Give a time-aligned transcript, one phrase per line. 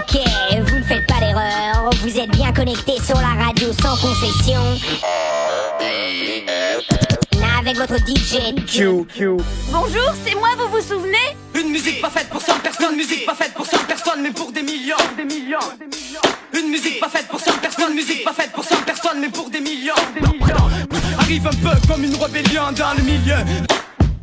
[0.00, 0.18] Ok,
[0.66, 4.62] vous ne faites pas l'erreur, vous êtes bien connectés sur la radio sans concession.
[7.58, 9.36] Avec votre DJ Q, Q.
[9.70, 11.36] Bonjour, c'est moi, vous vous souvenez?
[11.54, 14.50] Une musique pas faite pour 100 personnes, musique pas faite pour 100 personnes, mais pour
[14.52, 16.20] des millions, des millions, des millions.
[16.58, 19.50] Une musique pas faite pour 100 personnes, musique pas faite pour 100 personnes, mais pour
[19.50, 20.70] des millions, des millions.
[21.18, 23.36] Arrive un peu comme une rébellion dans le milieu.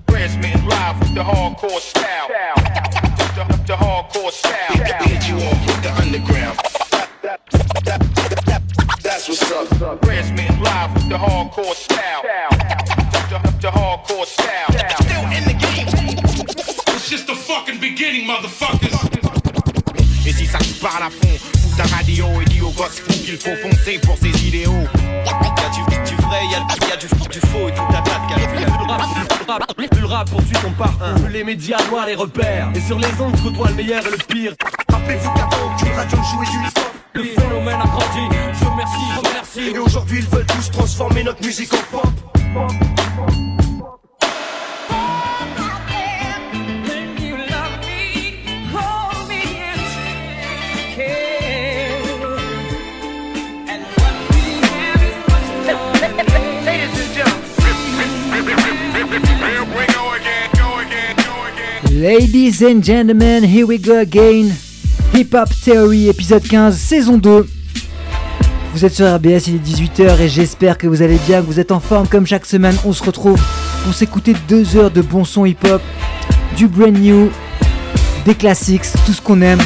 [0.07, 2.03] Transmitting live with the hardcore style.
[3.35, 5.16] The, the hardcore style.
[9.57, 10.01] Up.
[10.01, 12.21] Transmitting live with the hardcore style.
[13.29, 14.69] The, the hardcore style.
[15.01, 15.87] Still in the game.
[16.95, 18.93] It's just the fucking beginning, motherfuckers.
[20.25, 23.37] Et si ça te parle à fond, fous ta radio et dis au gospel qu'il
[23.37, 24.87] faut foncer pour ses idéaux.
[25.25, 28.67] Y'a du, du vrai, y'a, y'a du, du faux et tout un tas de calculs.
[29.75, 32.69] Plus le rap poursuit son parcours, plus les médias noirs les repères.
[32.75, 34.53] Et sur les ondes côtoie le meilleur et le pire.
[34.91, 38.35] Rappelez-vous qu'avant qu'une radio jouait du hip-hop, le phénomène a grandi.
[38.53, 39.75] Je remercie, je remercie.
[39.75, 42.07] Et aujourd'hui ils veulent tous transformer notre musique en pop.
[61.89, 64.66] Ladies and gentlemen, here we go again.
[65.17, 67.47] Hip Hop Theory, épisode 15, saison 2.
[68.71, 71.59] Vous êtes sur RBS, il est 18h et j'espère que vous allez bien, que vous
[71.59, 72.75] êtes en forme comme chaque semaine.
[72.85, 73.41] On se retrouve
[73.83, 75.81] pour s'écouter deux heures de bon son hip hop,
[76.55, 77.31] du brand new,
[78.25, 79.57] des classiques, tout ce qu'on aime.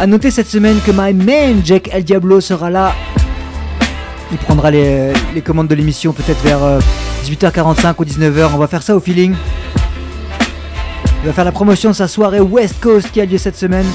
[0.00, 2.94] A noter cette semaine que my man Jack El Diablo sera là.
[4.32, 6.60] Il prendra les, les commandes de l'émission peut-être vers
[7.26, 8.48] 18h45 ou 19h.
[8.54, 9.34] On va faire ça au feeling.
[11.22, 13.86] Il va faire la promotion de sa soirée West Coast qui a lieu cette semaine.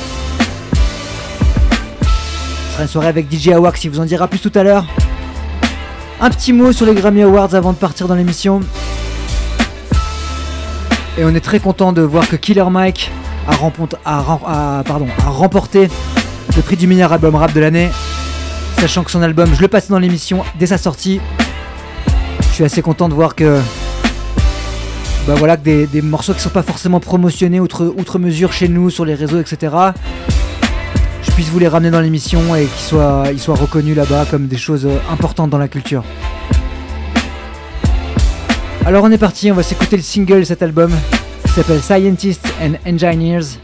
[2.67, 4.85] Ce sera une soirée avec DJ Awak, qui vous en dira plus tout à l'heure.
[6.19, 8.59] Un petit mot sur les Grammy Awards avant de partir dans l'émission.
[11.17, 13.11] Et on est très content de voir que Killer Mike
[13.47, 13.53] a,
[14.05, 15.89] a, a, remporté
[16.55, 17.89] le prix du meilleur album rap de l'année.
[18.77, 21.19] Sachant que son album, je le passais dans l'émission dès sa sortie.
[22.39, 23.59] Je suis assez content de voir que
[25.31, 29.05] bah voilà, que des, morceaux qui sont pas forcément promotionnés outre, mesure chez nous, sur
[29.05, 29.73] les réseaux, etc.
[31.23, 34.85] Je puisse vous les ramener dans l'émission et qu'ils soient, reconnus là-bas comme des choses
[35.09, 36.03] importantes dans la culture.
[38.85, 40.91] Alors on est parti, on va s'écouter le single de cet album
[41.45, 43.57] qui s'appelle Scientists and Engineers,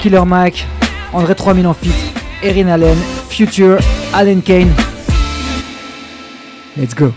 [0.00, 0.66] Killer Mike,
[1.14, 1.94] André 3000 en feat,
[2.42, 2.98] Erin Allen,
[3.30, 3.78] Future,
[4.12, 4.74] Allen Kane.
[6.76, 7.14] Let's go.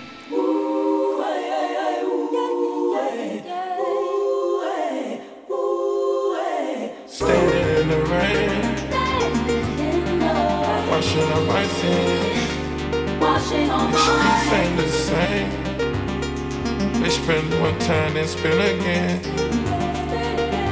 [17.92, 19.22] Time then spin again.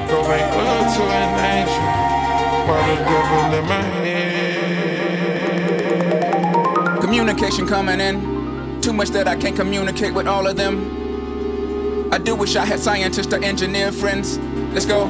[0.07, 1.83] Go make love to an angel
[2.67, 4.29] while the devil in my head.
[7.01, 8.15] Communication coming in.
[8.81, 10.97] Too much that I can't communicate with all of them.
[12.13, 14.37] I do wish I had scientists or engineer friends.
[14.73, 15.07] Let's go.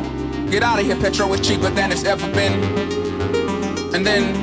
[0.50, 2.64] Get out of here, petrol is cheaper than it's ever been.
[3.94, 4.34] And then,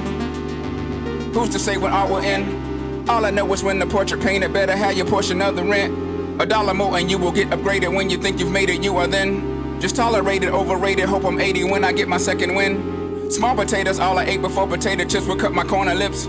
[1.32, 3.10] who's to say when art will end?
[3.10, 6.05] All I know is when the portrait painted, better have your portion of the rent.
[6.38, 8.96] A dollar more and you will get upgraded when you think you've made it, you
[8.96, 11.06] are then just tolerated, overrated.
[11.06, 13.30] Hope I'm 80 when I get my second win.
[13.30, 16.26] Small potatoes, all I ate before potato chips would cut my corner lips.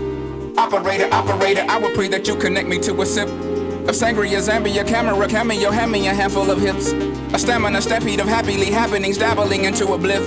[0.56, 4.86] Operator, operator, I would pray that you connect me to a sip of sangria, Zambia,
[4.86, 6.92] camera, cameo, hand me a handful of hips.
[7.32, 10.26] A stamina, stampede of happily happenings, dabbling into a bliff.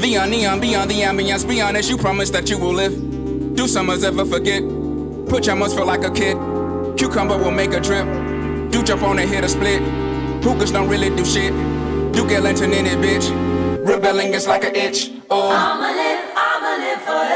[0.00, 2.94] Beyond neon, beyond the ambience, beyond as you promise that you will live.
[3.54, 4.62] Do summers ever forget?
[5.28, 6.36] Put your must feel like a kid.
[6.96, 8.21] Cucumber will make a drip.
[8.82, 9.80] Do jump on and hit a split.
[10.42, 11.52] Hookers don't really do shit.
[12.12, 13.30] Do get lantern in it, bitch.
[13.86, 15.12] Rebelling is like an itch.
[15.30, 15.50] Oh.
[15.50, 17.30] I'ma live, I'ma live forever.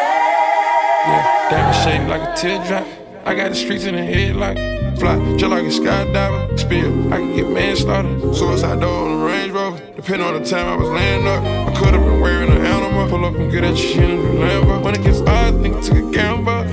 [1.07, 2.85] Yeah, diamond shaped like a teardrop.
[3.25, 4.57] I got the streets in the head like
[4.99, 6.59] fly, just like a skydiver.
[6.59, 8.35] Spill, I can get manslaughter.
[8.35, 9.81] Suicide door on the Range Rover.
[9.95, 13.09] Depending on the time I was laying up, I could have been wearing an animal.
[13.09, 14.83] Pull up and get that shit in the Lambo.
[14.83, 16.65] When it gets odd, nigga took a gamble.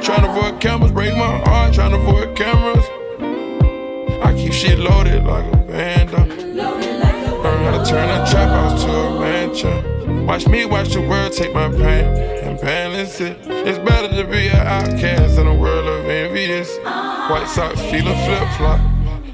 [0.00, 1.74] Trying to avoid cameras, break my heart.
[1.74, 3.01] Trying to avoid cameras.
[4.42, 6.10] Keep shit loaded like a band.
[6.10, 10.26] Learn how to turn a trap house to a mansion.
[10.26, 12.06] Watch me watch the world take my pain
[12.42, 13.38] and balance it.
[13.46, 16.76] It's better to be an outcast in a world of envious.
[16.78, 18.80] White socks feeling flip flop.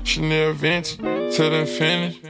[0.04, 0.98] Chanel vintage
[1.34, 2.20] till infinity.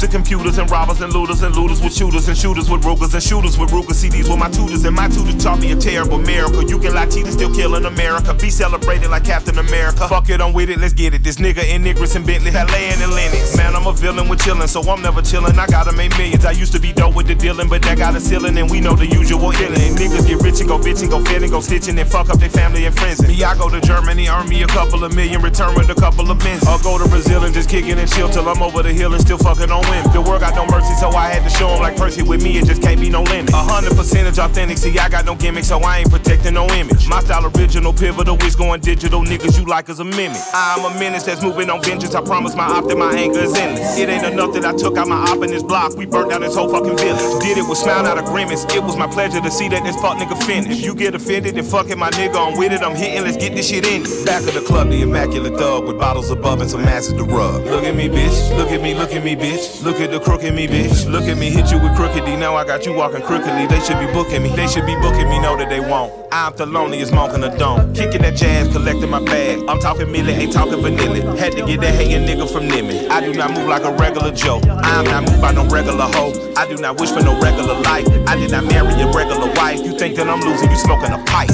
[0.00, 3.22] And computers and robbers and looters and looters with shooters and shooters with Rugers and
[3.22, 3.92] shooters with Ruger.
[3.92, 6.62] CDs with my tutors and my tutors taught me a terrible miracle.
[6.62, 8.32] You can lie, cheat, and still kill in America.
[8.32, 10.06] Be celebrated like Captain America.
[10.06, 11.24] Fuck it, I'm with it, let's get it.
[11.24, 13.56] This nigga in Niggers and Bentley, Valet and Lennox.
[13.56, 15.58] Man, I'm a villain with chillin', so I'm never chillin'.
[15.58, 16.44] I gotta make millions.
[16.44, 18.80] I used to be dope with the dealing, but that got a ceiling, and we
[18.80, 19.96] know the usual illin'.
[19.96, 22.50] Niggas get rich and go bitch and go and go stitching and fuck up their
[22.50, 23.20] family and friends.
[23.26, 26.30] Me, I go to Germany, earn me a couple of million, return with a couple
[26.30, 26.64] of bins.
[26.68, 29.20] I'll go to Brazil and just kickin' and chill till I'm over the hill and
[29.20, 31.82] still fucking on The world got no mercy, so I had to show show 'em
[31.82, 33.52] like Percy with me, it just can't be no limit.
[33.52, 37.08] A hundred percentage authentic, see, I got no gimmick, so I ain't protecting no image.
[37.08, 40.40] My style original, pivotal, it's going digital, niggas you like as a mimic.
[40.54, 43.54] I'm a menace that's moving on vengeance, I promise my op that my anger is
[43.56, 43.98] endless.
[43.98, 46.42] It ain't enough that I took out my op in this block, we burnt down
[46.42, 47.42] this whole fucking village.
[47.42, 49.96] Did it with smile, not a grimace, it was my pleasure to see that this
[49.96, 50.78] fuck nigga finish.
[50.80, 53.54] You get offended, then fuck it, my nigga, I'm with it, I'm hitting, let's get
[53.54, 54.02] this shit in.
[54.24, 57.64] Back of the club, the immaculate thug with bottles above and some masses to rub.
[57.64, 59.77] Look at me, bitch, look at me, look at me, bitch.
[59.82, 61.08] Look at the crook in me, bitch.
[61.08, 63.66] Look at me, hit you with crooked now I got you walking crookedly.
[63.66, 66.12] They should be booking me, they should be booking me, know that they won't.
[66.32, 67.94] I'm the loneliest monk in the dome.
[67.94, 69.60] Kicking that jazz, collecting my bag.
[69.68, 71.36] I'm talking milli, ain't talking vanilla.
[71.36, 73.08] Had to get that hating nigga from Nimmy.
[73.08, 74.60] I do not move like a regular Joe.
[74.68, 76.32] I'm not moved by no regular hoe.
[76.56, 78.06] I do not wish for no regular life.
[78.26, 79.84] I did not marry a regular wife.
[79.84, 81.50] You think that I'm losing, you smoking a pipe.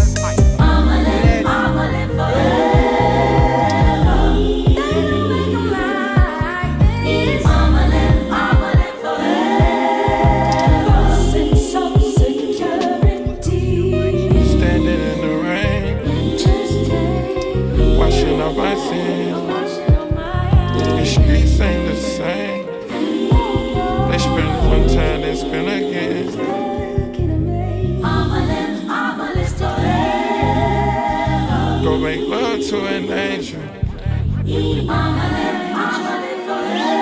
[34.75, 36.95] Live, I'ma live forever.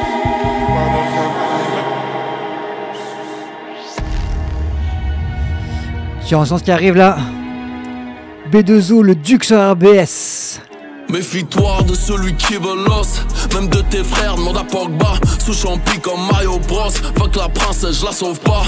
[6.23, 7.19] Sur un sens qui arrive là.
[8.51, 10.61] B2O, le Duc sur RBS.
[11.09, 13.23] Méfie-toi de celui qui veut l'os
[13.55, 16.91] Même de tes frères, demande à Pogba Sous champi comme Mario Bros.
[17.19, 18.63] Fuck la princesse, je la sauve pas.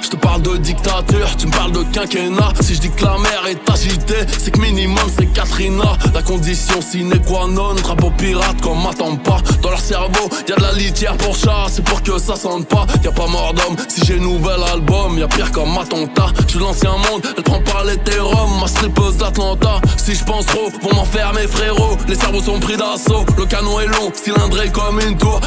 [0.00, 2.52] Je te parle de dictature, tu me parles de quinquennat.
[2.60, 5.96] Si je dis que la mer est agitée C'est que minimum c'est Katrina.
[6.14, 9.38] La condition sine qua non Drapeau pirate comme m'attend pas.
[9.62, 12.86] Dans leur cerveau, y'a de la litière pour chat C'est pour que ça sente pas.
[13.02, 16.92] Y'a pas mort d'homme Si j'ai nouvel album Y'a pire comme attentat Je suis l'ancien
[17.10, 19.80] monde, elle prend par l'hétérum Ma strippeuse d'Atlanta.
[19.96, 21.96] Si je pense trop, vont m'enfermer frérot.
[22.06, 25.40] Les cerveaux sont pris d'assaut Le canon est long, cylindré comme une tour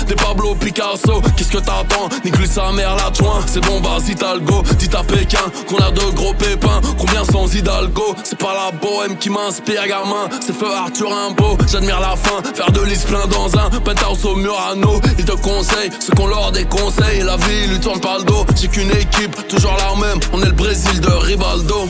[0.60, 5.78] Picasso Qu'est-ce que t'attends Nique-lui sa mère l'adjoint C'est bon vas-y t'as à Pékin qu'on
[5.78, 8.16] a de gros pépins Combien sans Hidalgo?
[8.24, 11.58] C'est pas la bohème qui m'inspire gamin C'est feu Arthur Rimbaud.
[11.72, 15.00] J'admire la fin Faire de l'is plein dans un penthouse au Murano.
[15.18, 17.22] Ils te conseillent ce qu'on leur déconseille.
[17.24, 20.20] La vie lui tourne pas le dos J'ai qu'une équipe toujours la même.
[20.34, 21.88] On est le Brésil de Rivaldo.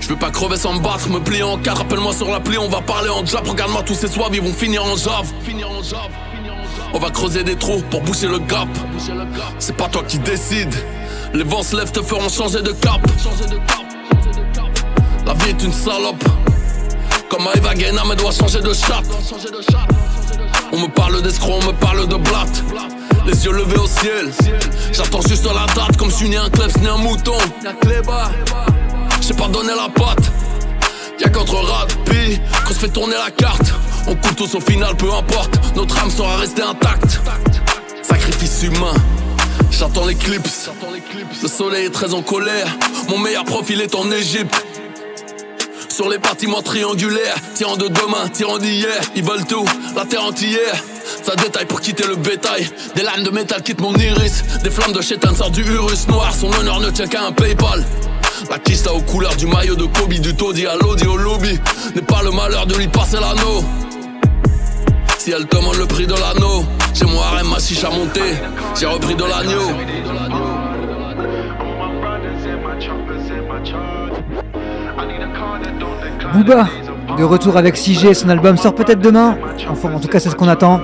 [0.00, 2.68] Je veux pas crever sans me battre, me plier en quatre, rappelle-moi sur l'appli, on
[2.68, 5.32] va parler en jab, regarde-moi tous ces soives, ils vont finir en jave.
[6.94, 8.68] On va creuser des trous pour boucher le gap.
[9.58, 10.72] C'est pas toi qui décide.
[11.32, 13.00] Les vents se lèvent, te feront changer de cap.
[15.26, 16.22] La vie est une salope.
[17.28, 19.06] Comme Eva Guéna, mais doit changer de chatte.
[20.72, 22.62] On me parle d'escroc, on me parle de blatte.
[23.26, 24.30] Les yeux levés au ciel.
[24.92, 27.38] J'attends juste la date, comme si ni un klebs ni un mouton.
[29.20, 30.30] J'ai pas donné la patte.
[31.24, 33.72] Y'a qu'entre rugby qu'on se fait tourner la carte.
[34.06, 35.58] On coule tous au final, peu importe.
[35.74, 37.20] Notre âme sera restée intacte.
[38.02, 38.92] Sacrifice humain.
[39.70, 40.70] J'attends l'éclipse.
[41.42, 42.66] Le soleil est très en colère.
[43.08, 44.54] Mon meilleur profil est en Égypte.
[45.88, 49.64] Sur les bâtiments triangulaires, tirant de demain, tirant d'hier, ils veulent tout,
[49.94, 50.74] la terre entière.
[51.22, 52.68] Ça détaille pour quitter le bétail.
[52.96, 54.42] Des lames de métal quittent mon iris.
[54.62, 56.34] Des flammes de chétan sortent du Urus noir.
[56.34, 57.84] Son honneur ne tient qu'à un PayPal.
[58.50, 61.58] La kista aux couleurs du maillot de Kobe, du taudis à l'audi au lobby.
[61.94, 63.64] N'est pas le malheur de lui passer l'anneau.
[65.18, 68.34] Si elle demande le prix de l'anneau, j'ai mon harem, ma chiche à monter.
[68.78, 69.70] J'ai repris de l'agneau.
[76.34, 76.66] Booba,
[77.16, 79.38] de retour avec 6G, son album sort peut-être demain.
[79.70, 80.80] Enfin, en tout cas, c'est ce qu'on attend.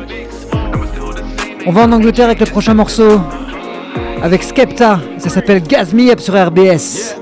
[1.66, 3.20] On va en Angleterre avec le prochain morceau.
[4.22, 7.19] Avec Skepta, ça s'appelle Gas Me Up sur RBS.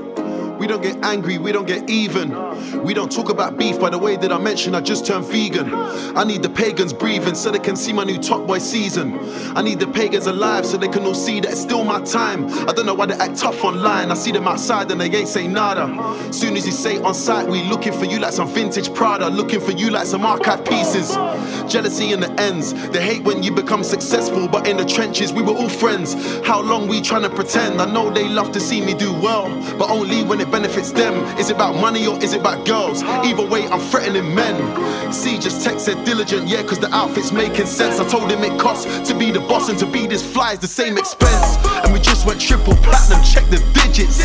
[0.59, 2.31] We don't get angry, we don't get even.
[2.83, 5.73] We don't talk about beef by the way that I mentioned I just turned vegan.
[5.73, 9.19] I need the pagans breathing so they can see my new top boy season.
[9.55, 12.45] I need the pagans alive so they can all see that it's still my time.
[12.67, 14.11] I don't know why they act tough online.
[14.11, 15.87] I see them outside and they ain't say nada.
[16.33, 19.59] Soon as you say on site, we looking for you like some vintage Prada, looking
[19.59, 21.15] for you like some archive pieces.
[21.71, 22.73] Jealousy in the ends.
[22.89, 26.15] They hate when you become successful, but in the trenches we were all friends.
[26.45, 27.79] How long we trying to pretend?
[27.81, 29.47] I know they love to see me do well,
[29.77, 31.13] but only when it benefits them.
[31.37, 33.03] Is it about money or is it about girls?
[33.03, 35.13] Either way, I'm threatening men.
[35.13, 37.99] See, just text said diligent, yeah, cause the outfit's making sense.
[37.99, 40.59] I told him it costs to be the boss and to be this fly is
[40.59, 41.57] the same expense.
[41.83, 44.19] And we just went triple platinum, check the digits.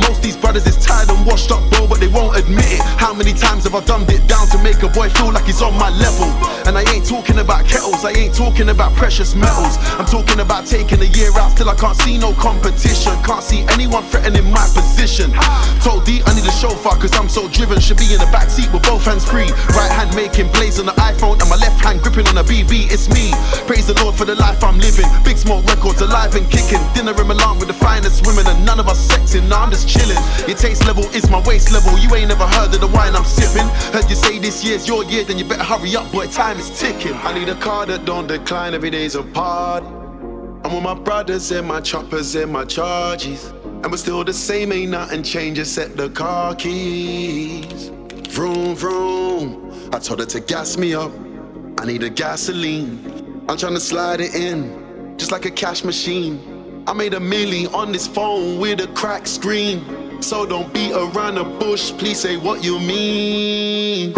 [0.00, 2.80] Most these brothers is tired and washed up, bro, but they won't admit it.
[2.98, 5.62] How many times have I dumbed it down to make a boy feel like he's
[5.62, 6.28] on my level?
[6.66, 9.76] And I ain't talking about kettles, I ain't talking about precious metals.
[9.98, 13.12] I'm talking about taking a year out, still I can't see no competition.
[13.22, 15.32] Can't see anyone threatening my position.
[15.82, 17.80] Told D I need a chauffeur, cause I'm so driven.
[17.80, 19.50] Should be in the back seat with both hands free.
[19.74, 22.92] Right hand making plays on the iPhone, and my left hand gripping on a BB.
[22.92, 23.32] It's me.
[23.66, 25.06] Praise the Lord for the life I'm living.
[25.24, 26.80] Big smoke records alive and kicking.
[26.94, 29.48] Dinner in Milan with the finest women, and none of us sexing.
[29.48, 30.18] Nah, I'm just chilling.
[30.48, 31.98] Your taste level is my waist level.
[31.98, 33.68] You ain't never heard of the wine I'm sipping.
[33.92, 36.26] Heard you say this year's your year, then you better hurry up, boy.
[36.26, 37.14] Time is ticking.
[37.14, 38.74] I need a car that don't decline.
[38.74, 39.86] Every day's a party.
[39.86, 43.46] I'm with my brothers and my choppers and my charges.
[43.82, 47.90] And we're still the same, ain't nothing changed except the car keys.
[48.28, 49.90] Vroom, vroom.
[49.92, 51.12] I told her to gas me up.
[51.78, 53.44] I need a gasoline.
[53.48, 56.51] I'm trying to slide it in, just like a cash machine.
[56.84, 60.20] I made a milli on this phone with a cracked screen.
[60.20, 64.14] So don't beat around the bush, please say what you mean.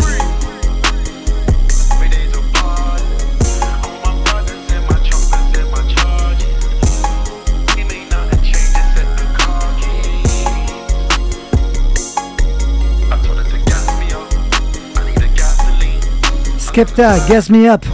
[16.58, 17.84] Skepta, Gas Me Up.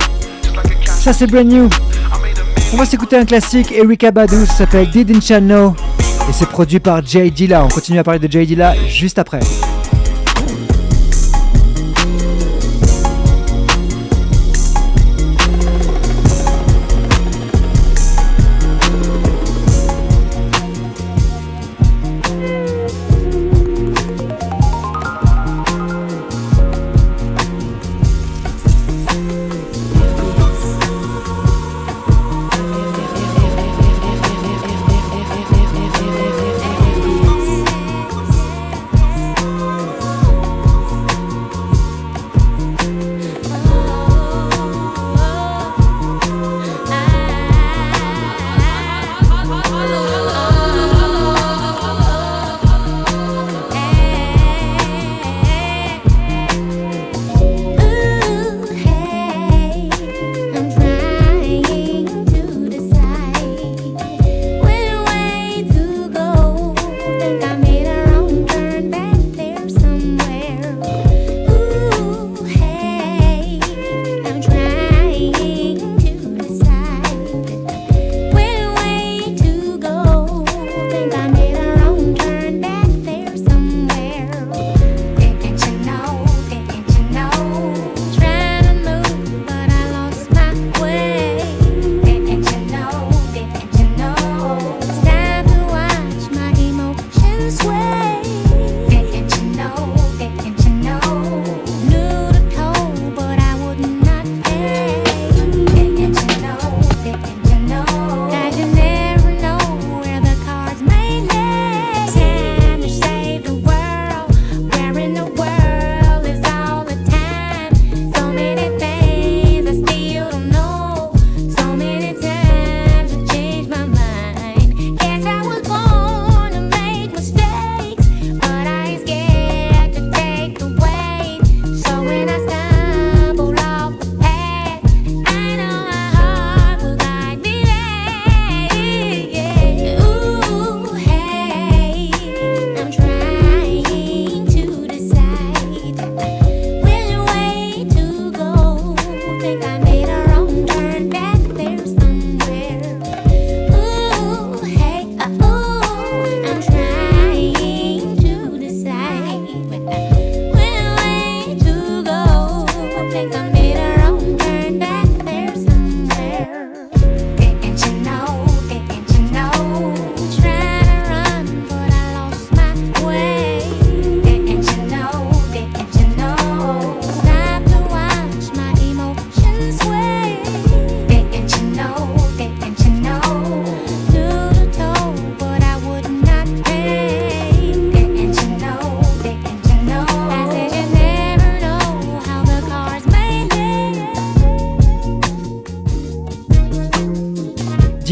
[0.87, 1.69] Ça c'est brand new.
[2.73, 5.75] On va s'écouter un classique, Erika Badu, s'appelle Didn't You Know
[6.29, 7.65] et c'est produit par Jay Dilla.
[7.65, 9.41] On continue à parler de Jay Dilla juste après.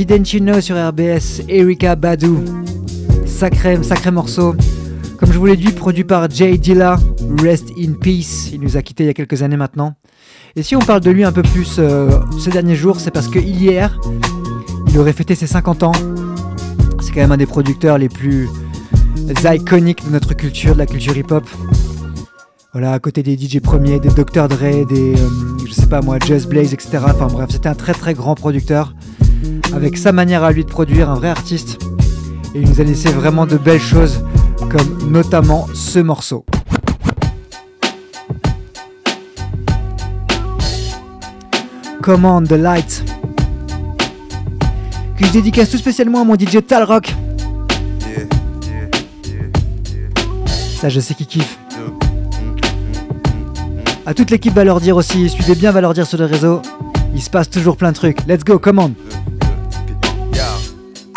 [0.09, 2.39] Didn't You Know sur RBS, Erika Badu.
[3.27, 4.55] Sacré, sacré morceau.
[5.19, 6.97] Comme je vous l'ai dit, produit par Jay Dilla,
[7.43, 8.49] Rest in Peace.
[8.51, 9.97] Il nous a quittés il y a quelques années maintenant.
[10.57, 12.09] Et si on parle de lui un peu plus euh,
[12.41, 14.01] ces derniers jours, c'est parce que hier,
[14.89, 15.93] il aurait fêté ses 50 ans.
[17.03, 18.49] C'est quand même un des producteurs les plus
[19.45, 21.45] iconiques de notre culture, de la culture hip-hop.
[22.73, 24.49] Voilà, à côté des DJ premiers, des Dr.
[24.49, 25.29] Dre, des, euh,
[25.67, 26.99] je sais pas moi, Just Blaze, etc.
[27.05, 28.95] Enfin bref, c'était un très très grand producteur,
[29.75, 31.79] avec sa manière à lui de produire, un vrai artiste.
[32.55, 34.25] Et il nous a laissé vraiment de belles choses,
[34.71, 36.45] comme notamment ce morceau.
[42.03, 43.05] Command the Light.
[45.17, 47.15] Que je dédicace tout spécialement à mon DJ Talrock.
[50.81, 51.59] Ça, je sais qu'il kiffe.
[54.07, 56.63] À toute l'équipe, va leur dire aussi, suivez bien, va leur dire sur les réseaux.
[57.15, 58.25] Il se passe toujours plein de trucs.
[58.27, 58.95] Let's go, commande.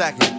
[0.00, 0.32] Second.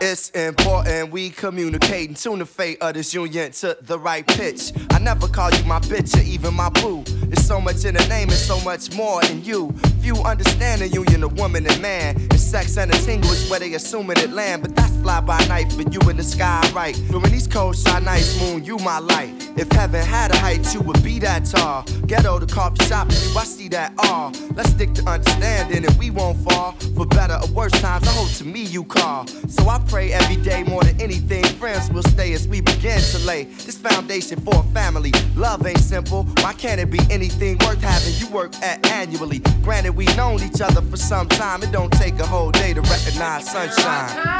[0.00, 4.72] It's important we communicate and tune the fate of this union to the right pitch.
[4.90, 7.04] I never call you my bitch or even my boo.
[7.34, 9.74] There's so much in the name and so much more in you.
[10.00, 12.14] Few understand the union of woman and man.
[12.16, 14.62] And sex and a tingle is where they assuming it land.
[14.62, 16.94] But that's fly by night for you in the sky, right?
[17.10, 19.32] During these cold shy nights, moon, you my light.
[19.56, 21.82] If heaven had a height, you would be that tall.
[22.06, 24.30] Ghetto to coffee shop, you, I see that all.
[24.54, 26.72] Let's stick to understanding and we won't fall.
[26.94, 29.26] For better or worse times, I hope to me you call.
[29.48, 31.44] So I pray every day more than anything.
[31.56, 35.10] Friends will stay as we begin to lay this foundation for a family.
[35.34, 36.22] Love ain't simple.
[36.42, 39.40] Why can't it be anything worth having you work at annually?
[39.62, 41.62] Granted, we known each other for some time.
[41.62, 44.34] It don't take a whole day to recognize sunshine.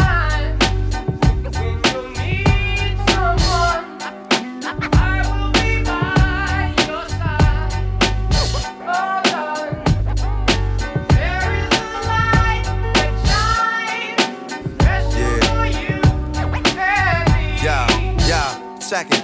[18.81, 19.24] Second.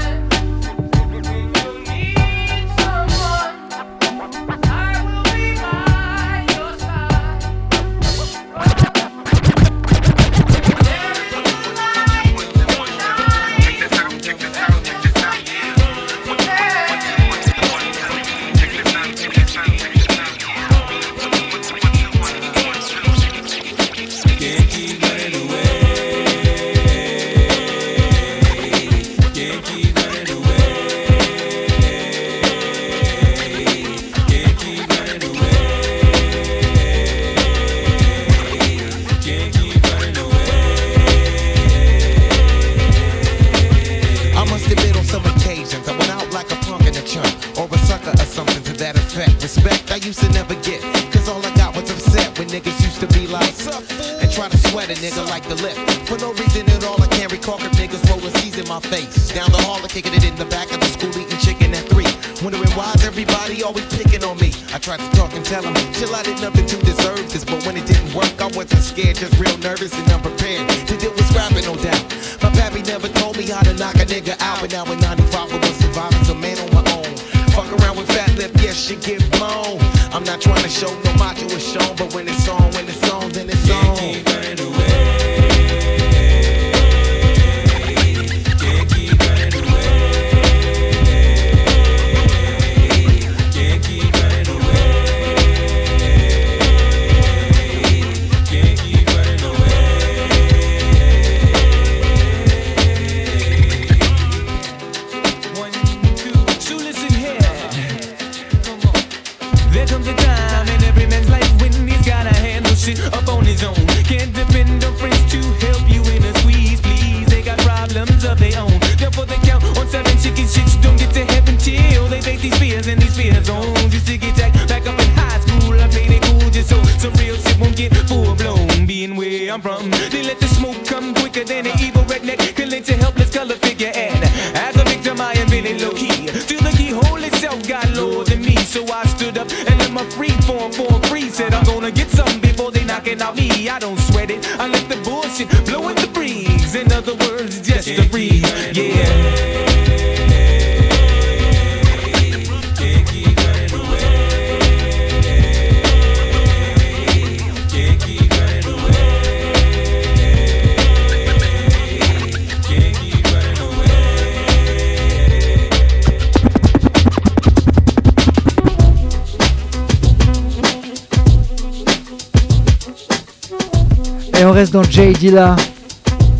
[175.21, 175.55] Dilla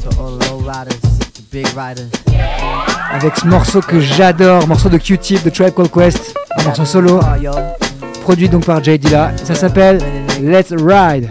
[0.01, 0.99] To all low riders,
[1.35, 2.09] the big riders.
[3.13, 7.19] avec ce morceau que j'adore, morceau de Q-Tip de Tribe Called Quest, un morceau solo,
[8.23, 8.97] produit donc par J.
[8.97, 9.33] Dilla.
[9.43, 9.99] Ça s'appelle
[10.41, 11.29] Let's Ride.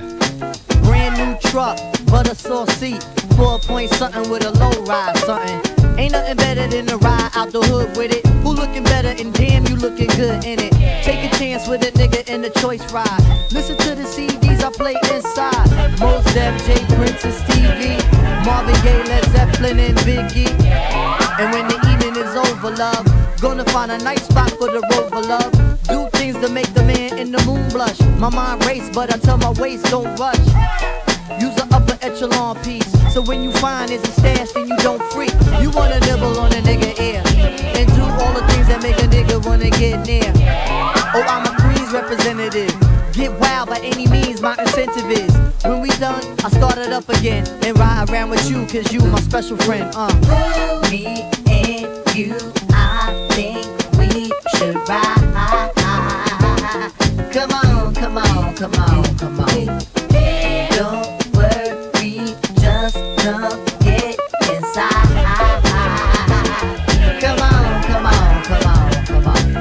[0.84, 3.04] Brand new truck, butter sauce seat,
[3.36, 5.58] four point something with a low ride something.
[5.98, 8.24] Ain't nothing better than to ride out the hood with it.
[8.44, 9.08] Who looking better?
[9.18, 10.72] And damn you looking good in it.
[11.02, 13.39] Take a chance with a nigga in the choice ride.
[16.32, 20.50] Def, J Prince and Marvin Gaye, Led Zeppelin and Biggie.
[21.40, 23.04] And when the evening is over, love,
[23.40, 25.50] gonna find a nice spot for the rover, love.
[25.88, 27.98] Do things to make the man in the moon blush.
[28.18, 30.38] My mind race, but I tell my waist don't rush.
[31.40, 32.90] Use an upper echelon piece.
[33.12, 35.32] So when you find it's a stash, then you don't freak.
[35.60, 37.22] You wanna nibble on a nigga ear.
[37.74, 40.32] And do all the things that make a nigga wanna get near.
[41.12, 42.99] Oh, I'm a Queens representative.
[43.20, 45.30] Get wild by any means, my incentive is.
[45.62, 47.46] When we done, I start it up again.
[47.62, 49.92] And ride around with you, cause you my special friend.
[49.94, 50.08] Uh.
[50.90, 52.34] Me and you,
[52.72, 53.66] I think
[53.98, 55.20] we should ride.
[57.30, 59.66] Come on, come on, come on, come on.
[60.70, 65.08] Don't worry, just come get inside.
[67.20, 69.52] Come on, come on, come on, come on.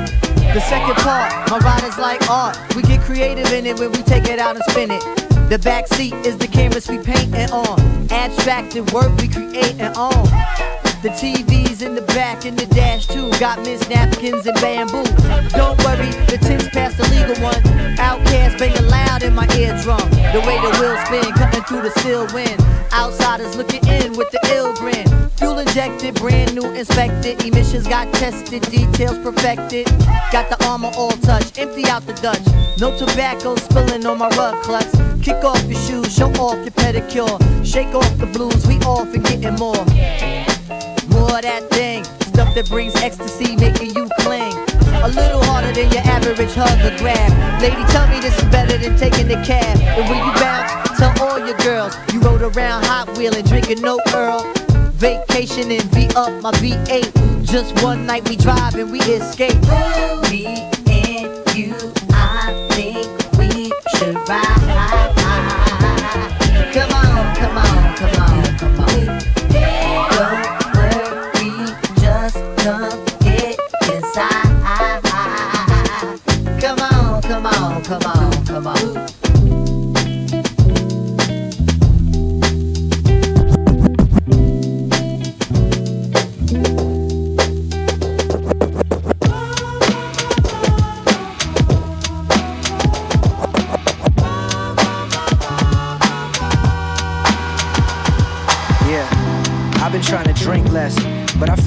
[0.54, 2.58] The second part, my ride is like art.
[2.74, 2.84] We
[3.20, 5.04] creative in it when we take it out and spin it.
[5.50, 8.08] The back seat is the canvas we paint and on.
[8.10, 10.79] Abstracted work we create and on.
[11.02, 13.32] The TV's in the back and the dash too.
[13.40, 15.08] Got Miss napkins and bamboo.
[15.56, 17.56] Don't worry, the tin's past the legal one.
[17.96, 20.04] OutKast banging loud in my eardrum.
[20.36, 22.60] The way the wheels spin, cutting through the still wind.
[22.92, 25.08] Outsiders looking in with the ill grin.
[25.38, 27.46] Fuel injected, brand new inspected.
[27.46, 29.86] Emissions got tested, details perfected.
[30.34, 32.44] Got the armor all touched, empty out the Dutch.
[32.78, 34.92] No tobacco spilling on my rug clutch.
[35.24, 37.40] Kick off your shoes, show off your pedicure.
[37.66, 39.86] Shake off the blues, we off and getting more.
[39.86, 40.59] More
[41.42, 44.54] that thing, stuff that brings ecstasy, making you cling.
[45.04, 47.62] A little harder than your average hug or grab.
[47.62, 49.78] Lady, tell me this is better than taking the cab.
[49.80, 54.00] And when you bounce, tell all your girls you rode around Hot Wheeling, drinking no
[54.14, 54.52] Earl.
[55.00, 57.46] Vacation and V up my V8.
[57.46, 59.62] Just one night we drive and we escape.
[60.30, 61.76] Me and you,
[62.12, 65.19] I think we should ride.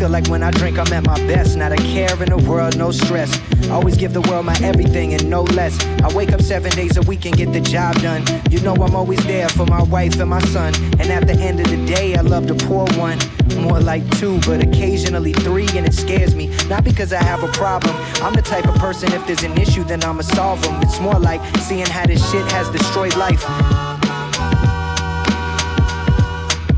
[0.03, 1.57] Feel like when I drink, I'm at my best.
[1.57, 3.31] Not a care in the world, no stress.
[3.71, 5.79] Always give the world my everything and no less.
[6.03, 8.25] I wake up seven days a week and get the job done.
[8.51, 10.75] You know I'm always there for my wife and my son.
[10.99, 13.19] And at the end of the day, I love to pour one.
[13.61, 16.49] More like two, but occasionally three, and it scares me.
[16.67, 17.95] Not because I have a problem.
[18.25, 20.83] I'm the type of person, if there's an issue, then I'ma solve them.
[20.83, 23.45] It's more like seeing how this shit has destroyed life.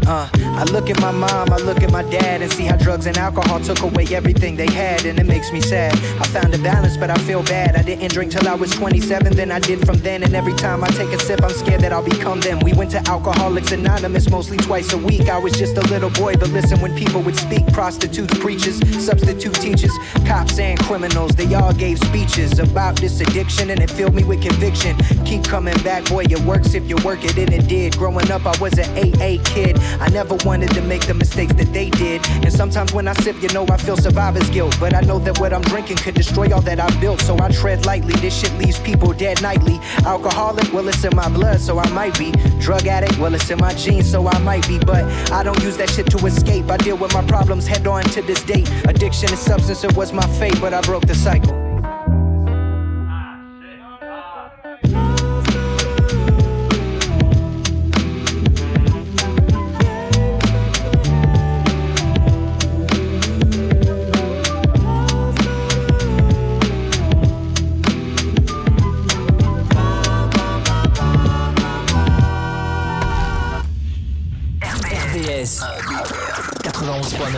[0.06, 3.06] Uh, I look at my mom, I look at my dad, and see how drugs
[3.06, 5.92] and alcohol took away everything they had, and it makes me sad.
[6.20, 7.74] I found a balance, but I feel bad.
[7.74, 10.84] I didn't drink till I was 27, then I did from then, and every time
[10.84, 12.60] I take a sip, I'm scared that I'll become them.
[12.60, 15.28] We went to Alcoholics Anonymous mostly twice a week.
[15.28, 19.54] I was just a little boy, but listen when people would speak prostitutes, preachers, substitute
[19.54, 19.92] teachers,
[20.24, 21.32] cops, and criminals.
[21.32, 24.96] They all gave speeches about this addiction, and it filled me with conviction.
[25.24, 27.96] Keep coming back, boy, it works if you work it, and it did.
[27.96, 29.78] Growing up, I was an AA kid.
[30.00, 32.26] I never wanted to make the mistakes that they did.
[32.44, 34.76] And sometimes when I sip, you know, I feel survivor's guilt.
[34.78, 37.20] But I know that what I'm drinking could destroy all that I built.
[37.20, 38.14] So I tread lightly.
[38.14, 39.78] This shit leaves people dead nightly.
[40.04, 42.32] Alcoholic, well, it's in my blood, so I might be.
[42.60, 44.78] Drug addict, well, it's in my genes, so I might be.
[44.78, 46.70] But I don't use that shit to escape.
[46.70, 48.68] I deal with my problems head on to this date.
[48.86, 51.63] Addiction and substance, it was my fate, but I broke the cycle.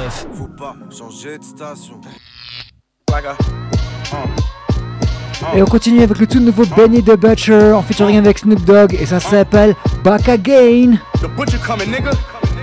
[0.07, 2.01] 91.9 Faut pas changer de station.
[5.55, 8.95] Et on continue avec le tout nouveau Benny the Butcher en featuring avec Snoop Dogg
[8.95, 10.99] et ça s'appelle Back Again.
[11.21, 12.12] The butcher coming, nigga.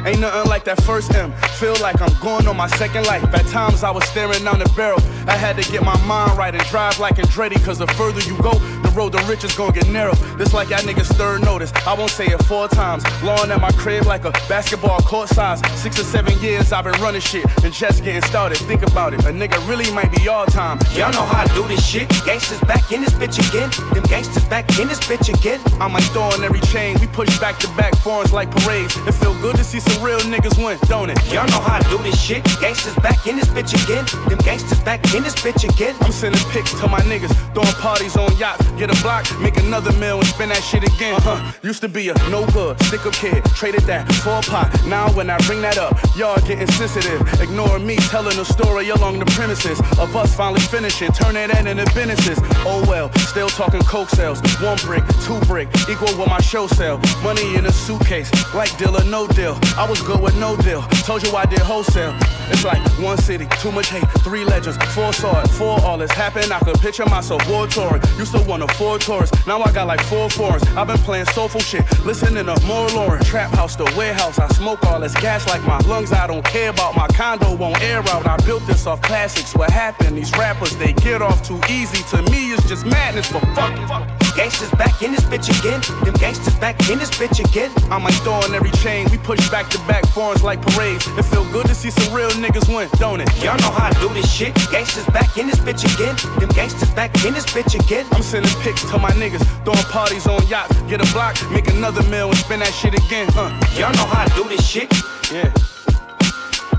[0.06, 1.32] Ain't nothing like that first M.
[1.60, 3.24] Feel like I'm going on my second life.
[3.34, 5.00] At times I was staring down the barrel.
[5.28, 7.64] I had to get my mind right and drive like Andretti.
[7.64, 8.52] Cause the further you go,
[8.94, 10.14] road to riches gonna get narrow.
[10.38, 11.72] This like y'all niggas third notice.
[11.86, 13.04] I won't say it four times.
[13.24, 15.60] Lawn at my crib like a basketball court size.
[15.80, 18.58] Six or seven years I've been running shit and just getting started.
[18.60, 19.22] Think about it.
[19.26, 20.80] A nigga really might be all time.
[20.94, 22.10] Y'all know how I do this shit.
[22.26, 23.70] Gangsters back in this bitch again.
[23.94, 25.60] Them gangsters back in this bitch again.
[25.82, 26.98] I'm like throwing every chain.
[27.00, 28.96] We push back to back foreigns like parades.
[29.08, 31.18] It feel good to see some real niggas win, don't it?
[31.32, 32.44] Y'all know how I do this shit.
[32.62, 34.06] Gangsters back in this bitch again.
[34.30, 35.96] Them gangsters back in this bitch again.
[36.02, 38.66] I'm sending pics to my niggas, throwing parties on yachts.
[38.84, 41.14] Get a block, make another meal and spend that shit again.
[41.16, 41.54] Uh-huh.
[41.62, 44.78] Used to be a no good, stick up kid, traded that for a pot.
[44.88, 47.22] Now when I bring that up, y'all getting sensitive.
[47.40, 51.86] Ignoring me telling a story along the premises of us finally finishing, turning that into
[51.96, 52.38] businesses.
[52.68, 54.42] Oh well, still talking coke sales.
[54.60, 57.00] One brick, two brick, equal what my show sell.
[57.24, 59.58] Money in a suitcase, like deal or no deal.
[59.78, 60.82] I was good with no deal.
[61.08, 62.14] Told you I did wholesale.
[62.52, 66.12] It's like one city, too much hate, three legends, four saw it, four all this
[66.12, 66.52] happened.
[66.52, 68.02] I could picture myself war touring.
[68.18, 70.64] Used to want a four tours, now I got like four foreigns.
[70.76, 73.24] I've been playing soulful shit, listening to more Lauryn.
[73.26, 76.12] Trap house to warehouse, I smoke all this gas like my lungs.
[76.12, 78.28] I don't care about my condo, won't air out.
[78.28, 79.56] I built this off classics.
[79.56, 80.18] What happened?
[80.18, 82.04] These rappers, they get off too easy.
[82.16, 84.36] To me, it's just madness, but fuck it.
[84.36, 85.80] Gangsters back in this bitch again.
[86.04, 87.72] Them gangsters back in this bitch again.
[87.92, 89.08] I'm like throwing every chain.
[89.12, 91.06] We push back to back foreigns like parades.
[91.20, 93.30] It feel good to see some real niggas win, don't it?
[93.44, 94.56] Y'all know how I do this shit.
[94.72, 96.16] Gangsters back in this bitch again.
[96.40, 98.06] Them gangsters back in this bitch again.
[98.12, 100.82] I'm sending pics to my niggas, throwing parties on yachts.
[100.84, 103.28] Get a block, make another meal and spend that shit again.
[103.36, 103.52] Uh.
[103.78, 104.90] Y'all know how I do this shit.
[105.32, 105.52] Yeah.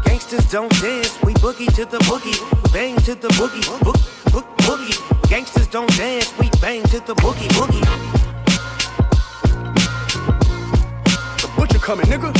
[0.05, 2.39] Gangsters don't dance, we boogie to the boogie,
[2.73, 3.99] bang to the boogie, book,
[4.33, 4.97] book, boogie.
[5.29, 7.85] Gangsters don't dance, we bang to the boogie, boogie.
[11.43, 12.33] The butcher coming, nigga.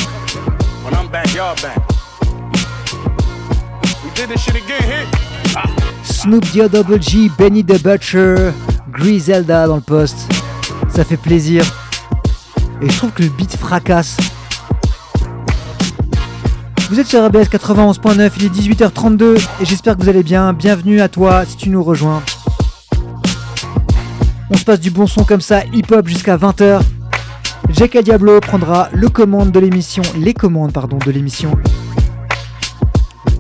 [0.85, 1.79] When I'm back, y'all back.
[4.03, 5.09] We did this shit again, hit.
[5.57, 6.01] Ah.
[6.03, 8.55] Snoop D-O Double G, Benny the Butcher,
[8.95, 10.33] Griselda dans le poste.
[10.89, 11.65] Ça fait plaisir.
[12.81, 14.17] Et je trouve que le beat fracasse.
[16.91, 20.53] Vous êtes sur RBS 91.9, il est 18h32 et j'espère que vous allez bien.
[20.53, 22.23] Bienvenue à toi si tu nous rejoins.
[24.51, 26.81] On se passe du bon son comme ça, hip-hop jusqu'à 20h.
[27.71, 31.59] Jacques Diablo prendra le commande de l'émission, les commandes pardon de l'émission.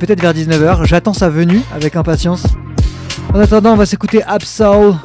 [0.00, 0.84] Peut-être vers 19h.
[0.86, 2.44] J'attends sa venue avec impatience.
[3.32, 4.96] En attendant, on va s'écouter Absol.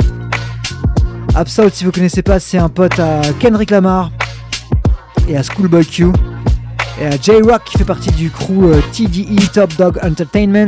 [1.39, 4.11] Absol, si vous connaissez pas, c'est un pote à Kendrick Lamar
[5.25, 6.07] et à Schoolboy Q
[6.99, 10.67] et à J-Rock qui fait partie du crew euh, TDE Top Dog Entertainment.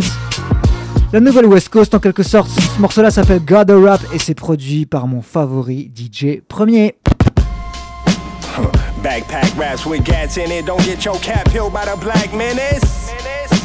[1.11, 2.49] La nouvelle West Coast en quelque sorte.
[2.51, 6.95] Ce morceau-là s'appelle God a Rap et c'est produit par mon favori DJ premier.
[9.03, 10.65] Backpack raps with gats in it.
[10.65, 13.11] Don't get your cap peeled by the black menace.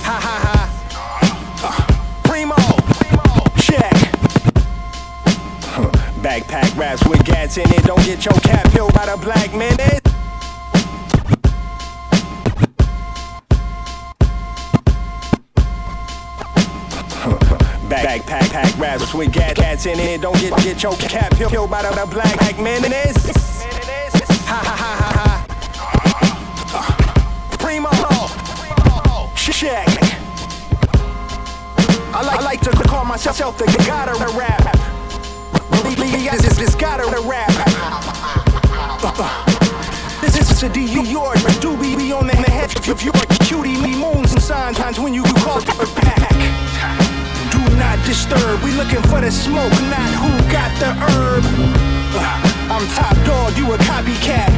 [0.05, 0.69] Ha ha ha.
[1.63, 2.57] Uh, primo.
[2.57, 3.45] primo.
[3.61, 4.06] Check.
[6.27, 7.85] Backpack raps with gats in it.
[7.85, 10.03] Don't get your cap peeled by the black minute.
[17.89, 20.21] Backpack pack raps with gat cats in it.
[20.21, 23.63] Don't get get your cap peeled by the, the black menace.
[24.47, 25.11] Ha ha ha ha
[26.75, 27.57] ha.
[27.61, 27.91] Primo.
[29.37, 29.87] Check.
[32.13, 34.96] I like, I like to call myself the god of rap.
[36.57, 36.77] This is
[37.11, 37.53] the rap.
[40.21, 42.73] This is a D York, doobie be on the head.
[42.89, 46.33] If you're a cutie, me moons and signs when you call it back.
[47.53, 48.63] Do not disturb.
[48.63, 51.45] We looking for the smoke, not who got the herb.
[52.71, 54.51] I'm top dog, you a copycat.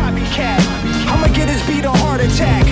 [1.08, 2.66] I'ma get this beat a heart attack.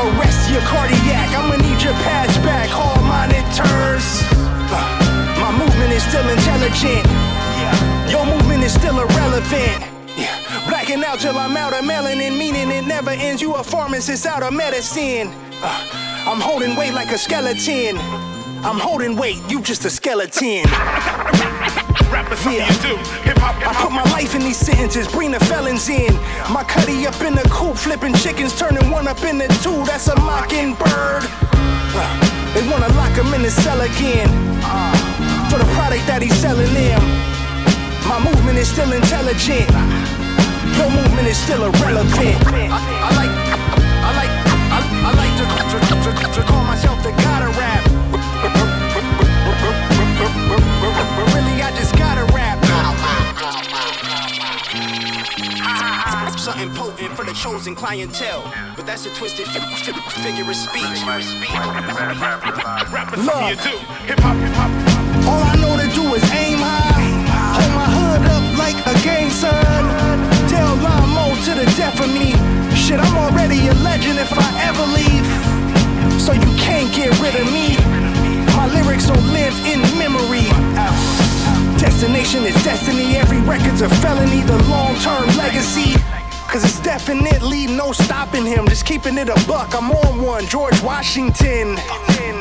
[0.00, 1.30] Arrest your cardiac.
[1.36, 2.68] I'ma need your pass back.
[2.68, 2.93] Hall
[6.08, 7.06] still intelligent.
[8.10, 9.80] Your movement is still irrelevant.
[10.16, 10.68] Yeah.
[10.68, 13.42] Blacking out till I'm out of melanin, meaning it never ends.
[13.42, 15.32] You a pharmacist out of medicine.
[15.62, 17.98] Uh, I'm holding weight like a skeleton.
[18.64, 20.64] I'm holding weight, you just a skeleton.
[22.48, 22.66] Yeah.
[23.66, 26.14] I put my life in these sentences, bring the felons in.
[26.50, 29.84] My cutty up in the coop, flipping chickens, turning one up into two.
[29.84, 31.24] That's a mockingbird.
[31.96, 34.30] Uh, they wanna lock him in the cell again.
[35.50, 37.02] For the product that he's selling them.
[38.08, 39.68] My movement is still intelligent.
[40.78, 42.38] Your movement is still irrelevant.
[42.48, 43.34] I, I like,
[44.06, 44.32] I like,
[44.70, 47.82] I, I like to, to, to, to call myself the god of rap.
[51.18, 51.83] But really, I just
[56.44, 58.42] Something potent for the chosen clientele.
[58.76, 60.84] But that's a twisted fi- fi- figure of speech.
[63.16, 63.58] Look,
[65.24, 67.00] all I know to do is aim high.
[67.56, 69.84] Hold my hood up like a gang sign.
[70.50, 72.53] Tell Lamo to the death of me.
[87.06, 88.66] Definitely no stopping him.
[88.66, 89.74] Just keeping it a buck.
[89.74, 90.46] I'm on one.
[90.46, 91.76] George Washington.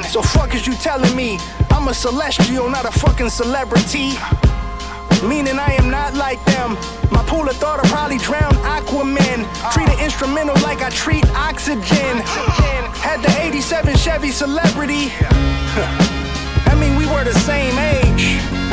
[0.03, 1.37] So fuck is you telling me?
[1.69, 4.11] I'm a celestial, not a fucking celebrity.
[5.27, 6.77] Meaning I am not like them.
[7.11, 9.43] My pool of thought will probably drown Aquaman.
[9.73, 12.21] Treat an instrumental like I treat oxygen.
[13.03, 15.11] Had the 87 Chevy celebrity.
[16.71, 18.72] I mean, we were the same age.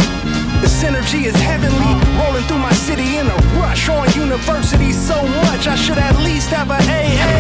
[0.81, 1.93] Synergy is heavenly.
[2.19, 5.67] Rolling through my city in a rush on university so much.
[5.67, 7.33] I should at least have a AA.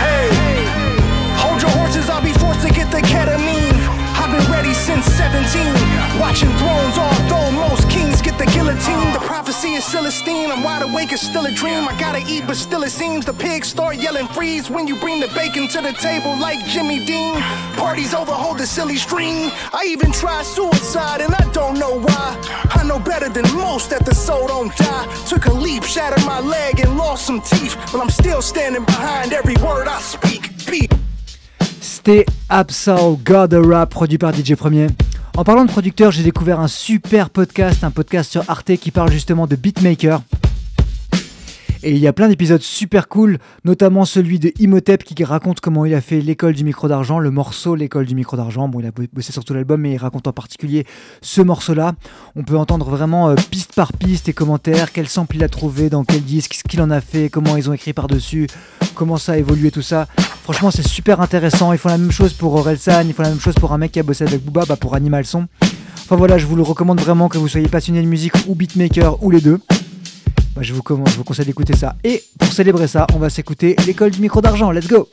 [0.00, 0.64] Hey,
[1.36, 3.69] hold your horses, I'll be forced to get the ketamine.
[4.30, 5.42] I've been ready since 17.
[6.20, 9.12] Watching thrones, all although most kings get the guillotine.
[9.12, 10.52] The prophecy is Celestine.
[10.52, 11.88] I'm wide awake, it's still a dream.
[11.88, 15.18] I gotta eat, but still it seems the pigs start yelling freeze when you bring
[15.18, 17.40] the bacon to the table like Jimmy Dean.
[17.74, 19.50] Parties over, hold the silly string.
[19.72, 22.38] I even tried suicide and I don't know why.
[22.70, 25.24] I know better than most that the soul don't die.
[25.26, 27.76] Took a leap, shattered my leg, and lost some teeth.
[27.90, 30.49] But I'm still standing behind every word I speak.
[32.02, 34.86] C'était Absol God Rap, produit par DJ Premier.
[35.36, 39.12] En parlant de producteur, j'ai découvert un super podcast, un podcast sur Arte qui parle
[39.12, 40.22] justement de beatmaker.
[41.82, 45.86] Et il y a plein d'épisodes super cool, notamment celui de Imhotep qui raconte comment
[45.86, 48.68] il a fait l'école du micro d'argent, le morceau l'école du micro d'argent.
[48.68, 50.84] Bon, il a bossé sur tout l'album, mais il raconte en particulier
[51.22, 51.94] ce morceau-là.
[52.36, 55.88] On peut entendre vraiment euh, piste par piste et commentaires, quel sample il a trouvé,
[55.88, 58.46] dans quel disque, ce qu'il en a fait, comment ils ont écrit par-dessus,
[58.94, 60.06] comment ça a évolué, tout ça.
[60.42, 61.72] Franchement, c'est super intéressant.
[61.72, 63.92] Ils font la même chose pour Orelsan, ils font la même chose pour un mec
[63.92, 65.46] qui a bossé avec Booba, bah pour Animal Son.
[66.04, 69.22] Enfin voilà, je vous le recommande vraiment que vous soyez passionné de musique ou beatmaker
[69.22, 69.60] ou les deux.
[70.60, 71.96] Bah, je, vous, je vous conseille d'écouter ça.
[72.04, 74.70] Et pour célébrer ça, on va s'écouter l'école du micro d'argent.
[74.70, 75.08] Let's go!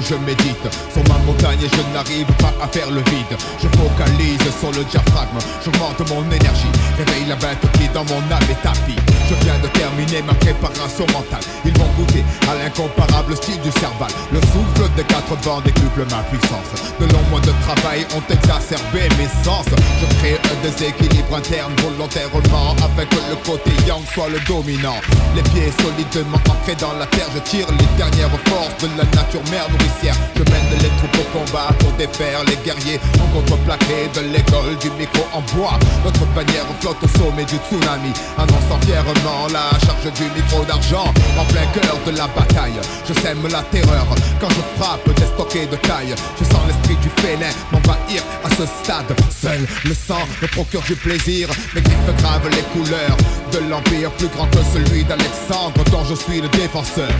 [0.00, 0.68] Je médite.
[0.92, 3.36] Sur ma montagne et je n'arrive pas à faire le vide.
[3.62, 6.72] Je focalise sur le diaphragme, j'augmente mon énergie.
[6.96, 11.04] Réveille la bête qui dans mon âme est tapis Je viens de terminer ma préparation
[11.12, 11.44] mentale.
[11.64, 14.08] Ils vont goûter à l'incomparable style du cerval.
[14.32, 16.72] Le souffle des quatre vents décuple ma puissance.
[16.98, 19.66] De longs mois de travail ont exacerbé mes sens.
[19.68, 24.96] Je crée un déséquilibre interne volontairement afin que le côté yang soit le dominant.
[25.36, 29.44] Les pieds solidement ancrés dans la terre, je tire les dernières forces de la nature
[29.52, 30.16] mère nourricière.
[30.36, 34.88] Je mène les troupes au combat pour défaire les guerriers en contreplaqué de l'école du
[34.96, 35.76] micro en bois.
[36.04, 39.17] Notre bannière flotte au sommet du tsunami, annonçant fièrement
[39.52, 42.78] la charge du micro d'argent en plein cœur de la bataille.
[43.06, 44.06] Je sème la terreur
[44.40, 46.14] quand je frappe des stockés de taille.
[46.38, 49.14] Je sens l'esprit du félin m'envahir à ce stade.
[49.30, 51.48] Seul le sang me procure du plaisir.
[51.74, 53.16] Mes griffes gravent les couleurs
[53.52, 57.10] de l'empire plus grand que celui d'Alexandre dont je suis le défenseur.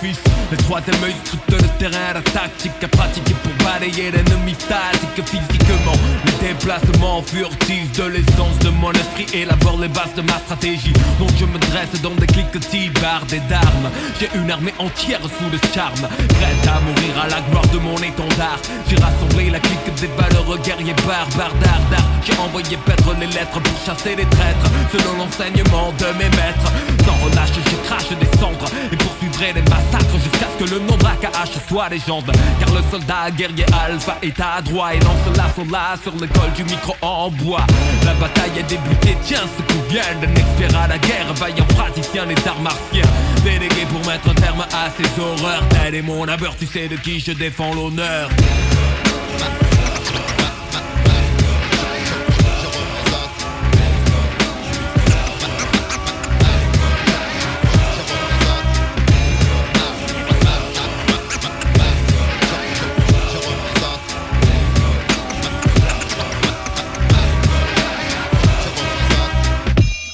[0.00, 0.18] Fils.
[0.50, 5.98] Le troisième œil scrute le terrain, la tactique à pratiquer pour balayer l'ennemi statique Physiquement,
[6.24, 10.92] le déplacement furtif de l'essence de mon esprit Élabore les bases de ma stratégie.
[11.18, 13.90] Donc je me dresse dans des cliquetis bardés d'armes
[14.20, 16.06] J'ai une armée entière sous le charme.
[16.38, 18.60] Prête à mourir à la gloire de mon étendard.
[18.88, 23.78] J'ai rassemblé la clique des valeureux guerriers barbares d'art J'ai envoyé paître les lettres pour
[23.84, 26.70] chasser les traîtres Selon l'enseignement de mes maîtres.
[27.04, 30.96] Sans relâche je crache des cendres Et poursuivrai les massacres jusqu'à ce que le nom
[30.96, 32.30] d'AKH soit légende.
[32.60, 36.94] Car le soldat guerrier alpha est à Et lance l'assaut là sur l'école du micro
[37.00, 37.66] en bois.
[38.04, 41.32] La bataille est débutée, tiens ce coup vient d'un expert à la guerre.
[41.34, 43.08] Vaillant praticien des arts martiens.
[43.42, 45.66] Délégué pour mettre un terme à ces horreurs.
[45.70, 48.28] Tel est mon abeur, tu sais de qui je défends l'honneur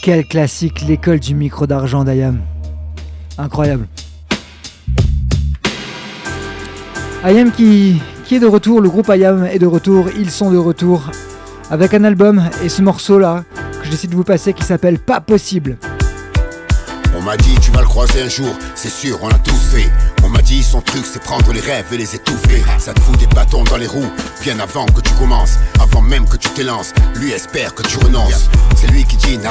[0.06, 2.38] Quel classique, l'école du micro d'argent d'Ayam.
[3.38, 3.88] Incroyable.
[7.24, 8.00] Ayam qui,
[8.30, 11.10] est de retour, le groupe Ayam est de retour, ils sont de retour
[11.72, 13.42] avec un album et ce morceau là
[13.80, 15.76] que je décide de vous passer qui s'appelle Pas possible.
[17.18, 19.90] On m'a dit tu vas le croiser un jour, c'est sûr, on l'a tous fait.
[20.26, 22.64] On m'a dit son truc c'est prendre les rêves et les étouffer.
[22.80, 24.10] Ça te fout des bâtons dans les roues,
[24.42, 26.92] bien avant que tu commences, avant même que tu t'élances.
[27.14, 28.50] Lui espère que tu renonces.
[28.74, 29.50] C'est lui qui dit nah,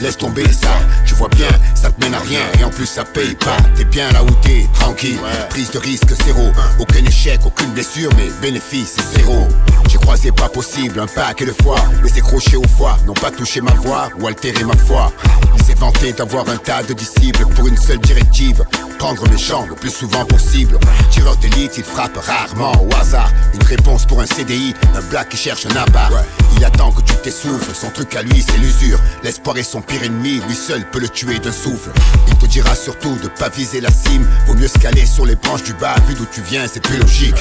[0.00, 0.80] laisse tomber ça.
[1.06, 1.46] Tu vois bien,
[1.76, 3.56] ça te mène à rien et en plus ça paye pas.
[3.76, 5.20] T'es bien là où t'es, tranquille.
[5.48, 6.50] Prise de risque zéro,
[6.80, 9.46] aucun échec, aucune blessure, mais bénéfice zéro.
[9.88, 13.30] J'ai croisé pas possible un paquet de fois, mais c'est croché au foie, n'ont pas
[13.30, 15.12] touché ma voix ou altéré ma foi.
[15.56, 18.64] Il s'est vanté d'avoir un tas de disciples pour une seule directive,
[18.98, 20.78] prendre mes jambes le plus souvent possible.
[21.10, 23.30] Tireur d'élite, il frappe rarement au hasard.
[23.54, 26.08] Une réponse pour un CDI, un black qui cherche un abat.
[26.56, 28.98] Il attend que tu t'essouffles, son truc à lui c'est l'usure.
[29.22, 31.90] L'espoir est son pire ennemi, lui seul peut le tuer d'un souffle.
[32.28, 35.36] Il te dira surtout de pas viser la cime, vaut mieux se caler sur les
[35.36, 37.36] branches du bas, vu d'où tu viens c'est plus logique.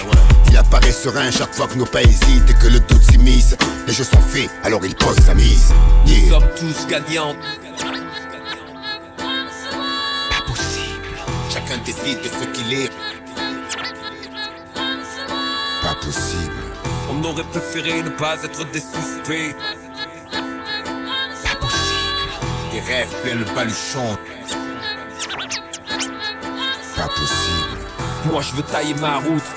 [0.49, 3.55] Il apparaît serein chaque fois que nos pas hésitent et que le doute s'immisce.
[3.87, 5.73] Les jeux sont faits, alors il pose sa mise.
[6.05, 6.19] Yeah.
[6.19, 7.35] Nous sommes tous gagnants
[11.85, 12.91] décide de ce qu'il est.
[15.83, 16.63] Pas possible.
[17.11, 19.55] On aurait préféré ne pas être des suspects
[22.71, 24.17] Des rêves pleins le baluchon.
[26.95, 27.77] Pas possible.
[28.31, 29.49] Moi je veux tailler ma route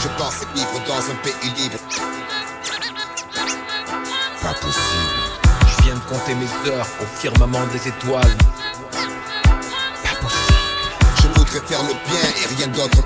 [0.00, 1.78] Je pensais vivre dans un pays libre.
[4.42, 5.15] Pas possible.
[6.08, 8.36] Compter mes heures au firmament des étoiles.
[11.16, 13.02] Je voudrais faire le bien et rien d'autre.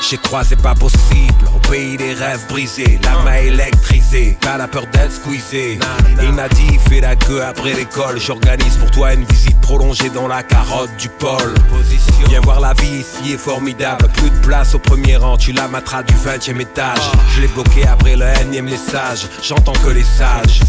[0.00, 4.86] J'ai croisé pas possible au pays des rêves brisés, la main électrisée, t'as la peur
[4.92, 5.78] d'être squeezé.
[6.20, 10.28] Il m'a dit fais la queue après l'école, j'organise pour toi une visite prolongée dans
[10.28, 11.54] la carotte du pôle.
[12.28, 15.66] Viens voir la vie ici est formidable, plus de place au premier rang, tu la
[15.66, 16.98] matras du 20 e étage.
[17.34, 20.60] Je l'ai bloqué après le énième message, j'entends que les sages.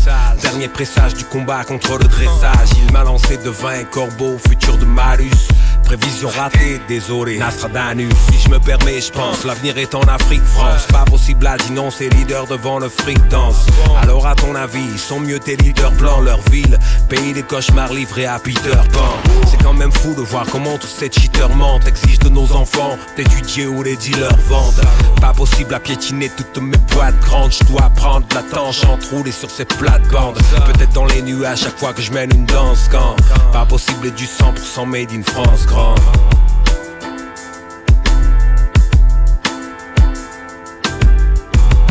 [0.41, 4.86] Dernier pressage du combat contre le dressage, il m'a lancé de 20 corbeaux, futur de
[4.86, 5.49] malus.
[5.98, 7.38] Prévision ratée, désolé.
[7.38, 10.88] Nostradamus, si je me permets, je pense, l'avenir est en Afrique, France.
[10.91, 13.68] Pas possible à dénoncer, leader devant le fric danse.
[14.02, 16.80] Alors, à ton avis, sont mieux tes leaders blancs, leur ville,
[17.10, 19.20] pays des cauchemars livrés à Peter Pan.
[19.46, 22.98] C'est quand même fou de voir comment tous ces cheaters mentent, exigent de nos enfants
[23.16, 24.82] d'étudier où les dealers vendent.
[25.22, 29.32] Pas possible à piétiner toutes mes boîtes grandes, je dois prendre la tanche entre rouler
[29.32, 30.39] sur ces plates-bandes.
[30.66, 33.16] Peut-être dans les nuages chaque fois que je mène une danse quand
[33.52, 35.82] pas possible et du 100% made in France grand.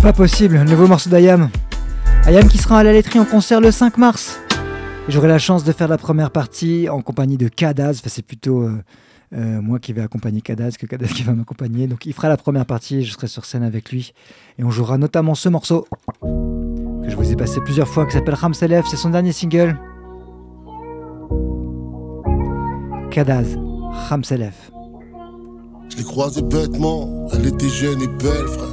[0.03, 1.49] Pas possible, le nouveau morceau d'Ayam.
[2.26, 4.40] Ayam qui sera à la laiterie en concert le 5 mars.
[5.09, 8.01] J'aurai la chance de faire la première partie en compagnie de Kadaz.
[8.01, 8.82] Enfin, c'est plutôt euh,
[9.32, 11.86] euh, moi qui vais accompagner Kadaz que Kadaz qui va m'accompagner.
[11.86, 14.12] Donc il fera la première partie et je serai sur scène avec lui.
[14.59, 15.86] Et on jouera notamment ce morceau
[16.20, 18.86] que je vous ai passé plusieurs fois qui s'appelle Ramselef.
[18.86, 19.78] C'est son dernier single.
[23.11, 23.57] Kadaz,
[23.93, 24.70] Ramselef.
[25.90, 28.68] Je l'ai croisée bêtement, elle était jeune et belle, frère.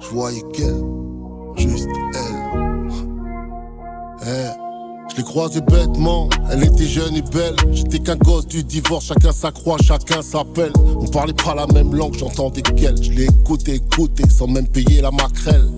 [0.00, 0.82] Je voyais qu'elle,
[1.56, 2.60] juste elle.
[4.22, 4.50] Eh,
[5.10, 7.56] Je l'ai croisée bêtement, elle était jeune et belle.
[7.72, 10.72] J'étais qu'un gosse du divorce, chacun s'accroît, chacun s'appelle.
[11.00, 13.02] On parlait pas la même langue, j'entendais qu'elle.
[13.02, 15.68] Je l'ai écouté, écouté, sans même payer la maquerelle.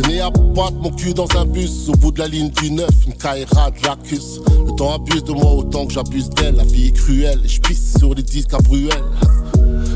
[0.00, 2.88] Traîné à battre mon cul dans un bus, au bout de la ligne du 9,
[3.06, 4.40] une caïra de l'accuse.
[4.64, 7.98] Le temps abuse de moi autant que j'abuse d'elle, la vie est cruelle, je pisse
[7.98, 8.90] sur les disques à Bruel.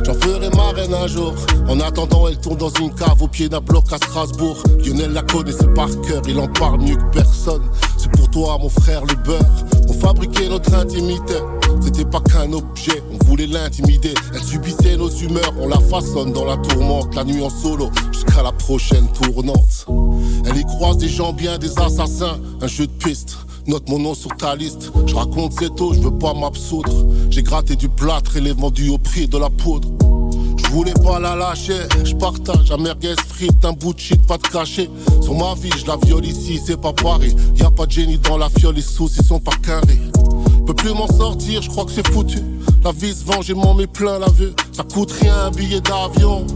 [0.04, 1.34] J'en ferai ma reine un jour.
[1.68, 4.56] En attendant, elle tourne dans une cave au pied d'un bloc à Strasbourg.
[4.84, 7.62] Lionel la connaissait par cœur, il en parle mieux que personne.
[7.96, 9.64] C'est pour toi, mon frère, le beurre.
[9.88, 11.34] On fabriquait notre intimité.
[11.84, 14.14] C'était pas qu'un objet, on voulait l'intimider.
[14.34, 17.14] Elle subissait nos humeurs, on la façonne dans la tourmente.
[17.14, 19.86] La nuit en solo, jusqu'à la prochaine tournante.
[20.46, 22.38] Elle y croise des gens bien, des assassins.
[22.60, 23.36] Un jeu de piste.
[23.66, 24.90] Note mon nom sur ta liste.
[25.06, 27.06] Je raconte cette eau, je veux pas m'absoudre.
[27.30, 29.88] J'ai gratté du plâtre et les vendu au prix de la poudre.
[30.56, 34.38] Je voulais pas la lâcher, je partage un merguez frites, un bout de shit, pas
[34.38, 34.88] de cachet.
[35.20, 37.34] Sur ma vie, je la viole ici, c'est pas pareil.
[37.56, 40.00] Y a pas de génie dans la fiole, les sous, ils sont pas carrés.
[40.72, 42.38] Peux plus m'en sortir, je crois que c'est foutu.
[42.82, 44.54] La vie se venge et m'en met plein la vue.
[44.72, 46.46] Ça coûte rien un billet d'avion.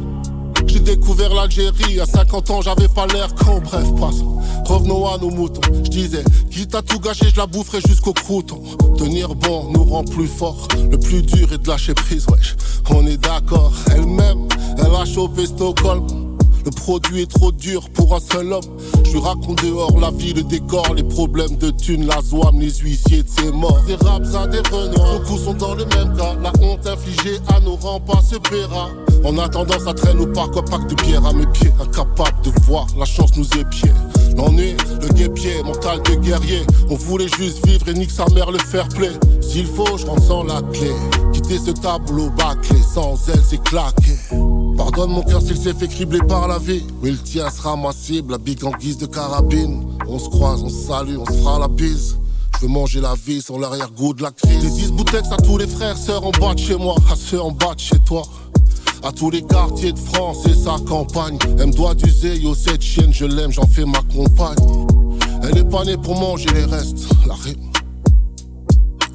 [0.66, 5.28] J'ai découvert l'Algérie, à 50 ans j'avais pas l'air con, bref passons Revenons à nos
[5.28, 8.62] moutons, je disais, quitte à tout gâcher, je la boufferai jusqu'au crouton.
[8.96, 12.56] Tenir bon nous rend plus fort, le plus dur est de lâcher prise, wesh.
[12.88, 14.48] On est d'accord, elle-même,
[14.78, 16.25] elle a chopé Stockholm
[16.66, 18.64] le produit est trop dur pour un seul homme.
[19.04, 23.22] Je raconte dehors la vie, le décor, les problèmes de thunes, la zouame, les huissiers
[23.22, 23.80] de ses morts.
[23.86, 26.34] Des raps à des renards, beaucoup sont dans le même cas.
[26.42, 28.90] La honte infligée à nos pas se paiera.
[29.24, 31.70] En attendant, ça traîne au parc, un pack de bière à mes pieds.
[31.80, 33.94] Incapable de voir, la chance nous épiait.
[34.36, 36.62] L'ennui, le guépier, mental de guerrier.
[36.90, 39.12] On voulait juste vivre et nique sa mère le fair play.
[39.40, 40.90] S'il faut, je rentre sans la clé.
[41.32, 44.16] Quitter ce tableau bâclé, sans elle, c'est claqué.
[44.76, 46.82] Pardonne mon cœur s'il s'est fait cribler par la vie.
[47.02, 49.84] Oui, le tien sera ma cible, la big en guise de carabine.
[50.08, 52.18] On se croise, on se salue, on se fera la bise.
[52.56, 54.62] Je veux manger la vie sur l'arrière-goût de la crise.
[54.62, 57.40] Des 10 bouteilles à tous les frères, sœurs en bas de chez moi, à ceux
[57.40, 58.22] en bas de chez toi.
[59.02, 61.38] À tous les quartiers de France et sa campagne.
[61.58, 64.56] Elle me doit du zéyo, cette chienne, je l'aime, j'en fais ma compagne.
[65.42, 67.06] Elle est pas née pour manger les restes.
[67.26, 67.70] La rime,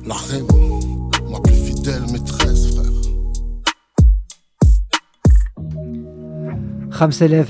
[0.06, 0.48] la rime,
[1.30, 2.91] ma plus fidèle maîtresse, frère.
[6.92, 7.48] Ramselef,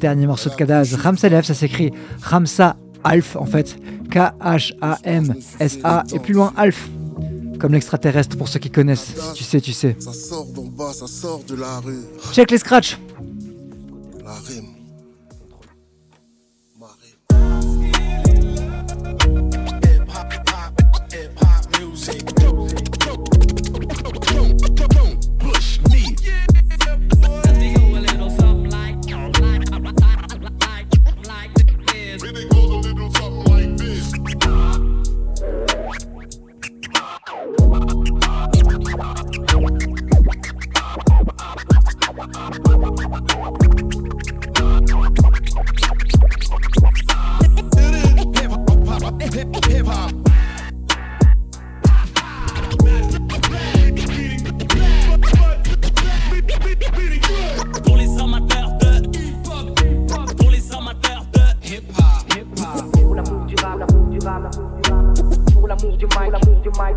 [0.00, 0.94] dernier morceau de Kadaz.
[0.94, 1.90] Ramselef, ça s'écrit
[2.22, 3.76] Ramsa Alf en fait.
[4.10, 6.88] K-H-A-M-S-A et plus loin Alf.
[7.58, 9.14] Comme l'extraterrestre pour ceux qui connaissent.
[9.32, 9.96] Si tu sais, tu sais.
[9.98, 12.04] Ça sort d'en bas, ça sort de la rue.
[12.32, 12.98] Check les scratchs.
[14.22, 14.65] La rime.
[65.52, 66.94] pour l'amour du mal, l'amour du mal,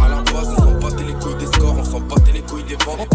[0.00, 2.64] À la base, on s'en battait les couilles des scores, on s'en battait les couilles
[2.64, 3.08] des ventes.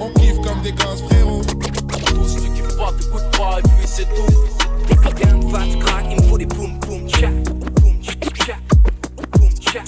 [0.00, 1.42] On kiffe comme des gosses, frérot.
[2.06, 4.32] Tous ceux qui frappent, écoute pas, lui c'est tout.
[5.16, 7.28] Rien ne va se craquer, il me faut des boum boum chat.
[7.28, 8.56] Boum chat,
[9.38, 9.84] boum chat.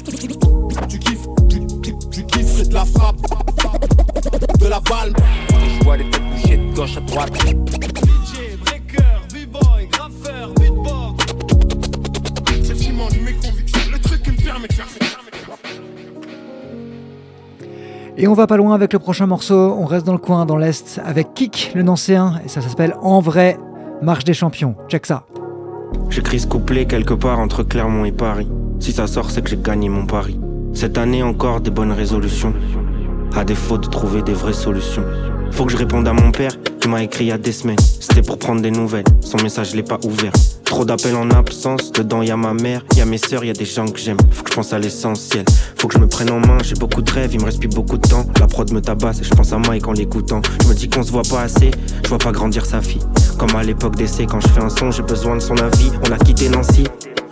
[0.88, 3.16] Tu kiffes, tu, tu, tu kiffes, c'est de la frappe.
[4.60, 5.12] De la balle.
[5.50, 7.32] Je vois les têtes bouger de gauche à droite.
[18.18, 19.76] Et on va pas loin avec le prochain morceau.
[19.78, 22.40] On reste dans le coin, dans l'Est, avec Kik, le nancéen.
[22.44, 23.58] Et ça s'appelle En vrai,
[24.02, 24.74] Marche des champions.
[24.88, 25.24] Check ça.
[26.10, 28.48] J'écris ce couplet quelque part entre Clermont et Paris.
[28.78, 30.38] Si ça sort, c'est que j'ai gagné mon pari.
[30.74, 32.52] Cette année encore des bonnes résolutions.
[33.34, 35.04] À défaut de trouver des vraies solutions.
[35.52, 37.78] Faut que je réponde à mon père qui m'a écrit il y a des semaines.
[38.00, 39.04] C'était pour prendre des nouvelles.
[39.20, 40.32] Son message, je l'ai pas ouvert.
[40.64, 41.92] Trop d'appels en absence.
[41.92, 44.18] Dedans, y a ma mère, y a mes sœurs, y a des gens que j'aime.
[44.30, 45.44] Faut que je pense à l'essentiel.
[45.76, 46.58] Faut que je me prenne en main.
[46.62, 48.26] J'ai beaucoup de rêves, il me reste plus beaucoup de temps.
[48.40, 50.42] La prod me tabasse et je pense à Mike en l'écoutant.
[50.62, 51.70] Je me dis qu'on se voit pas assez.
[52.02, 53.02] Je vois pas grandir sa fille.
[53.38, 55.90] Comme à l'époque d'essai, quand je fais un son, j'ai besoin de son avis.
[56.08, 56.84] On a quitté Nancy.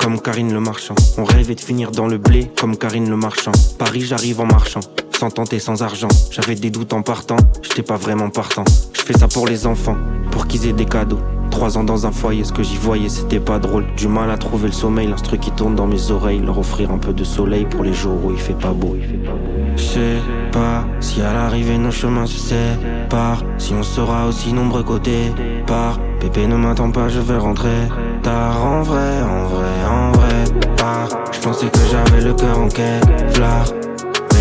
[0.05, 0.95] Comme Karine le marchand.
[1.17, 3.53] On rêvait de finir dans le blé comme Karine le marchand.
[3.79, 4.81] Paris, j'arrive en marchant.
[5.19, 6.09] Sans tenter, sans argent.
[6.31, 7.39] J'avais des doutes en partant.
[7.63, 8.65] J'étais pas vraiment partant.
[8.93, 9.97] Je fais ça pour les enfants.
[10.31, 11.21] Pour qu'ils aient des cadeaux.
[11.51, 13.87] Trois ans dans un foyer, ce que j'y voyais, c'était pas drôle.
[13.97, 16.41] Du mal à trouver le sommeil, l'instru qui tourne dans mes oreilles.
[16.41, 18.99] Leur offrir un peu de soleil pour les jours où il fait pas beau.
[19.75, 20.19] Je sais
[20.53, 23.43] pas si à l'arrivée nos chemins se séparent.
[23.57, 25.33] Si on sera aussi nombreux côté
[25.67, 25.99] part.
[26.21, 27.89] Pépé ne m'attend pas, je vais rentrer.
[28.25, 30.45] Tard en vrai, en vrai, en vrai.
[30.79, 31.09] Part.
[31.31, 33.67] Je pensais que j'avais le cœur en Kevlar.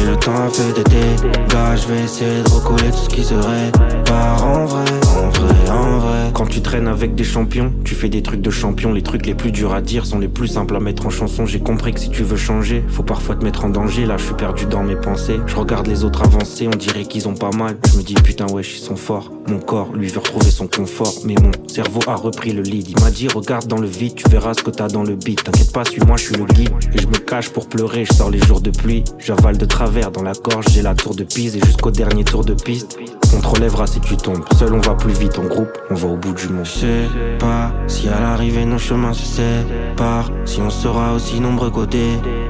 [0.05, 1.31] Le temps a fait des dégâts.
[1.75, 3.71] Je vais essayer de recoller tout ce qui serait.
[4.05, 4.85] Part en vrai,
[5.17, 6.31] en vrai, en vrai.
[6.33, 8.91] Quand tu traînes avec des champions, tu fais des trucs de champion.
[8.91, 11.45] Les trucs les plus durs à dire sont les plus simples à mettre en chanson.
[11.45, 14.05] J'ai compris que si tu veux changer, faut parfois te mettre en danger.
[14.05, 15.39] Là, je suis perdu dans mes pensées.
[15.47, 17.77] Je regarde les autres avancer, on dirait qu'ils ont pas mal.
[17.91, 19.31] Je me dis putain, wesh, ils sont forts.
[19.47, 21.13] Mon corps, lui, veut retrouver son confort.
[21.25, 22.89] Mais mon cerveau a repris le lead.
[22.89, 25.43] Il m'a dit, regarde dans le vide, tu verras ce que t'as dans le beat.
[25.43, 26.71] T'inquiète pas, suis-moi, je suis le guide.
[26.93, 29.03] Et je me cache pour pleurer, je sors les jours de pluie.
[29.17, 31.55] J'avale de travers dans la gorge, j'ai la tour de Pise.
[31.55, 32.97] Et jusqu'au dernier tour de piste,
[33.35, 34.43] on te relèvera si tu tombes.
[34.57, 36.65] Seul, on va plus vite, en groupe, on va au bout du monde.
[36.65, 40.31] Je sais pas si à l'arrivée nos chemins se séparent.
[40.45, 42.03] Si on sera aussi nombreux côté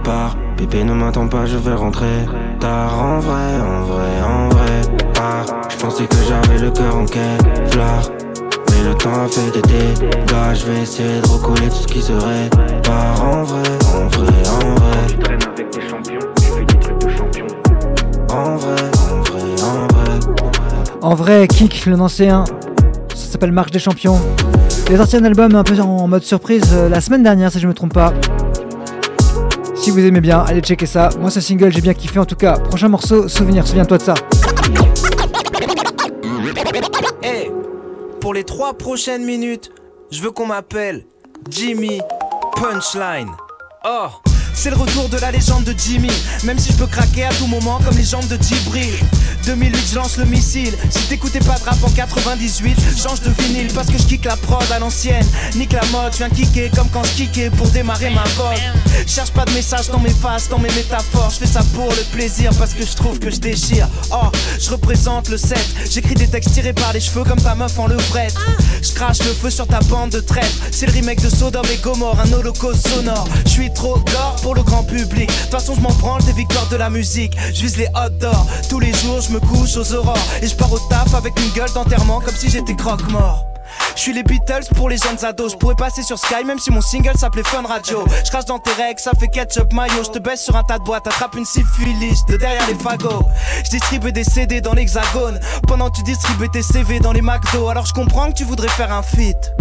[0.03, 0.37] part.
[0.55, 2.25] Pépé ne m'attend pas, je vais rentrer.
[2.59, 4.81] Tard en vrai, en vrai, en vrai.
[5.19, 8.03] Ah, je pensais que j'avais le cœur en Kevlar.
[8.71, 10.53] Mais le temps a fait des dégâts.
[10.53, 12.49] Je vais essayer de recoller tout ce qui serait.
[12.83, 15.07] Part en vrai, en vrai, en vrai.
[15.09, 16.19] Tu traînes avec des champions,
[18.29, 18.75] En vrai,
[19.11, 20.19] en vrai, en vrai.
[21.01, 22.43] En vrai, le.
[23.15, 24.19] Ça s'appelle Marche des champions.
[24.89, 27.59] Il a sorti un album un peu en mode surprise euh, la semaine dernière, si
[27.59, 28.13] je me trompe pas.
[29.75, 31.09] Si vous aimez bien, allez checker ça.
[31.19, 32.53] Moi, ce single, j'ai bien kiffé en tout cas.
[32.53, 34.13] Prochain morceau, Souvenir, souviens-toi de ça.
[37.21, 37.51] Hey,
[38.21, 39.71] pour les trois prochaines minutes,
[40.11, 41.05] je veux qu'on m'appelle
[41.49, 41.99] Jimmy
[42.55, 43.29] Punchline.
[43.85, 44.07] Oh,
[44.53, 46.11] c'est le retour de la légende de Jimmy.
[46.43, 48.93] Même si je peux craquer à tout moment comme les jambes de Djibril.
[49.45, 50.75] 2008, je lance le missile.
[50.89, 54.37] Si t'écoutais pas de rap en 98, change de vinyle parce que je kick la
[54.37, 55.25] prod à l'ancienne.
[55.55, 59.05] Nique la mode, je viens kicker comme quand je kickais pour démarrer ma vogue.
[59.07, 61.31] Cherche pas de message dans mes faces, dans mes métaphores.
[61.31, 63.87] Je fais ça pour le plaisir parce que je trouve que je déchire.
[64.11, 64.29] Oh,
[64.59, 65.57] je représente le 7.
[65.91, 68.35] J'écris des textes tirés par les cheveux comme ta meuf en levrette.
[68.81, 70.57] Je crache le feu sur ta bande de traîtres.
[70.71, 73.27] C'est le remake de Sodome et Gomorre, un holocauste sonore.
[73.45, 75.27] Je suis trop gore pour le grand public.
[75.27, 77.33] De toute façon, je m'en branle des victoires de la musique.
[77.53, 78.45] Je vise les hot d'or.
[78.69, 80.17] Tous les jours, je me couche aux aurores.
[80.41, 83.45] Et je pars au taf avec une gueule d'enterrement comme si j'étais croque-mort.
[83.95, 85.53] Je suis les Beatles pour les jeunes ados.
[85.53, 88.05] Je pourrais passer sur Sky même si mon single s'appelait Fun Radio.
[88.23, 90.03] Je crache dans tes règles, ça fait ketchup mayo.
[90.03, 93.25] Je te baisse sur un tas de boîtes, attrape une syphilis de derrière les fagots.
[93.65, 97.69] Je distribue des CD dans l'hexagone pendant que tu distribues tes CV dans les McDo.
[97.69, 99.53] Alors je comprends que tu voudrais faire un feat.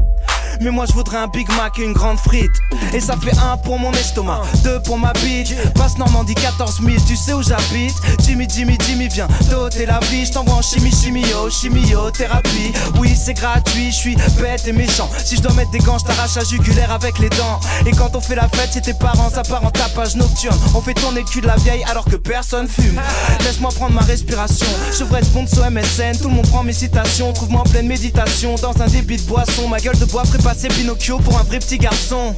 [0.61, 2.53] Mais moi je voudrais un Big Mac et une grande frite.
[2.93, 6.97] Et ça fait un pour mon estomac, deux pour ma bitch Passe Normandie 14 000,
[7.07, 7.95] tu sais où j'habite.
[8.25, 9.29] Jimmy, Jimmy, Jimmy, viens.
[9.51, 12.73] Doter la vie Je t'envoie en chimie, chimio, chimiothérapie.
[12.99, 15.09] Oui c'est gratuit, je suis bête et méchant.
[15.25, 17.61] Si je dois mettre des gants, je t'arrache la jugulaire avec les dents.
[17.87, 20.59] Et quand on fait la fête chez tes parents, ça part en tapage nocturne.
[20.75, 23.01] On fait tourner le cul de la vieille alors que personne fume.
[23.45, 24.67] Laisse-moi prendre ma respiration.
[24.99, 27.33] Je ferai sponsor MSN, tout le monde prend mes citations.
[27.33, 28.57] Trouve-moi en pleine méditation.
[28.57, 31.59] Dans un débit de boisson Ma gueule de bois ferait passer Pinocchio pour un vrai
[31.59, 32.35] petit garçon.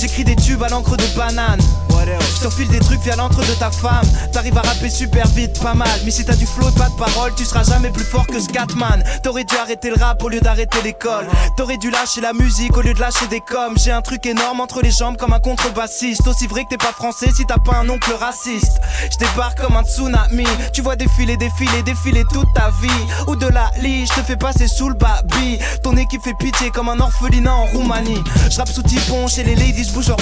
[0.00, 1.60] J'écris des tubes à l'encre de banane
[2.04, 4.06] Je t'enfile des trucs via l'entre de ta femme.
[4.32, 5.88] T'arrives à rapper super vite, pas mal.
[6.04, 8.38] Mais si t'as du flow et pas de parole Tu seras jamais plus fort que
[8.38, 9.02] Scatman.
[9.22, 11.26] T'aurais dû arrêter le rap au lieu d'arrêter l'école.
[11.56, 13.76] T'aurais dû lâcher la musique au lieu de lâcher des coms.
[13.76, 16.26] J'ai un truc énorme entre les jambes comme un contrebassiste.
[16.26, 18.80] Aussi vrai que t'es pas français si t'as pas un oncle raciste.
[19.10, 20.46] Je débarque comme un tsunami.
[20.72, 23.26] Tu vois défiler, défiler, défiler toute ta vie.
[23.26, 25.58] Ou de la lie, je te fais passer sous le babi.
[25.82, 28.22] Ton équipe fait pitié comme un orphelinat en Roumanie.
[28.50, 30.16] Je rappe sous typon chez les ladies, bouge en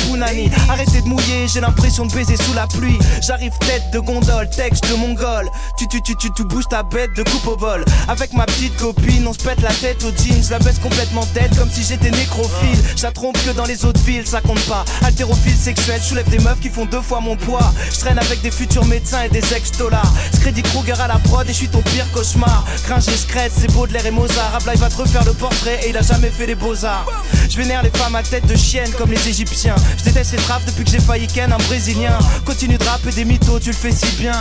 [0.68, 2.98] Arrêtez de mouiller, j'ai l'impression de baiser sous la pluie.
[3.22, 5.50] J'arrive tête de gondole, texte de mongol.
[5.78, 7.84] Tu tu tu tu tu bouges ta bête de coupe au bol.
[8.08, 10.42] Avec ma petite copine, on se pète la tête au jeans.
[10.42, 12.78] Je la baisse complètement tête comme si j'étais nécrophile.
[13.02, 14.84] La trompe que dans les autres villes, ça compte pas.
[15.04, 17.72] Altérophile sexuel, je soulève des meufs qui font deux fois mon poids.
[17.92, 20.12] Je traîne avec des futurs médecins et des ex-dollars.
[20.34, 22.64] Screddy Kruger à la prod et je suis ton pire cauchemar.
[22.86, 24.52] Gringe scred, c'est Baudelaire et Mozart.
[24.52, 27.06] Rabla il va te refaire le portrait et il a jamais fait les beaux-arts.
[27.48, 29.76] Je vénère les femmes à tête de chienne comme les égyptiens.
[29.98, 32.18] Je déteste les trappes depuis que j'ai failli ken un brésilien.
[32.44, 34.34] Continue de rapper des mythos, tu le fais si bien.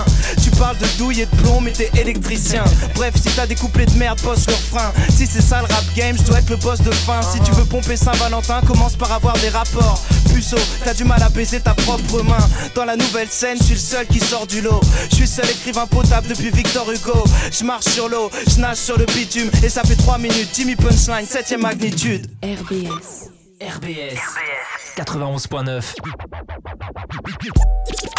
[0.43, 2.64] Tu parles de douille et de plomb, mais t'es électricien.
[2.95, 4.91] Bref, si t'as des couplets de merde, bosse le frein.
[5.09, 7.22] Si c'est ça le rap game, je dois être le boss de fin.
[7.22, 10.01] Si tu veux pomper Saint-Valentin, commence par avoir des rapports.
[10.34, 12.47] Puceau, t'as du mal à baiser ta propre main.
[12.76, 14.82] Dans la nouvelle scène, je suis le seul qui sort du lot.
[15.11, 17.24] Je suis seul écrivain potable depuis Victor Hugo.
[17.51, 19.49] Je marche sur l'eau, je nage sur le bitume.
[19.64, 22.28] Et ça fait 3 minutes, Jimmy Punchline, 7ème magnitude.
[23.64, 24.20] RBS.
[24.20, 24.95] RBS.
[24.97, 25.95] 91.9.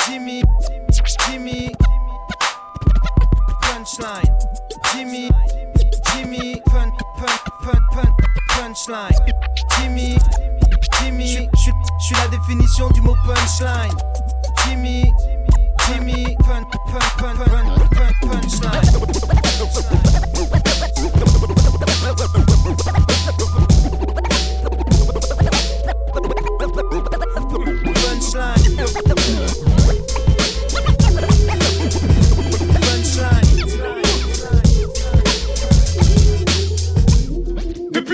[0.07, 0.43] Jimmy,
[1.29, 1.71] Jimmy,
[3.61, 4.33] punchline.
[4.93, 5.31] Jimmy,
[6.13, 8.09] Jimmy, pun, pun, pun, pun,
[8.57, 9.13] punchline.
[9.77, 10.17] Jimmy,
[10.99, 13.93] Jimmy, je suis la définition du mot punchline.
[14.65, 15.13] Jimmy,
[15.87, 18.95] Jimmy, pun, pun, pun, pun, pun, punchline.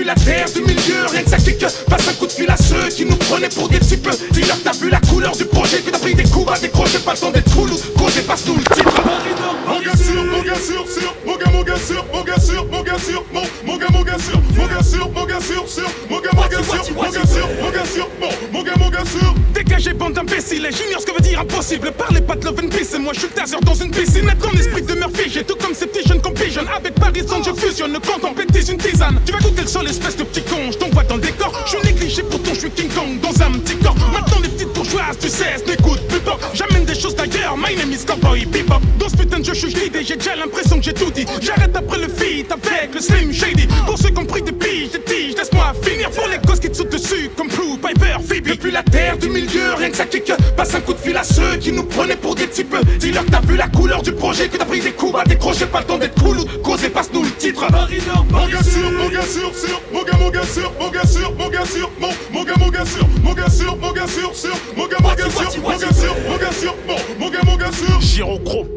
[0.03, 2.89] La terre du milieu, rien que ça clique Passe un coup de fil à ceux
[2.89, 4.09] qui nous prenaient pour des types.
[4.31, 6.97] Dis-leur que t'as vu la couleur du projet Que t'as pris des coups à décrocher
[6.99, 9.01] Pas le temps d'être cool Causé passe-nous le titre
[9.67, 12.65] Mon gars sûr, mon gars sûr, sûr, mon gars, mon gars sûr, mon gars sûr,
[12.71, 15.69] mon gars sûr, mon, mon gars, mon gars sûr, mon gars sûr, mon gars sûr,
[15.69, 18.75] sûr, mon gars, mon gars sûr, mon gars sûr, mon gars sûr, mon, mon gars,
[18.77, 19.33] mon gars sûr.
[19.53, 21.91] Dégagez bande d'imbéciles j'ignore ce que veut dire impossible.
[21.91, 24.27] Parlez pas de love and peace et moi je suis taser dans une piscine.
[24.29, 27.41] Être en esprit de Murphy J'ai tout comme ces petits jeunes compétition Avec Paris Saint
[27.43, 29.19] je fusionne quand on bêtise une tisane.
[29.25, 31.53] Tu vas goûter le sol espèce de petit con Je t'envoie dans le décor.
[31.65, 33.95] Je suis négligé pourtant je suis King Kong dans un petit corps.
[34.11, 34.70] Maintenant les petites
[35.19, 36.37] tu sais n'écoute plus pas.
[36.53, 38.81] J'amène des choses d'ailleurs My name is Cowboy Bebop.
[38.99, 41.25] Dans ce putain de jeu je suis guidé J'ai déjà l'impression que j'ai tout dit.
[41.41, 43.67] J'arrête après le feat avec le Slim Shady.
[43.85, 46.09] Pour ceux qui ont pris des piges, des tiges Laisse-moi finir.
[46.11, 48.47] Pour les gosses qui te sautent dessus Comme Blue, Piper, Phoebe.
[48.47, 50.31] Depuis la terre du milieu rien que ça kick.
[50.57, 52.75] Passe un coup de fil à ceux qui nous prenaient pour des types.
[52.99, 55.17] Dis-leur que t'as vu la couleur du projet Que t'as pris des coups.
[55.19, 57.65] À décrocher Pas le temps d'être cool ou causer passe-nous le titre.
[58.31, 61.33] Mon gars sûr, mon gars sûr, sûr, mon gars, mon gars sûr, mon gars sûr,
[61.37, 64.57] mon gars sûr, mon gars, mon gars sûr, mon gars sûr, mon gars sûr, sûr,
[64.81, 67.55] mon gars, mon gars sûr, mon gars sûr, mon gars sûr, mon, mon gars, mon
[67.55, 68.01] gars sûr.
[68.01, 68.67] Gyrochrome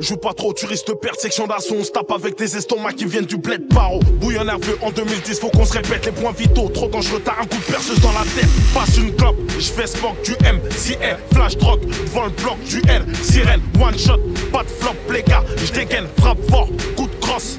[0.00, 1.76] Joue pas trop, tu risques de perdre section d'assaut.
[1.78, 4.00] On se tape avec des estomacs qui viennent du bled paro.
[4.20, 6.68] Bouillon nerveux en 2010, faut qu'on se répète les points vitaux.
[6.70, 8.48] Trop dangereux, t'as un coup de perceuse dans la tête.
[8.74, 12.58] Passe une clope, je fais smoke du M, si R, flash drogue, devant le bloc
[12.64, 14.18] du L, sirène, one shot,
[14.52, 15.44] pas de flop, les gars.
[15.64, 17.58] Je dégaine, frappe fort, coup de crosse.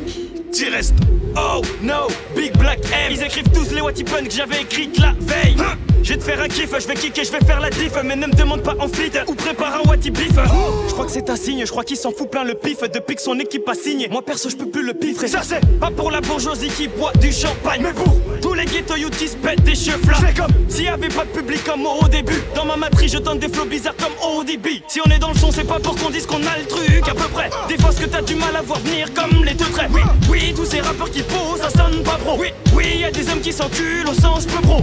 [0.53, 0.93] T'y restes.
[1.35, 3.11] Oh no, Big Black M.
[3.11, 5.55] Ils écrivent tous les Pun que j'avais écrites la veille.
[6.03, 7.93] Je vais te faire un kiff, je vais kicker, je vais faire la diff.
[8.03, 10.33] Mais ne me demande pas en fit ou prépare un Watty Beef.
[10.87, 13.15] Je crois que c'est un signe, je crois qu'il s'en fout plein le pif depuis
[13.15, 14.09] que son équipe a signé.
[14.09, 15.27] Moi perso, je peux plus le piffrer.
[15.27, 18.97] Ça c'est pas pour la bourgeoisie qui boit du champagne, mais pour tous les ghetto
[18.97, 20.33] youths qui se pètent des cheveux là.
[20.35, 22.43] comme s'il y avait pas de public comme moi au début.
[22.53, 24.83] Dans ma matrice, je tente des flots bizarres comme ODB.
[24.89, 27.07] Si on est dans le son, c'est pas pour qu'on dise qu'on a le truc
[27.09, 27.49] à peu près.
[27.69, 29.89] Des fois, ce que t'as du mal à voir venir comme les deux traits.
[29.93, 32.37] Oui, oui, tous ces rappeurs qui posent, ça sonne pas pro.
[32.37, 34.81] Oui, oui, y a des hommes qui s'enculent au sens peu pro.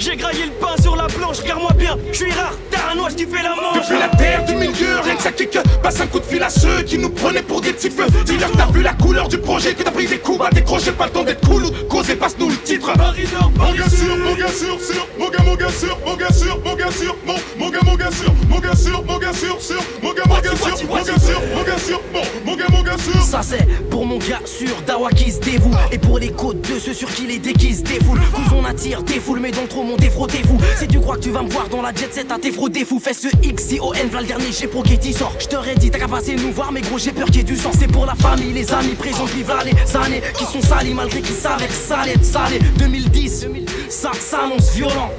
[0.00, 2.94] Oh, j'ai graillé le pain sur la planche, regarde-moi bien, je suis rare, t'as un
[2.94, 3.86] noix qui fait la manche.
[3.86, 6.48] Depuis la terre du milieu, rien que ça kick Passe un coup de fil à
[6.48, 9.74] ceux qui nous prenaient pour des types Dis-leur que t'as vu la couleur du projet
[9.74, 12.48] Que t'as pris des coups à décrocher Pas le temps d'être cool ou causer passe-nous
[12.48, 16.16] le titre Mon gars sûr, mon gars sûr, sûr, mon gars, mon gars sûr, mon
[16.16, 19.18] gars sûr, mon gars sûr, mon, mon gars, mon gars sûr, mon gars sûr, mon
[19.18, 22.00] gars sûr, sûr, mon gars, mon gars sûr, mon gars sûr, mon gars sûr,
[22.44, 23.22] mon, gars, mon gars sûr.
[23.22, 26.78] Ça c'est pour mon gars sûr, Dawa qui se dévoue Et pour les côtes de
[26.78, 30.58] ceux sur qui les déguisent défoule Vous on attire, défoule mais dans trop mon défrottez-vous
[30.78, 33.14] Si tu crois que tu vas me voir dans la jet set frauder fou Fais
[33.14, 35.34] ce X, I, O, N, v'là le dernier j'ai pro qui sort.
[35.38, 37.44] Je t'aurais dit t'as qu'à passer nous voir mais gros j'ai peur qu'il y ait
[37.44, 37.70] du sang.
[37.78, 41.20] C'est pour la famille, les amis présents qui v'là les années Qui sont salis malgré
[41.20, 43.46] qu'ils savaient que ça allait être salé 2010,
[43.88, 45.10] ça s'annonce violent.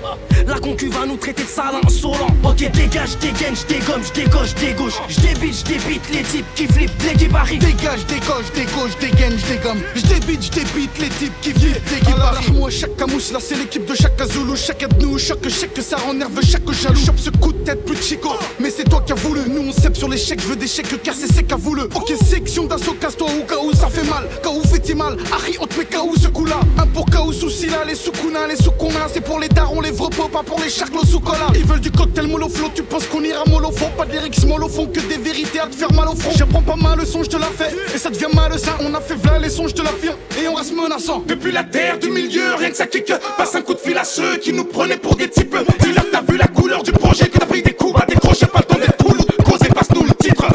[0.48, 5.00] La concu va nous traiter de salin insolent Ok dégage, dégaine, j'dégomme, j'dégauche, dégauche.
[5.10, 10.98] J'débite, j'débite les types qui flippent, l'équipe arrive Dégage, décoche, dégauche, dégaine, j'dégomme J'débite, j'débite
[11.00, 14.56] les types qui flippent, l'équipe arrive Moi chaque camouche, là c'est l'équipe de chaque Zulu
[14.64, 17.96] Chaque de nous, choc, chèque, ça rend chaque jaloux Chope ce coup de tête plus
[17.96, 20.48] de chico Mais c'est toi qui as voulu Nous on sait sur les chèques, je
[20.50, 23.74] veux des chèques car c'est sec à voulu Ok section d'assaut, casse-toi au cas où
[23.74, 26.60] ça fait mal Cas où fait-il mal, Harry on te met cas ce coup là
[26.78, 29.90] Un pour cas où souci là, les sous-kuna, les sous-kuna C'est pour les darons, les
[29.90, 33.24] vrais pas pour les charclos sous cola Ils veulent du cocktail mollo tu penses qu'on
[33.24, 33.32] y
[33.98, 34.40] pas de lyrics
[34.70, 36.32] fond, que des vérités à te faire mal au front.
[36.36, 37.74] J'apprends pas mal le son, je te la fais.
[37.94, 38.76] Et ça devient malsain.
[38.82, 40.16] On a fait v'là les sons, je te l'affirme.
[40.42, 41.24] Et on reste menaçant.
[41.28, 43.12] Depuis la terre du milieu, rien que ça kick.
[43.38, 45.56] Passe un coup de fil à ceux qui nous prenaient pour des types.
[45.80, 48.60] Dis-leur t'as vu la couleur du projet, que t'as pris des coups à décrocher, pas
[48.60, 49.18] le temps d'être cool.
[49.44, 50.46] Causez, passe-nous le titre.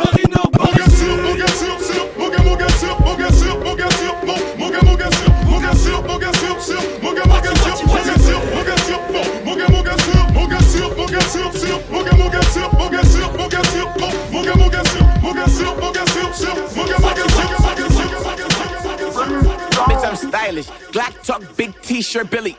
[20.07, 20.67] Mon stylish.
[20.93, 22.57] Glock talk, big t-shirt, Billy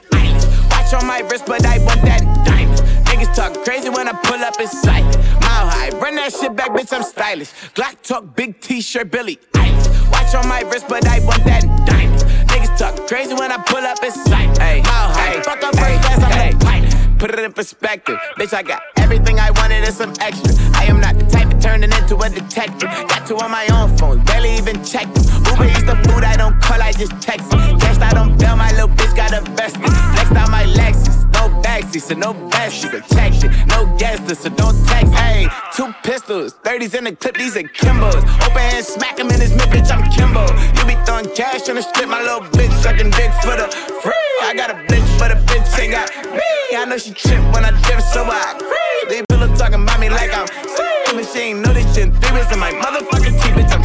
[1.07, 2.81] my wrist, but I want that diamond.
[3.07, 5.05] Niggas talk crazy when I pull up in sight.
[5.39, 7.51] Mile high, run that shit back, bitch, I'm stylish.
[7.73, 10.11] Glock talk, big t-shirt, Billie Eilish.
[10.11, 12.21] Watch on my wrist, but I want that diamond.
[12.51, 14.57] Niggas talk crazy when I pull up in sight.
[14.57, 17.19] Hey, mile high, fuck up first class, I'm the pipe.
[17.19, 18.53] Put it in perspective, bitch.
[18.53, 20.53] I got everything I wanted and some extra.
[20.75, 22.89] I am not the type of turning into a detective.
[23.07, 25.17] Got two on my own phone, barely even checked.
[25.49, 27.79] Uber eats the food I don't call, I just text it.
[27.79, 29.81] Cashed out on bail, my little bitch got invested.
[29.81, 32.81] Flexed out my Lexus, no backseat, so no best.
[32.81, 35.13] She protected, no guesses, so don't text.
[35.13, 38.23] Hey, two pistols, 30s in the clip, these are Kimbos.
[38.45, 39.91] Open hand, smack him in his mid, bitch.
[39.91, 40.45] I'm Kimbo.
[40.77, 43.67] You be throwing cash on the strip, my little bitch sucking dick for the
[44.01, 44.13] free.
[44.41, 46.77] I got a bitch, but a bitch ain't got me.
[46.77, 48.77] I know she trip when I dip, so I agree.
[49.09, 51.61] They pillow talking about me like I'm same machine.
[51.61, 53.76] Know this shit three in my motherfucking teeth, bitch.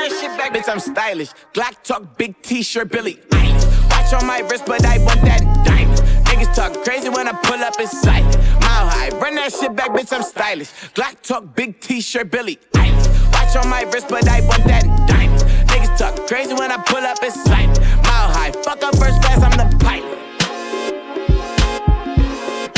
[0.00, 0.66] That shit back, bitch.
[0.66, 1.28] I'm stylish.
[1.52, 3.90] Glock talk, big t-shirt, Billie Eilish.
[3.90, 6.00] Watch on my wrist, but I want that diamond.
[6.24, 8.24] Niggas talk crazy when I pull up in sight.
[8.64, 10.10] Mile high, run that shit back, bitch.
[10.10, 10.70] I'm stylish.
[10.94, 13.32] Glock talk, big t-shirt, Billie Eilish.
[13.34, 15.42] Watch on my wrist, but I want that diamond.
[15.68, 17.68] Niggas talk crazy when I pull up in sight.
[18.08, 20.16] Mile high, fuck up first class, I'm the pilot.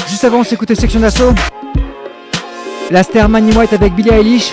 [0.08, 1.32] Juste avant, on s'écoutait Sexion d'Assaut.
[2.90, 4.52] La star Manny White avec Billie Eilish.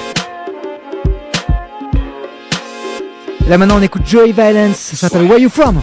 [3.49, 5.81] Là maintenant on écoute Joey Violence, ça s'appelle Where You From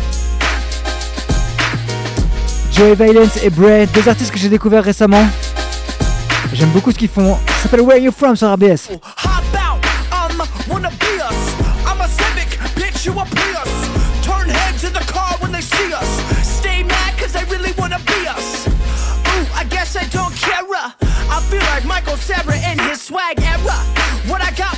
[2.71, 5.27] Joey Violence et Bray, deux artistes que j'ai découverts récemment.
[6.53, 7.37] J'aime beaucoup ce qu'ils font.
[7.57, 8.89] Ça s'appelle Where You From sur RBS.
[21.59, 23.77] I like Michael his swag era.
[24.29, 24.76] What I got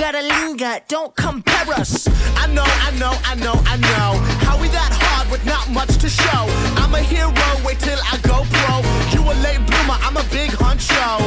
[0.00, 2.08] linger, don't compare us.
[2.36, 4.18] I know, I know, I know, I know.
[4.46, 6.46] How we that hard with not much to show.
[6.82, 7.32] I'm a hero,
[7.64, 8.82] wait till I go pro.
[9.12, 11.18] You a late bloomer, I'm a big honcho.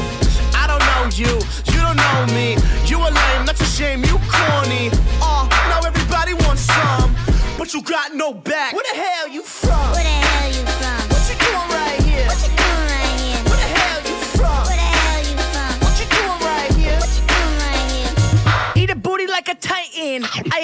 [0.55, 1.33] I don't know you,
[1.73, 2.57] you don't know me.
[2.85, 4.89] You a lame, that's a shame, you corny.
[5.21, 7.15] Oh, now everybody wants some,
[7.57, 8.73] but you got no back.
[8.73, 9.66] Where the hell you from?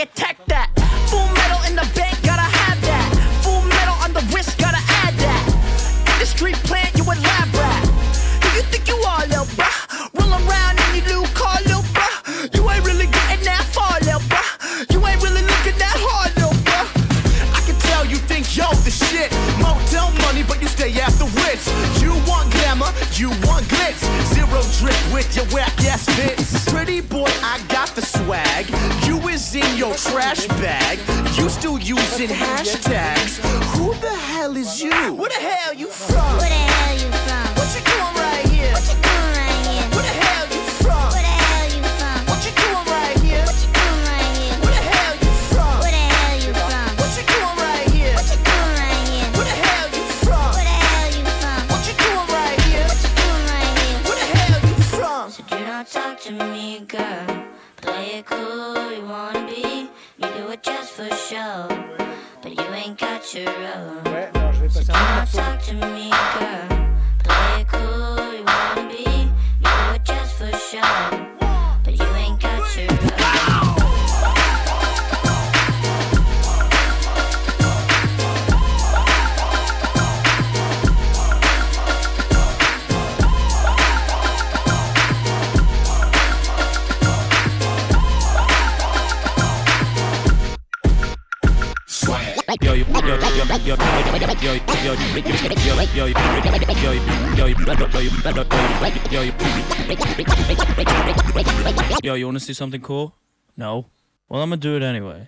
[0.03, 0.67] Attack that.
[1.07, 3.07] Full metal in the bank, gotta have that.
[3.39, 5.43] Full metal on the wrist, gotta add that.
[6.13, 7.87] Industry plant, you a lab rat.
[8.43, 9.71] Who you think you are, lil' bruh?
[10.19, 12.51] Roll around your new car, lil' bruh.
[12.51, 14.91] You ain't really getting that far, lil' bruh.
[14.91, 16.87] You ain't really looking that hard, lil' bruh.
[17.55, 19.31] I can tell you think yo the shit.
[19.63, 21.71] Motel money, but you stay after wits.
[22.03, 24.03] You want glamour, you want glitz.
[24.35, 26.67] Zero drip with your whack ass fits.
[26.67, 28.67] Pretty boy, I got the swag.
[29.83, 30.97] Your trash bag.
[31.37, 33.39] You still using hashtags.
[33.75, 35.13] Who the hell is you?
[35.13, 36.72] Where the hell you from?
[95.13, 95.21] Yo,
[95.95, 96.07] yo,
[102.03, 103.13] yo, you wanna see something cool?
[103.55, 103.85] No?
[104.29, 105.27] Well, I'm gonna do it anyway.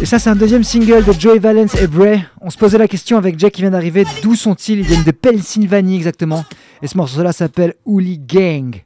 [0.00, 2.22] Et ça, c'est un deuxième single de Joey Valence et Bray.
[2.40, 4.80] On se posait la question avec Jack qui vient d'arriver d'où sont-ils?
[4.80, 6.44] Ils viennent de Pennsylvanie exactement.
[6.82, 8.82] Et ce morceau-là s'appelle Hooli Gang.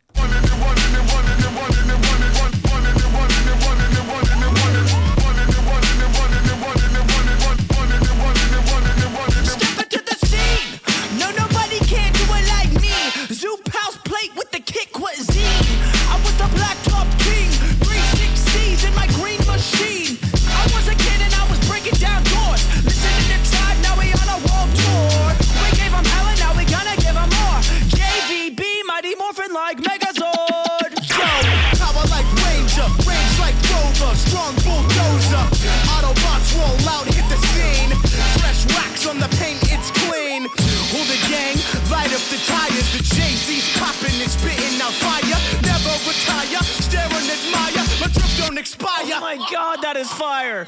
[49.11, 50.67] Oh my god, that is fire.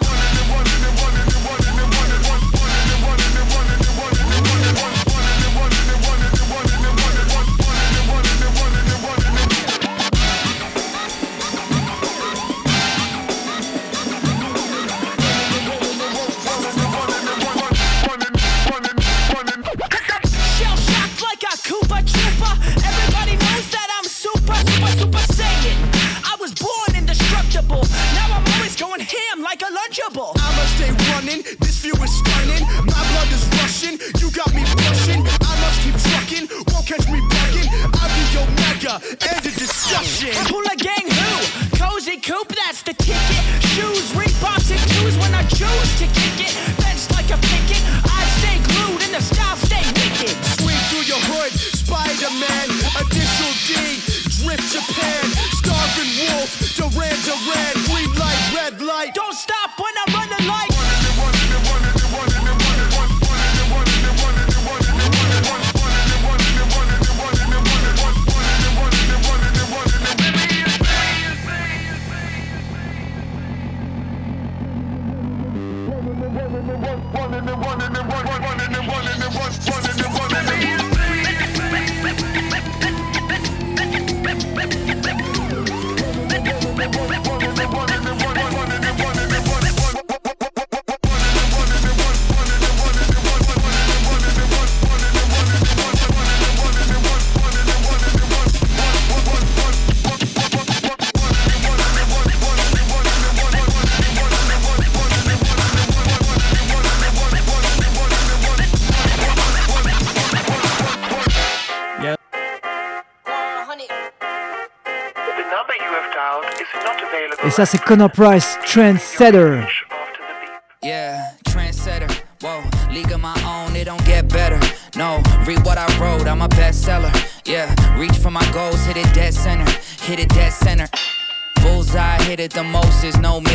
[117.61, 119.61] Ça, c'est Connor Price, Trendsetter.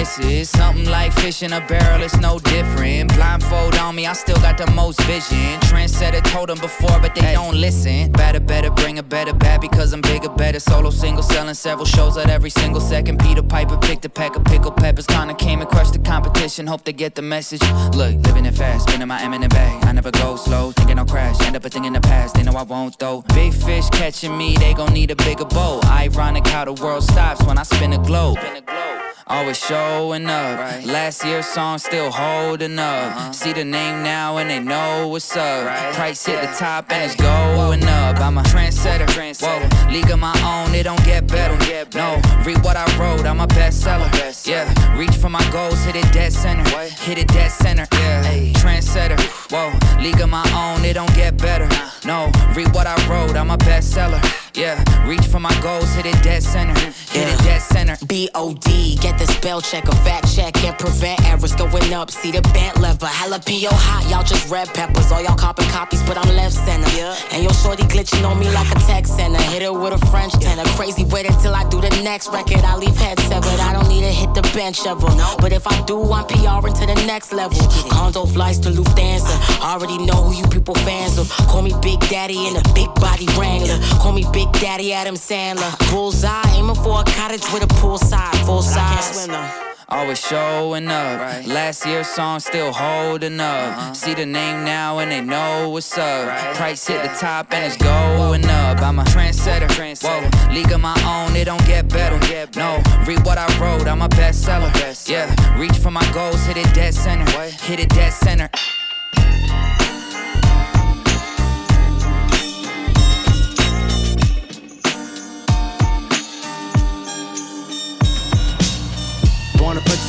[0.05, 0.49] Misses.
[0.49, 3.13] Something like fish in a barrel, it's no different.
[3.15, 5.59] Blindfold on me, I still got the most vision.
[5.69, 8.11] Trendsetter told them before, but they don't listen.
[8.11, 10.59] Better, better, bring a better bad because I'm bigger, better.
[10.59, 13.19] Solo single, selling several shows at every single second.
[13.19, 15.07] Peter Piper picked a pack of pickled peppers.
[15.07, 17.61] Kinda came and crushed the competition, hope they get the message.
[17.93, 19.83] Look, living it fast, spinning my Eminem bag.
[19.85, 21.39] I never go slow, thinking I'll crash.
[21.41, 23.23] End up a thing in the past, they know I won't though.
[23.33, 25.85] Big fish catching me, they gon' need a bigger boat.
[25.85, 28.37] Ironic how the world stops when I spin a globe.
[29.28, 30.86] Always showing up.
[30.86, 33.11] Last year's song still holding up.
[33.11, 33.32] Uh-huh.
[33.32, 35.95] See the name now and they know what's up.
[35.95, 38.19] Price hit the top and it's going up.
[38.19, 39.09] I'm a trendsetter.
[39.41, 41.55] Whoa, league of my own, it don't get better.
[41.95, 44.07] No, read what I wrote, I'm a bestseller.
[44.47, 44.65] Yeah,
[44.95, 46.63] reach for my goals, hit it dead center.
[46.80, 47.88] Hit it dead center.
[47.93, 48.23] Yeah,
[48.53, 49.19] trendsetter.
[49.51, 49.73] Whoa,
[50.03, 51.67] league of my own, it don't get better.
[52.05, 54.21] No, read what I wrote, I'm a bestseller.
[54.53, 56.73] Yeah, reach for my goals, hit it dead center.
[56.79, 57.97] Hit it dead center.
[58.07, 62.09] B-O-D, get the spell check, a fact check, and prevent errors going up.
[62.09, 65.11] See the bent lever, jalapeno hot, y'all just red peppers.
[65.11, 66.87] All y'all copy copies, but I'm left center.
[66.95, 67.17] Yeah.
[67.31, 69.41] And your shorty glitching on me like a text center.
[69.51, 70.63] Hit it with a French tenor.
[70.77, 72.63] Crazy, wait until I do the next record.
[72.63, 73.59] I leave head severed.
[73.59, 75.09] I don't need to hit the bench ever.
[75.41, 77.59] But if I do, I'm PR into the next level.
[77.89, 79.35] Condo flights to Lufthansa.
[79.59, 81.29] Already know who you people fans of.
[81.51, 83.79] Call me Big Daddy in a big body wrangler.
[84.01, 85.71] Call me Big Daddy Adam Sandler.
[85.91, 89.29] Bullseye, aiming for a cottage with a poolside, full size.
[89.87, 91.47] always showing up.
[91.47, 93.77] Last year's song still holding up.
[93.77, 93.93] Uh-huh.
[93.93, 96.55] See the name now and they know what's up.
[96.55, 98.81] Price hit the top and it's going up.
[98.81, 99.71] I'm a trendsetter,
[100.03, 102.19] whoa, league of my own, it don't get better.
[102.57, 104.69] No, read what I wrote, I'm a bestseller.
[105.09, 108.49] Yeah, reach for my goals, hit it dead center, hit it dead center.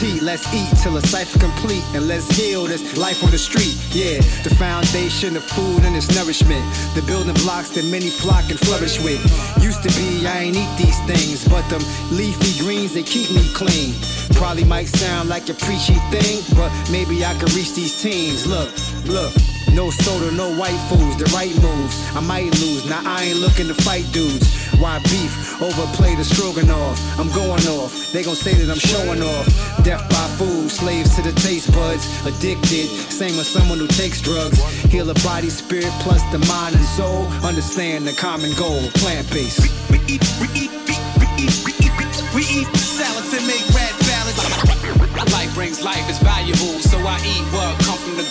[0.03, 3.81] Let's eat till the cipher complete and let's heal this life on the street.
[3.93, 6.63] Yeah, the foundation of food and its nourishment,
[6.95, 9.23] the building blocks that many flock and flourish with.
[9.63, 11.81] Used to be, I ain't eat these things, but them
[12.11, 13.95] leafy greens, they keep me clean.
[14.35, 18.47] Probably might sound like a preachy thing, but maybe I could reach these teens.
[18.47, 18.71] Look,
[19.07, 19.56] look.
[19.73, 21.97] No soda, no white foods, the right moves.
[22.15, 24.67] I might lose, now I ain't looking to fight dudes.
[24.79, 25.61] Why beef?
[25.61, 27.01] Overplay the stroganoff.
[27.19, 28.13] I'm going off.
[28.13, 29.47] They gon' say that I'm showing off.
[29.85, 32.05] Death by food, slaves to the taste buds.
[32.27, 34.61] Addicted, same as someone who takes drugs.
[34.93, 37.27] Heal the body, spirit, plus the mind and soul.
[37.45, 39.61] Understand the common goal, plant based.
[39.91, 40.97] We eat, we eat, we
[41.41, 41.97] eat, we eat,
[42.35, 45.33] we eat salads and make red ballads.
[45.33, 47.86] Life brings life, it's valuable, so I eat what come from the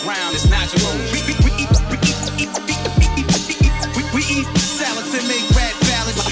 [0.06, 0.94] ground, it's natural.
[1.10, 6.22] We, we, we eat, we eat, we we eat, salads and make red ballads.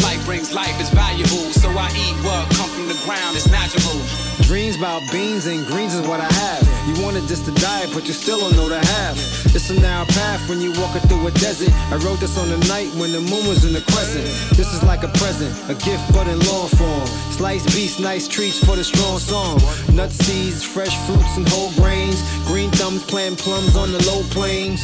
[0.02, 4.25] Life brings life, it's valuable, so I eat what come from the ground, it's natural.
[4.46, 6.62] Dreams about beans and greens is what I have.
[6.86, 9.18] You wanted just to diet, but you still don't know the half.
[9.52, 11.74] It's a narrow path when you walking through a desert.
[11.90, 14.22] I wrote this on the night when the moon was in the crescent.
[14.56, 17.06] This is like a present, a gift but in long form.
[17.34, 19.58] Sliced beast, nice treats for the strong song.
[19.92, 22.22] Nut seeds, fresh fruits and whole grains.
[22.46, 24.80] Green thumbs, planting plums on the low plains.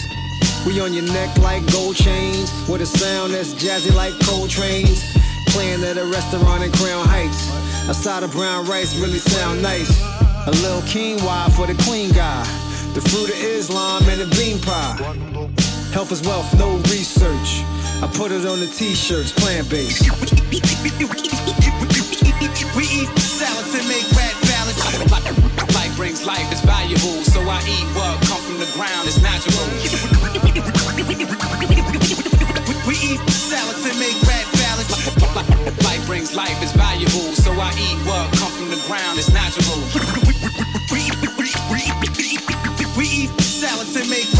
[0.66, 5.06] We on your neck like gold chains, with a sound that's jazzy like cold trains.
[5.52, 7.52] Playing at a restaurant in Crown Heights.
[7.86, 10.00] A side of brown rice really sound nice.
[10.46, 12.42] A little quinoa for the queen guy.
[12.94, 14.96] The fruit of Islam and the bean pie.
[15.92, 17.60] Health is wealth, no research.
[18.00, 20.08] I put it on the t-shirts, plant based.
[22.72, 24.80] We eat salads and make red ballads.
[25.76, 29.68] Life brings life, it's valuable, so I eat what come from the ground, it's natural.
[32.88, 34.16] We eat salads and make
[36.12, 39.80] brings life, is valuable, so I eat what come from the ground, it's natural.
[42.94, 44.31] We eat salads and make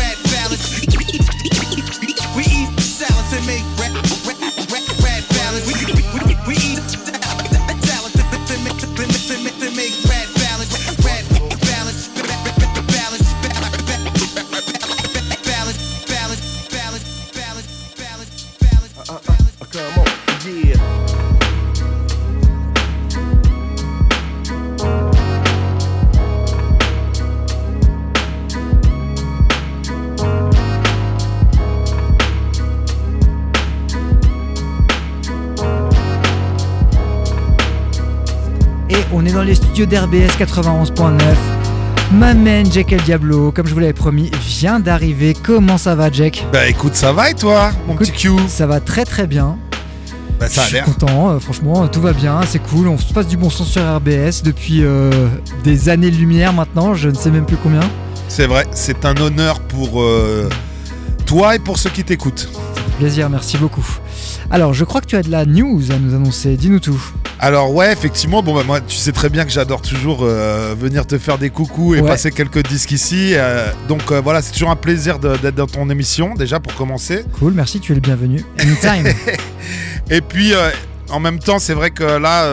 [39.82, 41.18] studios d'RBS 91.9.
[42.12, 45.34] Ma man Jack El Diablo, comme je vous l'avais promis, vient d'arriver.
[45.34, 46.46] Comment ça va, Jack?
[46.52, 48.30] Bah écoute, ça va et toi, mon petit Q?
[48.48, 49.58] Ça va très très bien.
[50.38, 52.88] Bah ça a je suis content, euh, franchement, tout va bien, c'est cool.
[52.88, 55.10] On se passe du bon son sur RBS depuis euh,
[55.64, 57.88] des années-lumière maintenant, je ne sais même plus combien.
[58.28, 60.48] C'est vrai, c'est un honneur pour euh,
[61.26, 62.48] toi et pour ceux qui t'écoutent.
[62.98, 63.86] Plaisir, merci beaucoup.
[64.50, 67.02] Alors, je crois que tu as de la news à nous annoncer, dis-nous tout.
[67.44, 71.04] Alors ouais, effectivement, bon bah moi tu sais très bien que j'adore toujours euh, venir
[71.08, 72.08] te faire des coucous et Ouais.
[72.08, 73.32] passer quelques disques ici.
[73.34, 77.24] euh, donc euh, voilà, c'est toujours un plaisir d'être dans ton émission déjà pour commencer.
[77.40, 78.44] Cool, merci, tu es le bienvenu.
[78.60, 79.12] Anytime.
[80.10, 80.52] Et puis
[81.10, 82.44] en même temps, c'est vrai que là,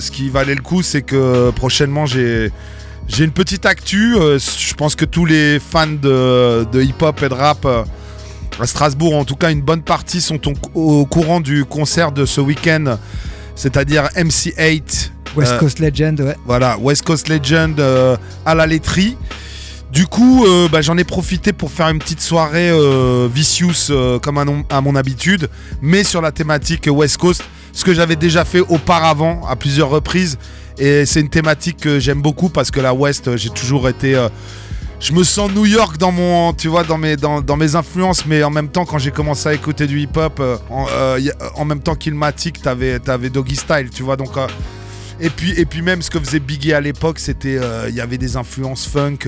[0.00, 2.50] ce qui valait le coup, c'est que prochainement j'ai
[3.06, 4.14] j'ai une petite actu.
[4.16, 9.24] Je pense que tous les fans de, de hip-hop et de rap à Strasbourg, en
[9.24, 10.40] tout cas une bonne partie, sont
[10.74, 12.98] au, au courant du concert de ce week-end,
[13.54, 15.10] c'est-à-dire MC8.
[15.36, 16.36] West euh, Coast Legend, ouais.
[16.44, 19.16] voilà, West Coast Legend euh, à la laiterie.
[19.90, 24.18] Du coup, euh, bah, j'en ai profité pour faire une petite soirée euh, Vicious euh,
[24.18, 25.48] comme à, non- à mon habitude,
[25.82, 30.38] mais sur la thématique West Coast, ce que j'avais déjà fait auparavant à plusieurs reprises.
[30.78, 34.14] Et c'est une thématique que j'aime beaucoup parce que la West, j'ai toujours été.
[35.02, 38.24] Je me sens New York dans mon, tu vois, dans mes, dans, dans mes influences,
[38.24, 41.18] mais en même temps, quand j'ai commencé à écouter du hip-hop, euh, en, euh,
[41.56, 44.36] en même temps qu'Ilmatic, t'avais, t'avais Doggy Style, tu vois, donc.
[44.36, 44.46] euh,
[45.20, 48.18] et puis, et puis même ce que faisait Biggie à l'époque, c'était, il y avait
[48.18, 49.18] des influences funk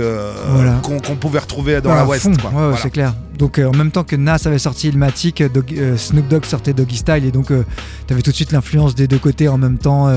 [0.49, 0.81] Voilà.
[0.83, 2.23] qu'on, pouvait retrouver dans la West.
[2.25, 2.51] fond, quoi.
[2.51, 2.77] ouais, Voilà.
[2.79, 3.15] c'est clair.
[3.39, 7.25] Donc en même temps que Nas avait sorti Ilmatic, Dog- Snoop Dogg sortait Doggy Style
[7.27, 10.09] et donc tu avais tout de suite l'influence des deux côtés en même temps.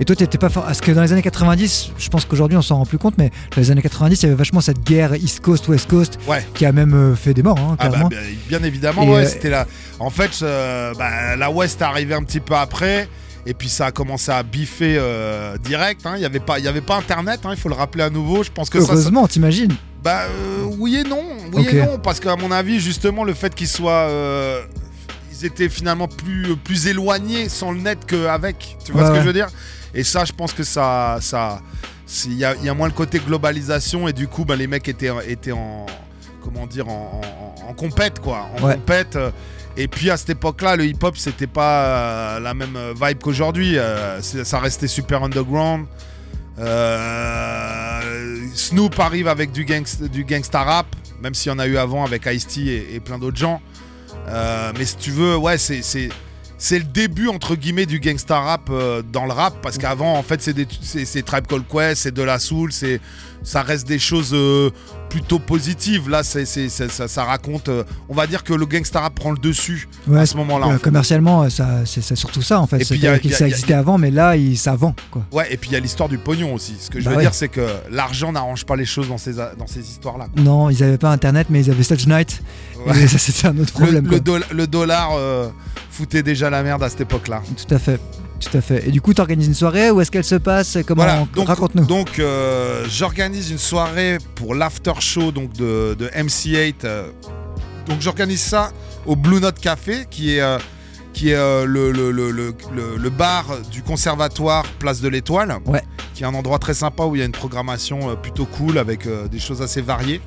[0.00, 0.64] Et toi, t'étais pas fort.
[0.64, 3.30] Parce que dans les années 90, je pense qu'aujourd'hui on s'en rend plus compte, mais
[3.54, 6.44] dans les années 90, il y avait vachement cette guerre East Coast, West Coast, Ouais.
[6.54, 8.10] qui a même euh, fait des morts, hein, Ah bah, clairement.
[8.48, 9.66] bien, évidemment, ouais, euh, c'était là.
[10.00, 13.08] En fait, euh, bah, la West est arrivée un petit peu après.
[13.46, 16.00] Et puis ça a commencé à biffer euh, direct.
[16.06, 16.12] hein.
[16.16, 18.08] Il n'y avait, pas- il y avait pas Internet, hein, il faut le rappeler à
[18.08, 18.42] nouveau.
[18.42, 21.22] Je pense que ça, Heureusement, t'imagines Bah euh, oui et non,
[21.52, 24.62] oui et non, parce qu'à mon avis, justement, le fait qu'ils soient, euh,
[25.30, 28.78] ils étaient finalement plus plus éloignés sans le net qu'avec.
[28.82, 29.22] Tu vois Ouais, ce que ouais.
[29.22, 29.48] je veux dire?
[29.94, 31.60] Et ça, je pense que ça, ça,
[32.26, 34.66] il y a, il y a moins le côté globalisation et du coup, bah, les
[34.66, 35.86] mecs étaient étaient en,
[36.42, 37.20] comment dire, en,
[37.64, 38.74] en, en compète quoi, en Ouais.
[38.74, 39.16] compète.
[39.16, 39.30] euh,
[39.76, 43.78] Et puis à cette époque-là, le hip-hop, c'était pas euh, la même euh, vibe qu'aujourd'hui.
[43.78, 45.86] euh, ça restait super underground.
[47.04, 50.86] Euh, Snoop arrive avec du, gangsta, du gangsta rap,
[51.22, 53.60] même s'il y en a eu avant avec Ice-T et, et plein d'autres gens.
[54.28, 55.82] Euh, mais si tu veux, ouais, c'est,
[56.58, 60.22] c'est, le début, entre guillemets, du gangsta rap euh, dans le rap, parce qu'avant, en
[60.22, 63.00] fait, c'est, Tribe Called Quest, c'est de la soul, c'est,
[63.42, 64.70] ça reste des choses euh,
[65.10, 66.08] plutôt positives.
[66.08, 69.38] Là, c'est, ça, ça raconte, euh, on va dire que le gangsta rap prend le
[69.38, 70.66] dessus Ouais, à ce moment-là.
[70.66, 70.78] en fait.
[70.82, 72.80] commercialement, ça, c'est surtout ça en fait.
[72.80, 74.56] Et puis, y a- y a- ça il y a- existait avant, mais là, il,
[74.56, 75.22] ça vend quoi.
[75.32, 76.74] Ouais, et puis il y a l'histoire du pognon aussi.
[76.80, 77.22] Ce que je Bah veux ouais.
[77.22, 80.28] dire, c'est que l'argent n'arrange pas les choses dans ces, dans ces histoires-là.
[80.36, 82.40] Non, ils avaient pas internet, mais ils avaient Stage Night.
[82.86, 83.02] Ouais.
[83.02, 84.08] Et ça, c'était un autre problème.
[84.52, 85.10] Le dollar
[85.94, 87.42] euh, foutait déjà la merde à cette époque-là.
[87.66, 88.00] Tout à fait.
[88.40, 88.86] Tout à fait.
[88.86, 91.46] Et du coup, tu organises une soirée Où est-ce qu'elle se passe Comment Voilà, donc,
[91.48, 91.84] Raconte-nous.
[91.86, 96.74] donc euh, j'organise une soirée pour l'after show donc de, de MC8.
[96.84, 97.08] euh.
[97.86, 98.70] donc j'organise ça
[99.06, 100.58] au Blue Note Café, qui est, euh,
[101.12, 105.82] qui est euh, le, le- le- le- bar du conservatoire Place de l'Étoile, Ouais.
[106.14, 108.78] qui est un endroit très sympa où il y a une programmation euh, plutôt cool
[108.78, 110.20] avec euh, des choses assez variées.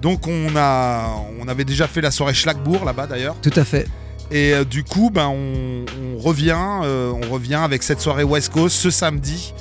[0.00, 1.08] Donc on, a,
[1.40, 3.36] on avait déjà fait la soirée Schlagbourg là-bas d'ailleurs.
[3.42, 3.86] Tout à fait.
[4.30, 5.84] Et euh, du coup, ben, on,
[6.16, 9.54] on revient, euh, on revient avec cette soirée West Coast ce samedi.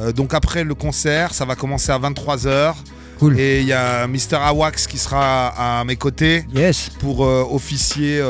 [0.00, 2.74] Euh, donc après le concert, ça va commencer à 23h.
[3.38, 4.36] Et il y a Mr.
[4.38, 6.90] Awax qui sera à mes côtés yes.
[6.98, 8.20] pour officier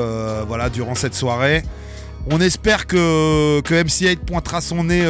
[0.47, 1.65] voilà, durant cette soirée.
[2.31, 5.05] On espère que, que MC8 pointera son nez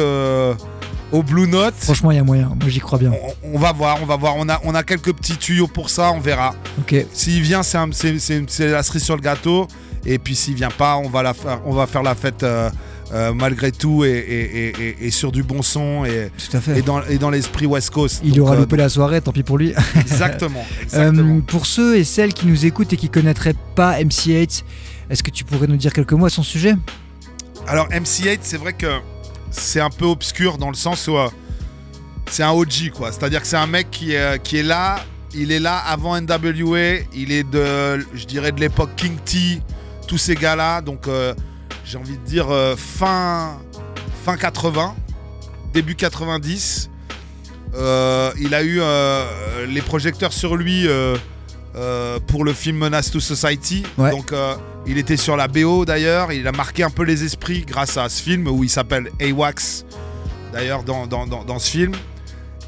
[1.11, 1.75] au Blue Note.
[1.77, 2.51] Franchement, il y a moyen.
[2.59, 3.11] Moi, j'y crois bien.
[3.43, 4.35] On va voir, on va voir.
[4.37, 6.55] On a, on a quelques petits tuyaux pour ça, on verra.
[6.79, 6.95] Ok.
[7.13, 9.67] S'il vient, c'est la cerise sur le gâteau.
[10.05, 12.69] Et puis s'il vient pas, on va, la faire, on va faire la fête euh,
[13.13, 16.79] euh, malgré tout et, et- et- et- et sur du bon son et, à fait.
[16.79, 18.21] et dans, l'esprit West Coast.
[18.23, 19.73] Il Donc, aura euh, loupé la soirée, tant pis pour lui.
[19.99, 21.37] Exactement, exactement.
[21.37, 24.63] Euh, pour ceux et celles qui nous écoutent et qui connaîtraient pas MC8,
[25.09, 26.75] est-ce que tu pourrais nous dire quelques mots à son sujet?
[27.67, 28.87] Alors MC8, c'est vrai que
[29.51, 31.15] c'est un peu obscur dans le sens où
[32.29, 33.11] c'est un OG quoi.
[33.11, 34.97] C'est-à-dire que c'est un mec qui est, qui est là,
[35.33, 39.61] il est là avant NWA, il est de, je dirais de l'époque King T,
[40.07, 40.81] tous ces gars-là.
[40.81, 41.33] Donc euh,
[41.83, 43.57] j'ai envie de dire euh, fin,
[44.23, 44.95] fin 80,
[45.73, 46.89] début 90.
[47.75, 48.79] Euh, il a eu
[49.67, 50.87] les projecteurs sur lui
[52.27, 53.83] pour le film Menace to Society.
[53.97, 54.11] Ouais.
[54.11, 54.33] Donc
[54.87, 56.31] il était sur la BO d'ailleurs.
[56.31, 59.85] Il a marqué un peu les esprits grâce à ce film où il s'appelle AWAX
[60.53, 61.91] d'ailleurs dans, dans, dans- dans ce film.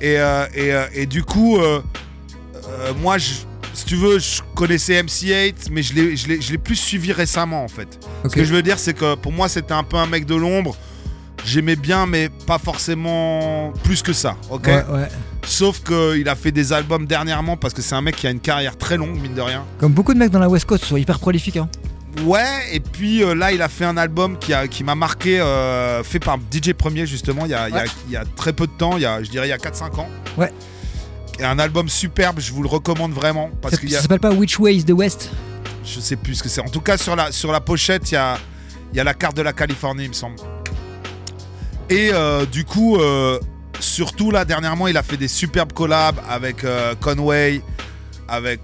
[0.02, 0.18] Et,
[0.56, 1.58] et, et du coup,
[3.02, 3.34] moi, je-
[3.78, 8.00] si tu veux, je connaissais MC8, mais je l'ai- plus suivi récemment en fait.
[8.24, 10.36] Ce que je veux dire, c'est que pour moi, c'était un peu un mec de
[10.36, 10.76] l'ombre.
[11.46, 15.08] J'aimais bien, mais pas forcément plus que ça, ok Ouais, ouais.
[15.46, 18.40] Sauf qu'il a fait des albums dernièrement parce que c'est un mec qui a une
[18.40, 19.64] carrière très longue, mine de rien.
[19.80, 21.58] Comme beaucoup de mecs dans la West Coast sont hyper prolifiques.
[21.58, 21.70] Hein.
[22.26, 22.44] Ouais,
[22.74, 26.04] et puis euh, là, il a fait un album qui, a- qui m'a marqué, euh,
[26.04, 28.52] fait par DJ Premier, justement, il y a, il y a- il y a très
[28.54, 30.10] peu de temps, il y a, je dirais il y a 4-5 ans.
[30.38, 30.52] Ouais.
[31.40, 33.50] Et un album superbe, je vous le recommande vraiment.
[33.62, 35.30] Parce Ça, a, ça s'appelle pas Which Way is the West
[35.86, 36.60] je sais plus ce que c'est.
[36.60, 38.38] En tout cas, sur la, sur la pochette, il y a,
[38.94, 40.36] y a la carte de la Californie, il me semble.
[41.90, 43.40] Et euh, du coup, euh,
[43.80, 47.62] surtout là, dernièrement, il a fait des superbes collabs avec euh, Conway,
[48.28, 48.64] avec,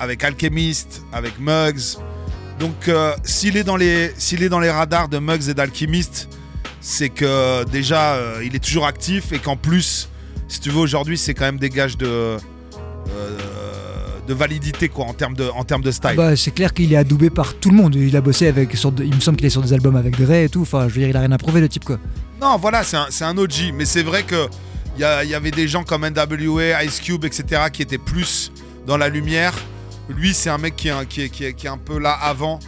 [0.00, 1.98] avec Alchemist, avec Muggs.
[2.58, 2.90] Donc,
[3.24, 6.28] s'il est, dans les- est dans les radars de Muggs et d'Alchemist,
[6.80, 10.08] c'est que déjà, il est toujours actif et qu'en plus,
[10.54, 12.38] si tu veux, aujourd'hui, c'est quand même des gages de, euh,
[14.26, 16.14] de validité quoi, en termes de, en termes de style.
[16.16, 17.94] Bah, c'est clair qu'il est adoubé par tout le monde.
[17.94, 18.74] Il a bossé avec.
[18.76, 20.62] Sur, il me semble qu'il est sur des albums avec Dre et tout.
[20.62, 21.98] Enfin, je veux dire, il a rien à prouver, le type quoi.
[22.40, 23.72] Non, voilà, c'est un, un OG.
[23.74, 24.48] Mais c'est vrai que
[24.96, 25.04] il y,
[25.34, 28.52] avait des gens comme NWA, Ice Cube, etc., qui étaient plus
[28.86, 29.52] dans la lumière.
[30.08, 31.98] Lui, c'est un mec qui est, un- qui, est, qui est- qui est un peu
[31.98, 32.60] là avant.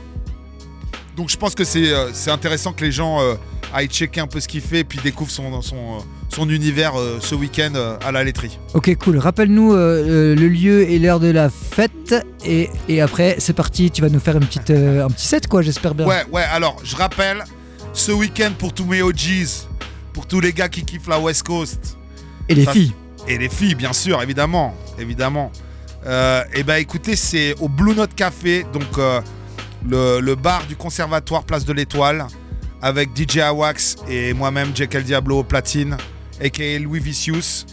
[1.16, 3.34] Donc je pense que c'est euh, intéressant que les gens euh,
[3.72, 7.18] aillent checker un peu ce qu'il fait et puis découvrent son, son, son univers euh,
[7.20, 8.58] ce week-end euh, à la laiterie.
[8.74, 9.18] Ok, cool.
[9.18, 12.14] Rappelle-nous euh, le lieu et l'heure de la fête.
[12.44, 13.90] Et, et après, c'est parti.
[13.90, 16.06] Tu vas nous faire une petite, un petit set, quoi, j'espère bien.
[16.06, 17.44] Ouais, ouais, alors je rappelle,
[17.92, 19.46] ce week-end pour tous mes OGs,
[20.12, 21.96] pour tous les gars qui kiffent la West Coast.
[22.48, 22.92] Et les Ça- filles.
[23.28, 24.74] Et les filles, bien sûr, évidemment.
[24.98, 25.50] Évidemment.
[26.06, 29.20] Euh, et ben écoutez, c'est au Blue Note Café, donc euh,
[29.88, 32.26] le, le bar du conservatoire Place de l'Étoile,
[32.80, 35.96] avec DJ Awax et moi-même, Jekyll Diablo au platine,
[36.42, 37.66] aka Louis Vicious.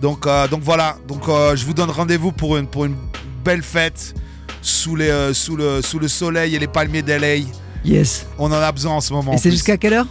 [0.00, 2.96] Donc, euh, donc voilà, donc euh, je vous donne rendez-vous pour une, pour une
[3.44, 4.14] belle fête
[4.60, 7.36] sous, les, euh, sous, le, sous le soleil et les palmiers d'LA.
[7.84, 8.26] Yes.
[8.36, 9.32] On en a besoin en ce moment.
[9.32, 10.06] Et c'est jusqu'à quelle heure?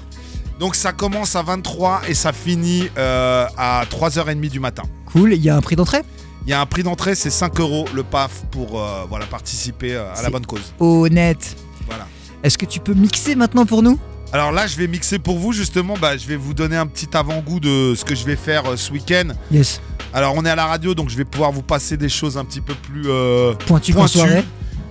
[0.59, 4.83] Donc ça commence à 23 et ça finit à 3h30 du matin.
[5.05, 6.03] Cool, il y a un prix d'entrée?
[6.45, 10.21] Il y a un prix d'entrée, c'est 5 euros le PAF pour voilà, participer à
[10.21, 10.73] la bonne cause.
[10.79, 11.55] Honnête.
[11.87, 12.07] Voilà.
[12.43, 13.99] Est-ce que tu peux mixer maintenant pour nous?
[14.33, 15.95] Alors là, je vais mixer pour vous justement.
[15.97, 18.77] Bah, je vais vous donner un petit avant-goût de ce que je vais faire euh,
[18.77, 19.29] ce week-end.
[19.51, 19.81] Yes.
[20.13, 22.45] Alors on est à la radio, donc je vais pouvoir vous passer des choses un
[22.45, 24.43] petit peu plus euh, Pointu qu'en soirée.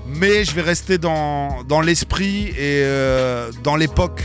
[0.07, 4.23] Mais je vais rester dans, dans l'esprit et euh, dans l'époque.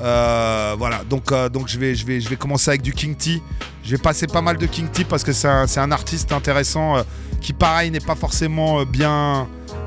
[0.00, 3.40] Euh, voilà, donc, donc je, vais, je, vais, je vais commencer avec du King T.
[3.84, 6.96] Je vais passer pas mal de King T parce que c'est un, un artiste intéressant
[7.40, 9.46] qui, pareil, n'est pas forcément bien,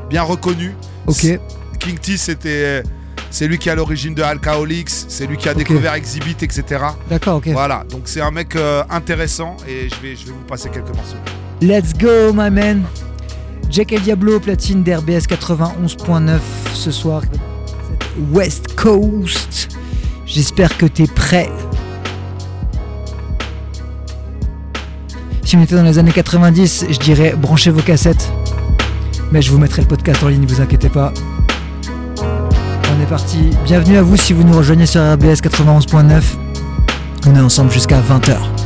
[0.10, 0.74] bien reconnu.
[1.08, 1.28] Ok.
[1.80, 2.84] King T, c'était.
[3.30, 6.64] C'est lui qui est à l'origine de Alcoholics, c'est lui qui a découvert Exhibit, etc.
[7.10, 7.50] D'accord, ok.
[7.50, 10.96] Voilà, donc c'est un mec euh, intéressant et je vais, je vais vous passer quelques
[10.96, 11.18] morceaux.
[11.62, 12.84] Let's go, my man.
[13.70, 16.40] Jack El Diablo, platine d'RBS 91.9
[16.74, 17.22] ce soir.
[18.32, 19.70] West Coast.
[20.26, 21.50] J'espère que t'es prêt.
[25.44, 28.32] Si on était dans les années 90, je dirais branchez vos cassettes.
[29.32, 31.14] Mais je vous mettrai le podcast en ligne, vous inquiétez pas.
[33.10, 33.52] Parti.
[33.64, 36.22] Bienvenue à vous si vous nous rejoignez sur RBS 91.9.
[37.28, 38.57] On est ensemble jusqu'à 20h.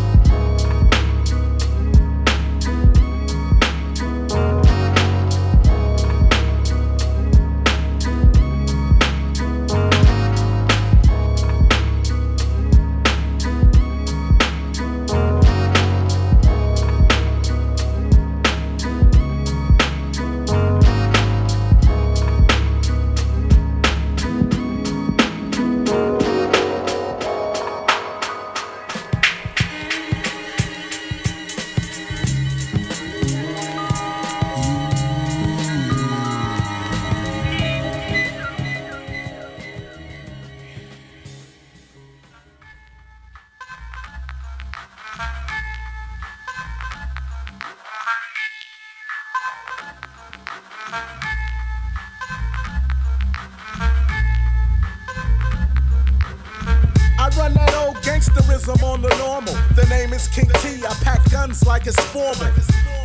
[61.51, 62.53] Guns like it's formal.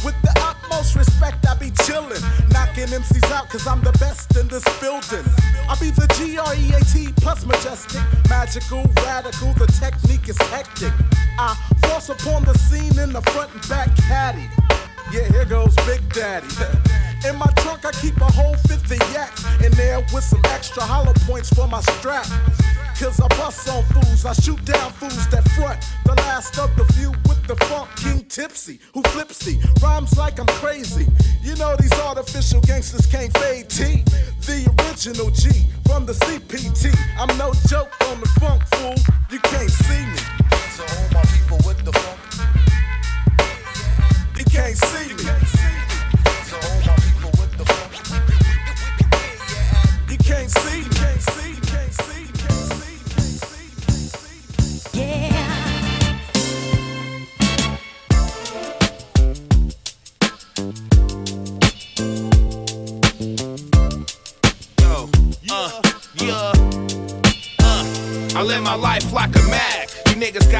[0.04, 2.22] With the utmost respect, I be chillin'.
[2.52, 5.24] Knocking MCs out, cause I'm the best in this building.
[5.68, 8.02] I be the G R E A T plus majestic.
[8.28, 10.92] Magical, radical, the technique is hectic.
[11.38, 14.48] I force upon the scene in the front and back caddy.
[15.12, 16.46] Yeah, here goes Big Daddy.
[17.26, 19.32] In my trunk, I keep a whole 50 yak
[19.64, 22.26] in there with some extra hollow points for my strap.
[22.98, 25.80] Cause I bust on fools, I shoot down fools that front.
[26.04, 27.88] The last of the few with the funk
[28.36, 31.06] tipsy, who flipsy, rhymes like I'm crazy.
[31.40, 34.04] You know these artificial gangsters can't fade T.
[34.44, 36.94] The original G from the CPT.
[37.18, 38.94] I'm no joke on the funk fool,
[39.30, 41.15] you can't see me.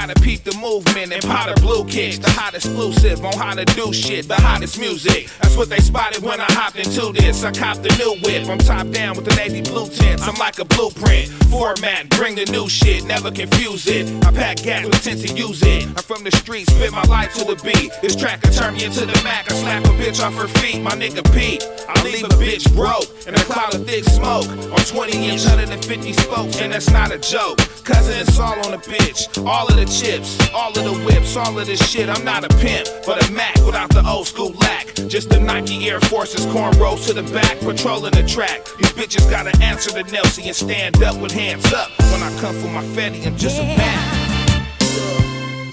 [0.06, 2.18] Gotta peep the movement and powder blue kicks.
[2.18, 5.28] The hot exclusive on how to do shit, the hottest music.
[5.56, 7.42] That's what they spotted when I hopped into this.
[7.42, 8.46] I copped the new whip.
[8.46, 10.28] I'm top down with the navy blue tints.
[10.28, 11.30] I'm like a blueprint.
[11.48, 14.04] Format, bring the new shit, never confuse it.
[14.26, 15.86] I pack gas with intent to use it.
[15.86, 17.90] I'm from the streets, spit my life to the beat.
[18.02, 19.50] This track will turn me into the Mac.
[19.50, 21.64] I slap a bitch off her feet, my nigga Pete.
[21.88, 26.12] I leave a bitch broke in a cloud of thick smoke on 20 inch 150
[26.12, 27.56] spokes, and that's not a joke.
[27.82, 29.24] Cousin, it's all on the bitch.
[29.46, 32.10] All of the chips, all of the whips, all of this shit.
[32.10, 34.92] I'm not a pimp, but a Mac without the old school lack.
[35.08, 38.64] Just the Nike Air Forces, cornrows to the back, patrolling the track.
[38.78, 41.90] These bitches gotta answer to Nelsie and stand up with hands up.
[42.10, 44.26] When I come for my Fetty, I'm just a Mac.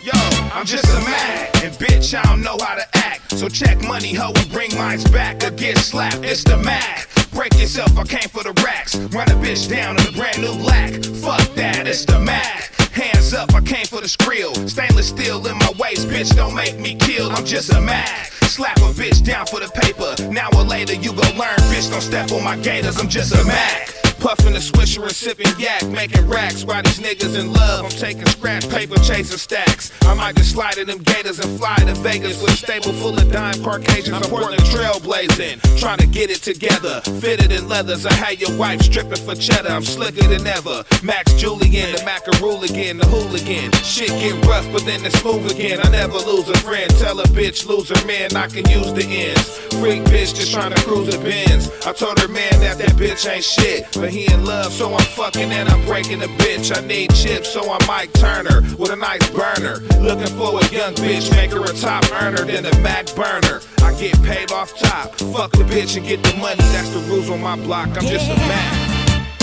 [0.06, 0.14] Yo,
[0.54, 3.32] I'm just a Mac, and bitch, I don't know how to act.
[3.32, 6.24] So check money, hoe, and bring mines back or get slapped.
[6.24, 7.10] It's the Mac.
[7.34, 8.96] Break yourself, I came for the racks.
[8.96, 10.94] Run a bitch down in a brand new lack.
[11.24, 12.72] Fuck that, it's the Mac.
[12.92, 13.54] Hands up?
[13.56, 14.54] I came for the skrill.
[14.70, 17.32] Stainless steel in my waist, bitch, don't make me kill.
[17.32, 18.28] I'm just a Mac.
[18.44, 20.16] Slap a bitch down for the paper.
[20.32, 22.98] Now or later, you gon' learn, bitch, don't step on my gators.
[23.00, 23.90] I'm just a Mac.
[24.24, 27.84] Puffin' a swisher and sipping yak, making racks while these niggas in love.
[27.84, 29.92] I'm taking scratch paper, chasing stacks.
[30.04, 33.20] I might just slide in them gators and fly to Vegas with a stable full
[33.20, 34.16] of dime Caucasians.
[34.16, 37.02] I'm Portland trailblazing, trying to get it together.
[37.20, 39.68] Fitted in leathers, I had your wife stripping for cheddar.
[39.68, 40.86] I'm slicker than ever.
[41.04, 43.74] Max Julien, the macaroon again, the hooligan.
[43.84, 45.82] Shit get rough, but then it's smooth again.
[45.84, 46.90] I never lose a friend.
[46.92, 49.50] Tell a bitch, lose man, I can use the ends.
[49.84, 51.70] Freak bitch just trying to cruise the bins.
[51.86, 55.06] I told her man that that bitch ain't shit, but he in love, so I'm
[55.18, 56.76] fucking and I'm breaking the bitch.
[56.76, 59.80] I need chips, so I'm Mike Turner with a nice burner.
[60.00, 63.62] Looking for a young bitch, make her a top earner than a Mac burner.
[63.82, 66.64] I get paid off top, fuck the bitch and get the money.
[66.74, 67.90] That's the rules on my block.
[67.90, 69.40] I'm just a Mac.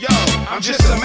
[0.00, 0.08] Yo,
[0.50, 0.96] I'm just a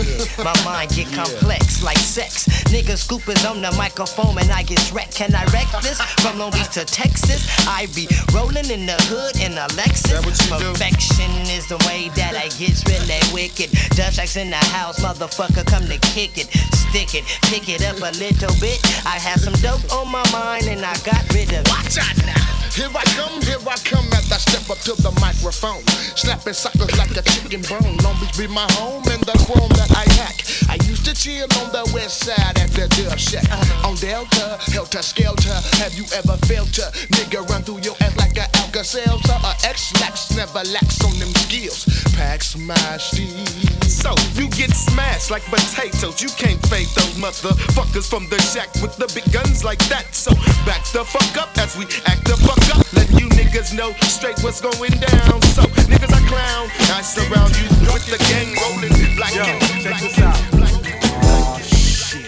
[0.38, 2.46] My mind get complex like sex.
[2.72, 5.14] Niggas scoopers on the microphone and I get wrecked.
[5.14, 6.00] Can I wreck this?
[6.22, 10.24] From Long Beach to Texas, I be rolling in the hood in a Lexus.
[10.48, 13.70] Perfection is the way that I get really wicked.
[13.96, 17.98] Dutch acts in the house, motherfucker, come to kick it, stick it, pick it up
[18.00, 18.80] a little bit.
[19.04, 21.68] I have some dope on my mind and I got rid of it.
[21.68, 22.60] Watch out now.
[22.72, 25.82] Here I come, here I come as I step up to the microphone.
[26.14, 27.96] Slapping suckers like a chicken bone.
[28.00, 30.44] Long Beach be my home and the chrome that I hack.
[30.68, 33.44] I used to chill on the west side at the dub shack.
[33.50, 33.88] Uh-huh.
[33.88, 35.58] On Delta, Helter Skelter.
[35.82, 39.38] Have you ever felt a nigga run through your ass like a Alka Seltzer?
[39.44, 41.86] A Ex-Lax never lacks on them skills.
[42.16, 43.70] Pack smash these.
[43.90, 46.22] So you get smashed like potatoes.
[46.22, 50.14] You can't fade those motherfuckers from the shack with the big guns like that.
[50.14, 50.32] So
[50.64, 52.86] back the fuck up as we act the fuck up.
[52.94, 55.42] Let you niggas know straight what's going down.
[55.52, 56.70] So niggas I clown.
[56.94, 60.36] I surround you with the gang rolling black Yo, and check this out.
[60.52, 62.26] Oh shit.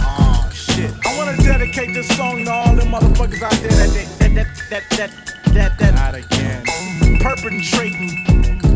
[0.00, 0.90] Oh shit.
[1.06, 4.90] I wanna dedicate this song to all them motherfuckers out there that that that that
[4.90, 6.64] that that that Not again.
[7.20, 8.24] perpetrating,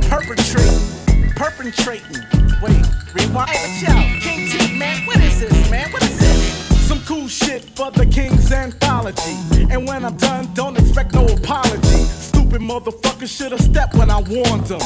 [0.09, 2.23] perpetrating, perpetrating.
[2.63, 3.51] Wait, rewind.
[3.51, 5.91] Hey, yo, King T, man, what is this, man?
[5.91, 6.87] What is this?
[6.87, 9.37] Some cool shit for the King's anthology.
[9.69, 12.07] And when I'm done, don't expect no apology.
[12.51, 14.81] Stupid motherfuckers should have stepped when I warned them.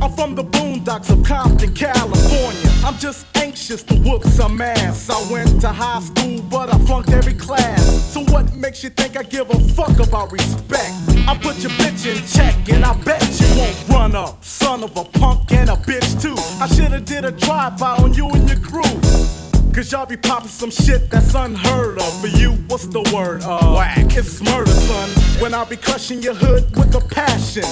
[0.00, 2.70] I'm from the boondocks of Compton, California.
[2.84, 5.10] I'm just anxious to whoop some ass.
[5.10, 7.82] I went to high school, but I flunked every class.
[8.12, 10.92] So what makes you think I give a fuck about respect?
[11.26, 14.44] I put your bitch in check, and I bet you won't run up.
[14.44, 16.36] Son of a punk and a bitch too.
[16.62, 19.47] I shoulda did a drive-by on you and your crew.
[19.78, 22.20] Cause y'all be popping some shit that's unheard of.
[22.20, 23.44] For you, what's the word?
[23.44, 24.16] Uh, Whack.
[24.16, 25.08] It's murder, son.
[25.40, 27.62] When I be crushing your hood with a passion.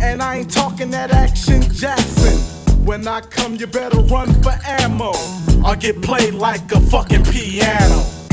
[0.00, 2.38] And I ain't talking that action Jackson.
[2.86, 5.10] When I come, you better run for ammo.
[5.64, 8.25] I'll get played like a fucking piano.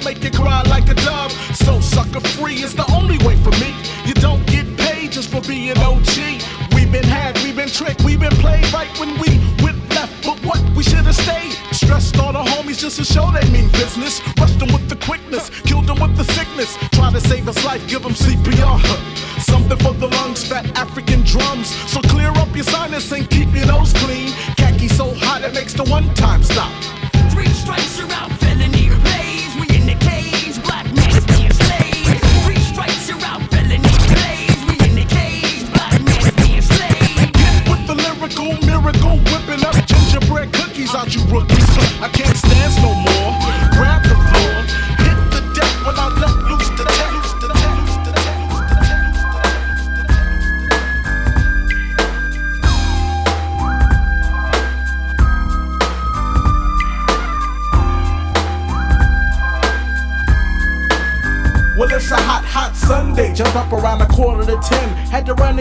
[0.00, 1.32] Catch a L, make you cry like a dove.
[1.54, 3.74] So sucker free is the only way for me.
[4.04, 6.42] You don't get paid just for being OG.
[6.74, 10.24] We've been had, we've been tricked, we've been played right when we went left.
[10.24, 10.60] But what?
[10.76, 11.52] We should have stayed.
[11.72, 14.20] Stressed all the homies just to show they mean business.
[14.38, 15.50] Rushed them with the quickness,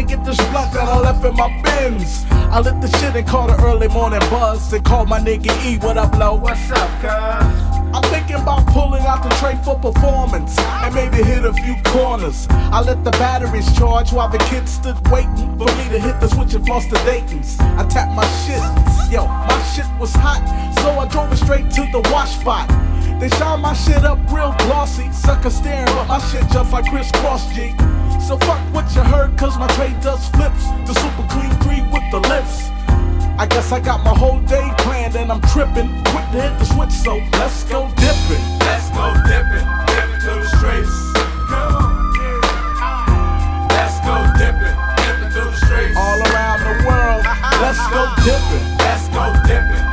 [0.01, 2.25] to get this blunt that I left in my bins.
[2.31, 4.71] I lit the shit and caught an early morning buzz.
[4.71, 6.35] And called my nigga E, what up, low?
[6.35, 7.69] What's up, cuz?
[7.91, 12.47] I'm thinking about pulling out the tray for performance and maybe hit a few corners.
[12.49, 16.27] I let the batteries charge while the kids stood waiting for me to hit the
[16.27, 17.59] switch and floss the Dayton's.
[17.59, 18.63] I tapped my shit,
[19.11, 20.43] yo, my shit was hot,
[20.81, 22.69] so I drove it straight to the wash spot.
[23.19, 27.51] They shine my shit up real glossy, sucker staring, but my shit just like crisscross
[27.53, 27.73] G.
[28.29, 30.69] So fuck what you heard, cause my tray does flips.
[30.85, 32.69] The super clean three with the lifts.
[33.41, 35.89] I guess I got my whole day planned and I'm tripping.
[36.13, 38.45] Quick to hit the switch, so let's go dipping.
[38.69, 40.93] Let's go dipping, dipping to the streets.
[43.73, 45.97] Let's go dipping, dipping to the streets.
[45.97, 47.25] All around the world,
[47.65, 48.77] let's go dipping.
[48.77, 49.88] Let's go dipping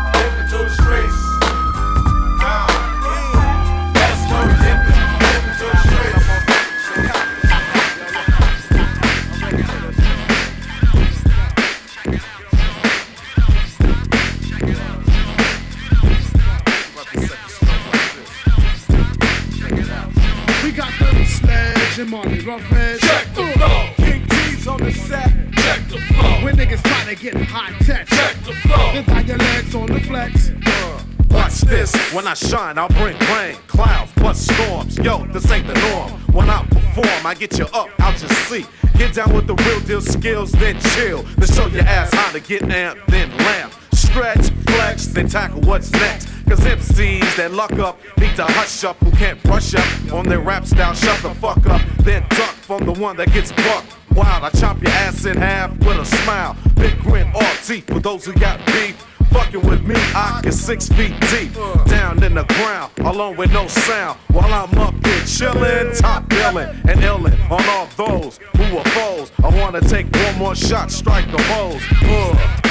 [32.16, 34.96] when I shine, I'll bring rain, clouds, plus storms.
[34.96, 36.10] Yo, this ain't the norm.
[36.32, 38.66] When I perform, I get you up out your seat.
[38.96, 41.24] Get down with the real deal skills, then chill.
[41.36, 43.74] Then show your ass how to get amped, then lamp.
[43.92, 46.28] Stretch, flex, then tackle what's next.
[46.48, 50.40] Cause MCs that luck up need to hush up who can't brush up on their
[50.40, 50.94] rap style.
[50.94, 53.94] Shut the fuck up, then duck from the one that gets bucked.
[54.12, 56.56] Wild, I chop your ass in half with a smile.
[56.76, 59.04] Big grin, all teeth for those who got beef.
[59.30, 61.52] Fucking with me, I get six feet deep.
[61.86, 64.18] Down in the ground, alone with no sound.
[64.32, 69.32] While I'm up here chillin', top billin' and illin' on all those who are foes.
[69.42, 71.82] I wanna take one more shot, strike the foes.
[72.02, 72.62] Uh.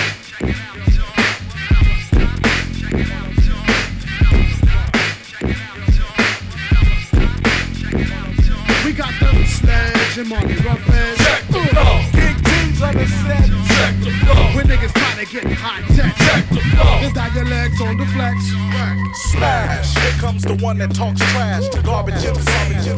[20.66, 21.70] One that talks trash.
[21.70, 22.98] The garbage in, in.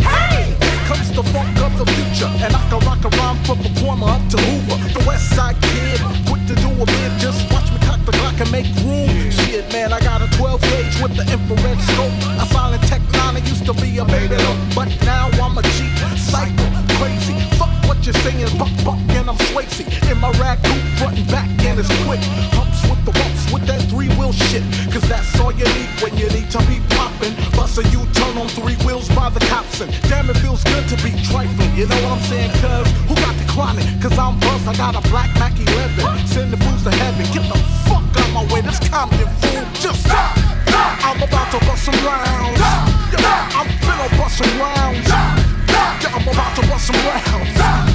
[0.00, 0.56] Hey!
[0.56, 2.32] Here comes the funk of the future.
[2.40, 4.80] And I can rock a rhyme from performer up to Hoover.
[4.96, 6.00] The West Side Kid.
[6.24, 7.12] Quick to do a bid.
[7.20, 9.12] Just watch me cock the Glock and make room.
[9.30, 12.16] Shit, man, I got a 12 gauge with the infrared scope.
[12.40, 13.36] A silent tech nine.
[13.36, 14.58] I used to be a baby look.
[14.74, 16.64] But now I'm a cheap psycho.
[16.96, 17.36] Crazy.
[17.60, 18.48] Fuck what you're saying.
[18.56, 19.84] Buck, buck, and I'm Swayze.
[20.10, 22.24] In my rag coupe, front and back, and it's quick.
[22.56, 24.64] Humps with the bumps with that three wheel shit.
[25.40, 27.34] All you need when you need to be poppin'.
[27.56, 29.80] Bust a U turn on three wheels by the cops.
[29.80, 31.72] And damn, it feels good to be trifling.
[31.74, 32.52] You know what I'm saying?
[32.60, 33.86] Cuz who got the chronic?
[34.02, 34.68] Cause I'm buzzed.
[34.68, 36.26] I got a black Mac 11.
[36.26, 37.24] Send the fools to heaven.
[37.32, 37.58] Get the
[37.88, 38.60] fuck out my way.
[38.60, 39.64] This Compton fool.
[39.74, 40.36] Just stop.
[41.06, 42.60] I'm about to bust some rounds.
[43.58, 45.08] I'm finna bust some rounds.
[45.08, 47.89] Yeah, I'm about to bust some rounds.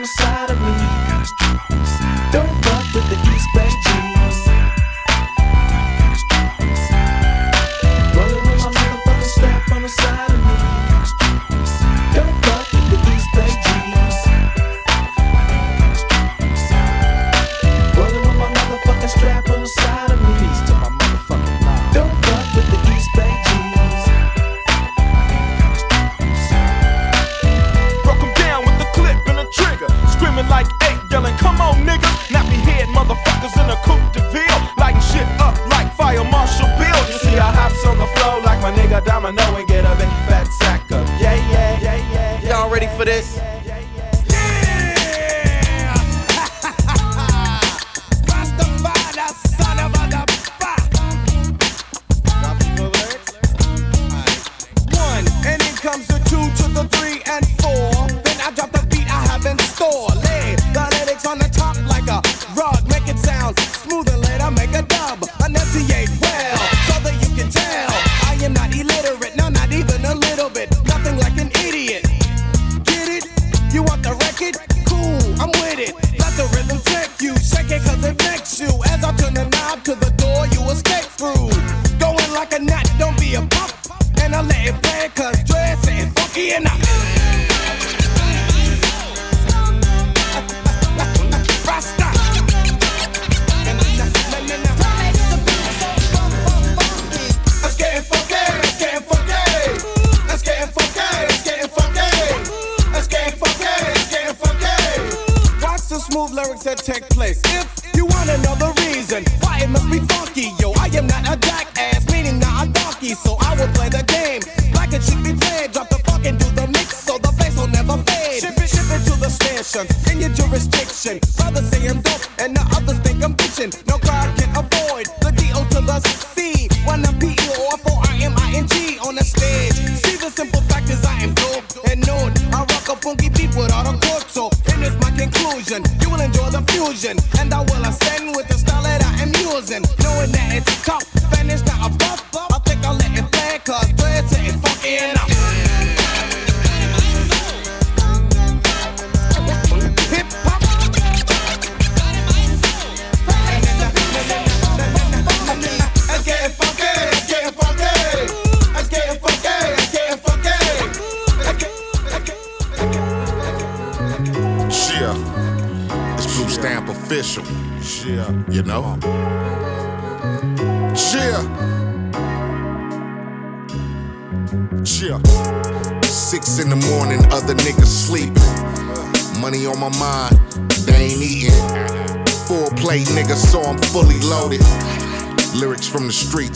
[0.00, 0.69] Inside of me.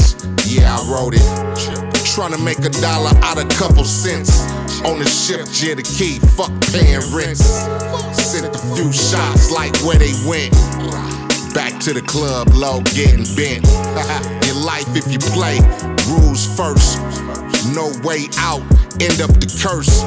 [0.05, 0.47] sense.
[0.47, 1.25] Yeah, I wrote it.
[2.15, 4.43] Trying to make a dollar out of couple cents.
[4.85, 7.45] On the ship, jet the key, fuck paying rents.
[8.13, 10.53] Sent a few shots like where they went.
[11.55, 13.65] Back to the club, low getting bent.
[14.47, 15.59] Your life if you play,
[16.09, 16.99] rules first
[17.73, 18.61] no way out,
[19.01, 20.03] end up the curse.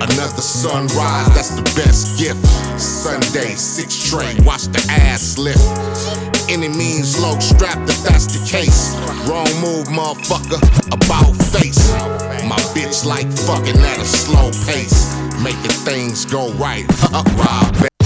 [0.00, 2.44] Another sunrise, that's the best gift.
[2.78, 5.62] Sunday, six train, watch the ass lift.
[6.50, 8.94] Any means low, strapped if that's the case.
[9.28, 10.60] Wrong move, motherfucker,
[10.92, 11.92] about face.
[12.48, 16.86] My bitch like fucking at a slow pace, making things go right.
[17.12, 17.97] Rob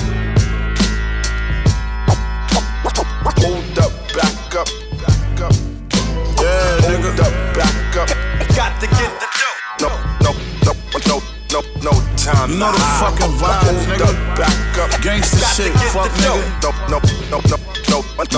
[12.43, 14.11] You know the fucking vibes, nigga.
[14.37, 14.91] Back up.
[15.01, 16.43] Gangsta shit, fuck nigga.
[16.91, 16.99] No,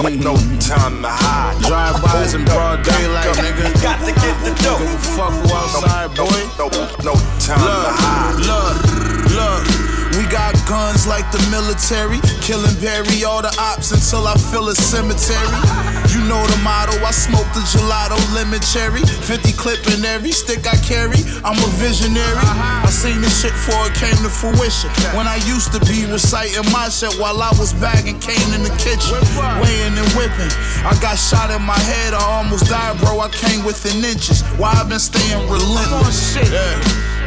[0.03, 0.21] mm-hmm.
[0.21, 1.63] no time to hide.
[1.63, 3.83] Drive-bys in broad daylight, nigga.
[3.83, 4.79] Got to get the dope.
[4.79, 6.29] Don't fuck who outside, boy.
[6.59, 6.69] No,
[7.03, 8.37] no time to hide.
[8.45, 9.94] Look, look.
[10.15, 12.23] We got guns like the military.
[12.39, 15.59] killing bury all the ops until I fill a cemetery.
[16.15, 19.03] You know the motto, I smoke the gelato, lemon cherry.
[19.03, 21.19] 50 clip in every stick I carry.
[21.43, 22.39] I'm a visionary.
[22.39, 24.91] I seen this shit before it came to fruition.
[25.19, 28.75] When I used to be reciting my shit while I was bagging cane in the
[28.79, 29.19] kitchen,
[29.59, 30.53] weighing and whipping.
[30.87, 33.19] I got shot in my head, I almost died, bro.
[33.19, 34.43] I came within inches.
[34.63, 36.39] Why i been staying relentless.
[36.39, 37.24] Yeah.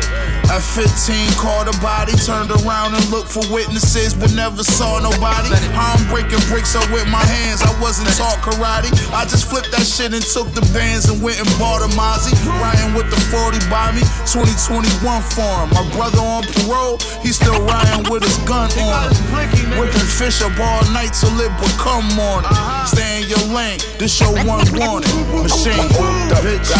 [0.48, 0.88] At 15,
[1.36, 5.52] caught a body, turned around and looked for witnesses, but never saw nobody.
[5.76, 8.88] How I'm breaking bricks up with my hands, I wasn't taught karate.
[9.12, 12.32] I just flipped that shit and took the bands and went and bought a Mozzie.
[12.64, 14.88] Riding with the 40 by me, 2021
[15.36, 15.68] form.
[15.76, 19.76] My brother on parole, he still riding with his gun on him.
[19.76, 22.50] Whipping fish up all night till it become morning.
[22.88, 25.12] Stay in your lane, this your one warning.
[25.44, 25.92] Machine,
[26.40, 26.72] bitch.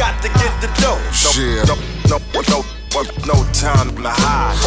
[0.00, 0.96] Got to get the dough.
[1.12, 1.68] Shit.
[2.10, 4.58] No, no, no, no, no time to hide.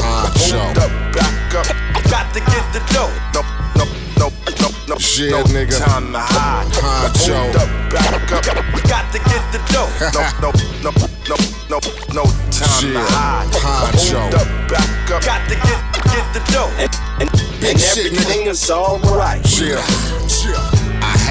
[0.48, 1.68] Hold up, back up.
[2.10, 3.12] Got to get the dough.
[3.36, 3.44] No,
[3.76, 3.84] no,
[4.16, 5.78] no, no, no, Shit, no nigga.
[5.84, 6.72] time to hide.
[6.72, 7.36] Honcho.
[7.36, 8.88] Hold up, back up.
[8.88, 9.92] Got to get the dough.
[10.16, 10.52] No, no,
[10.88, 10.92] no,
[11.28, 11.36] no,
[11.68, 11.80] no,
[12.16, 12.94] no time Shit.
[12.94, 13.52] to hide.
[13.60, 14.22] Honcho.
[14.22, 15.22] Hold up, back up.
[15.26, 15.80] Got to get,
[16.16, 16.72] get the dough.
[16.80, 17.30] And, and,
[17.60, 19.44] and everything is alright.
[19.60, 19.84] Yeah.
[19.84, 20.83] I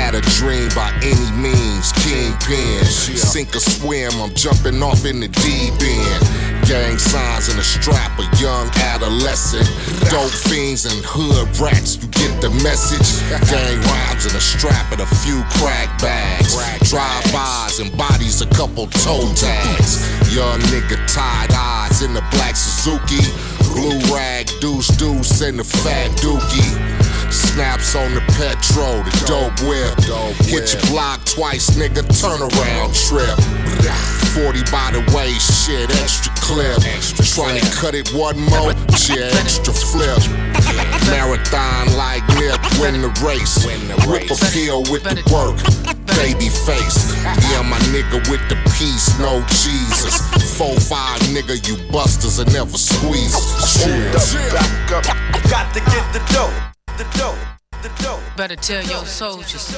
[0.03, 2.83] had a dream by any means, kingpin.
[2.83, 6.23] Sink or swim, I'm jumping off in the deep end.
[6.67, 9.67] Gang signs in a strap, a young adolescent.
[10.11, 13.23] Dope fiends and hood rats, you get the message.
[13.47, 16.59] Gang rhymes in a strap and a few crack bags.
[16.91, 20.03] Drive-bys and bodies, a couple toe tags.
[20.35, 23.23] Young nigga tied eyes in the black Suzuki.
[23.71, 27.22] Blue rag, deuce deuce, and the fat dookie.
[27.33, 29.97] Snaps on the petrol, the dope whip.
[30.45, 33.37] Hit your block twice, nigga, turn around trip.
[34.37, 36.81] 40 by the way, shit, extra clip.
[37.33, 40.21] Trying to cut it one more, shit, extra flip.
[41.09, 43.65] Marathon like Nip, win the race.
[44.09, 45.57] Whip a pill with the work,
[46.17, 47.13] baby face.
[47.53, 50.21] Yeah, my nigga with the peace, no Jesus.
[50.57, 53.37] 4-5 nigga, you busters and never squeeze.
[53.85, 55.05] Hold up, back up.
[55.51, 56.72] Got to get the dough.
[56.99, 57.39] The dough.
[57.83, 58.21] The dough.
[58.37, 59.75] Better tell your soldiers.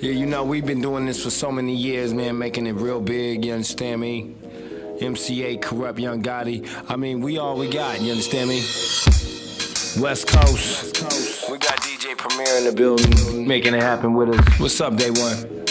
[0.00, 3.00] Yeah, you know, we've been doing this for so many years, man, making it real
[3.00, 4.36] big, you understand me?
[5.00, 6.68] MCA, Corrupt Young Gotti.
[6.88, 8.58] I mean, we all we got, you understand me?
[10.00, 11.02] West Coast.
[11.50, 14.60] We got DJ Premier in the building, making it happen with us.
[14.60, 15.64] What's up, Day One?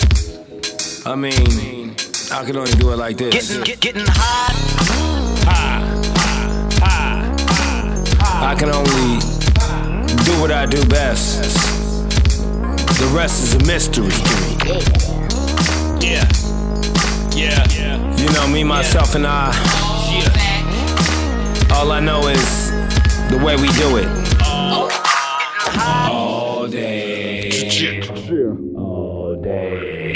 [1.06, 1.96] I mean,
[2.32, 3.34] I could only do it like this.
[3.34, 5.13] Getting, get, getting hot.
[8.44, 9.20] I can only
[10.26, 11.42] do what I do best.
[13.00, 14.10] The rest is a mystery.
[14.10, 14.82] To me.
[16.06, 16.28] Yeah.
[17.34, 18.18] Yeah.
[18.18, 19.54] You know, me, myself, and I.
[21.74, 22.70] All I know is
[23.32, 24.08] the way we do it.
[24.46, 24.90] All
[26.68, 27.50] day.
[28.76, 30.14] All day.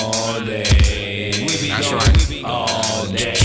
[0.00, 1.36] All day.
[1.36, 2.00] We be That's going.
[2.00, 2.44] right.
[2.48, 3.36] All day.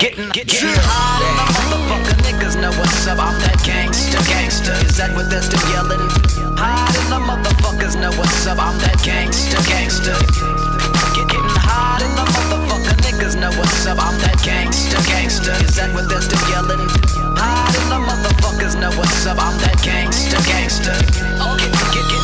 [0.00, 1.20] Getting, get, getting hot.
[1.52, 3.20] Motherfucker niggas know what's up.
[3.20, 4.72] I'm that gangster, gangster.
[4.88, 6.00] Is that what they're still yelling?
[6.56, 8.56] Hot and the motherfuckers know what's up.
[8.56, 10.16] I'm that gangster, gangster.
[11.12, 14.00] Get, getting hot and the motherfucker niggas know what's up.
[14.00, 15.52] I'm that gangster, gangster.
[15.60, 16.80] Is that what they're still yelling?
[17.36, 19.36] Hot and the motherfuckers know what's up.
[19.36, 20.96] I'm that gangster, gangster.
[20.96, 22.23] Get, get, getting hot.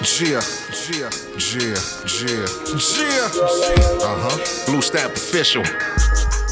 [0.00, 0.40] Yeah,
[0.90, 1.74] yeah, yeah,
[2.06, 3.28] yeah, yeah.
[4.00, 4.66] Uh huh.
[4.66, 5.64] Blue Stamp official.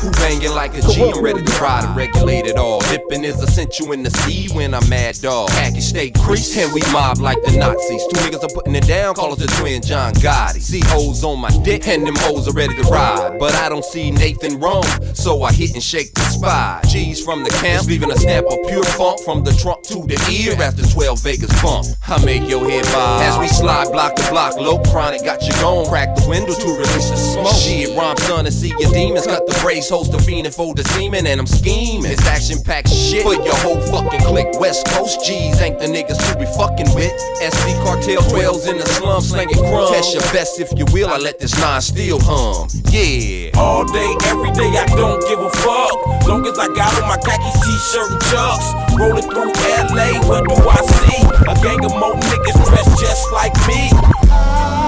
[0.00, 1.10] Who banging like a G?
[1.10, 2.80] I'm ready to try to regulate it all.
[2.80, 5.48] Dipping is essential in the sea when I'm mad dog.
[5.50, 8.06] Package stay creased and we mob like the Nazis.
[8.08, 10.60] Two niggas are putting it down, call us the twin John Gotti.
[10.60, 13.38] See hoes on my dick and them hoes are ready to ride.
[13.38, 16.86] But I don't see Nathan wrong, so I hit and shake the spot.
[16.88, 20.20] G's from the camp, leaving a snap of pure funk from the trunk to the
[20.30, 21.86] ear after 12 Vegas bump.
[22.06, 24.56] I make your head bob as we slide block to block.
[24.56, 27.54] Low chronic got you gone, crack the window to release the smoke.
[27.54, 30.76] Shit, rhyme son and see your demons, cut the brace, host the fiend and fold
[30.76, 32.10] the semen, and I'm scheming.
[32.10, 34.58] It's action packed shit for your whole fucking clique.
[34.58, 37.12] West Coast G's ain't the niggas to be fucking with.
[37.38, 39.90] SC cartel trails in the slum slanging crumbs.
[39.90, 42.68] Catch your best if you will, I let this nine still hum.
[42.90, 43.50] Yeah.
[43.56, 46.26] All day, every day, I don't give a fuck.
[46.26, 48.66] Long as I got on my khaki t-shirt, and chucks.
[48.98, 49.52] Rolling through
[49.92, 51.22] LA, what do I see?
[51.46, 54.85] A gang of more niggas dressed just like me.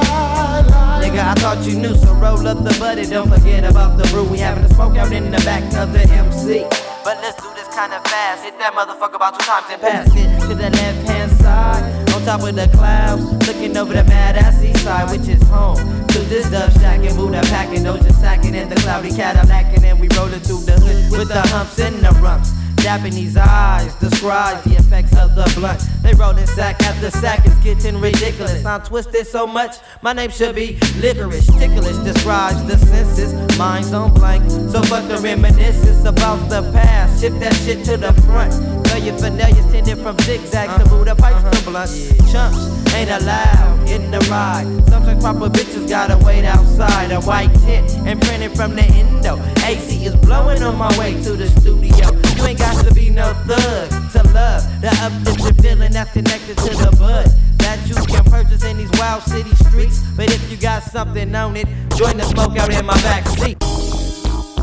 [1.08, 3.06] Nigga, I thought you knew, so roll up the buddy.
[3.06, 4.24] Don't forget about the brew.
[4.24, 6.68] We having a smoke out in the back of the MC.
[7.02, 8.44] But let's do this kinda fast.
[8.44, 12.12] Hit that motherfucker about two times and pass it to the left hand side.
[12.12, 15.80] On top of the clouds, looking over the badass east side, which is home.
[16.08, 20.40] To this dub shacking, Buddha packing, Doja sacking, in the cloudy Cadillacing, and we rolling
[20.40, 22.52] through the hood with the humps and the rumps.
[22.84, 25.80] Japanese eyes describe the effects of the blunt.
[26.08, 28.64] They rolling sack after sack, it's getting ridiculous.
[28.64, 31.46] I'm twisted so much, my name should be licorice.
[31.58, 34.50] Ticklish describes the senses, minds on blank.
[34.50, 37.20] So fuck the reminiscence about the past.
[37.20, 38.54] Shift that shit to the front.
[38.86, 41.70] Know your Vanellius tended from zigzags to uh-huh, Buddha pipes to uh-huh.
[41.70, 42.32] blunt.
[42.32, 44.66] Chumps ain't allowed in the ride.
[44.88, 49.38] Sometimes proper bitches gotta wait outside a white tent and printed from the endo.
[49.64, 52.06] AC is blowing on my way to the studio.
[52.36, 56.70] You ain't got to be no thug to love the uplifting feeling that's connected to
[56.84, 57.26] the bud
[57.58, 60.00] that you can purchase in these wild city streets.
[60.16, 61.66] But if you got something on it,
[61.96, 63.77] join the smoke out in my back seat.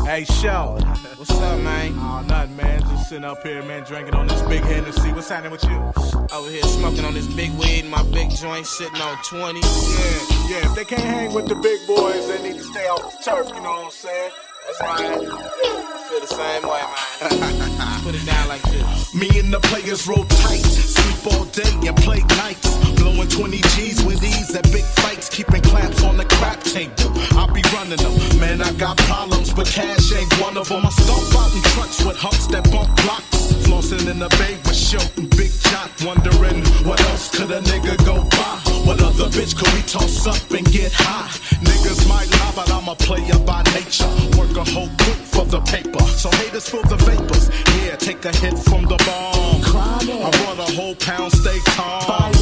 [0.06, 0.78] Hey, show.
[1.16, 1.92] What's up, man?
[1.96, 2.80] Oh, nothing, man.
[2.82, 5.12] Just sitting up here, man, drinking on this big Hennessy.
[5.12, 5.92] What's happening with you?
[6.32, 9.58] Over here smoking on this big weed, my big joint sitting on 20.
[9.58, 10.70] Yeah, yeah.
[10.70, 13.48] If they can't hang with the big boys, they need to stay off the turf,
[13.48, 14.30] you know what I'm saying?
[14.68, 18.02] I feel the same way, man.
[18.02, 19.14] Put it down like this.
[19.14, 22.74] Me and the players roll tight, sleep all day and play nights.
[23.00, 27.12] Blowing 20 G's with ease at big fights, keeping claps on the crap table.
[27.38, 28.60] I be running them, man.
[28.60, 30.84] I got problems, but cash ain't one of them.
[30.84, 33.45] I stomp out in trucks with humps that bump blocks.
[33.66, 38.22] Flossing in the bay with shooting big shot, wondering what else could a nigga go
[38.30, 38.56] buy?
[38.86, 41.28] What other bitch could we toss up and get high?
[41.66, 44.06] Niggas might lie, but I'm a player by nature.
[44.38, 47.50] Work a whole quick for the paper, so haters feel the vapors.
[47.82, 49.60] Yeah, take a hit from the bomb.
[49.66, 52.32] I brought a whole pound, stay calm.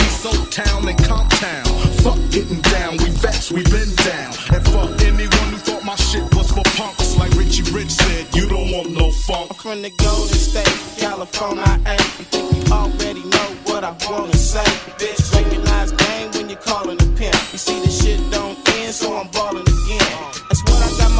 [0.00, 1.64] East Oak Town and Comp Town.
[2.00, 4.32] Fuck getting down, we vets, we been down.
[4.52, 7.16] And fuck anyone who thought my shit was for punks.
[7.16, 9.50] Like Richie Rich said, you don't want no funk.
[9.50, 12.18] I'm from the Golden State, California, I ain't.
[12.18, 14.64] You think you already know what I wanna say?
[14.98, 17.36] Bitch, recognize game when you're calling a pimp.
[17.52, 20.43] You see, the shit don't end, so I'm balling again.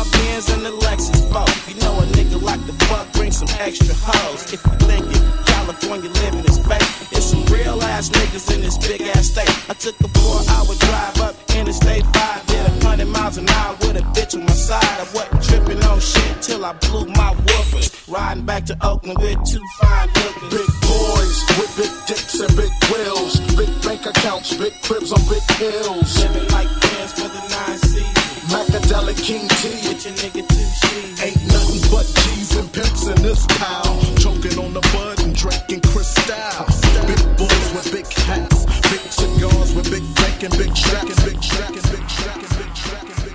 [0.05, 1.45] My Benz and the Lexus for.
[1.69, 4.53] You know a nigga like the fuck, bring some extra hoes.
[4.53, 9.03] If you thinking California living is fake, there's some real ass niggas in this big
[9.03, 9.51] ass state.
[9.69, 13.49] I took a four hour drive up the Interstate 5, did a hundred miles an
[13.49, 14.85] hour with a bitch on my side.
[14.85, 18.13] I wasn't tripping on shit till I blew my woofers.
[18.13, 20.51] Riding back to Oakland with two fine hookers.
[20.51, 23.41] Big boys with big dicks and big wheels.
[23.57, 26.19] Big bank accounts, big cribs on big hills.
[26.21, 28.14] Living like friends for the nine seasons.
[28.53, 29.89] Macadelic King T.
[29.89, 31.25] With your nigga two.
[31.25, 34.01] Ain't nothing but G's and pimps in this pile.
[34.19, 36.67] Choking on the bud and drinking Cristal.
[37.07, 38.65] Big boys with big hats.
[38.91, 43.35] Big cigars with big bacon, big strapping, big strapping, big strapping, big strapping, big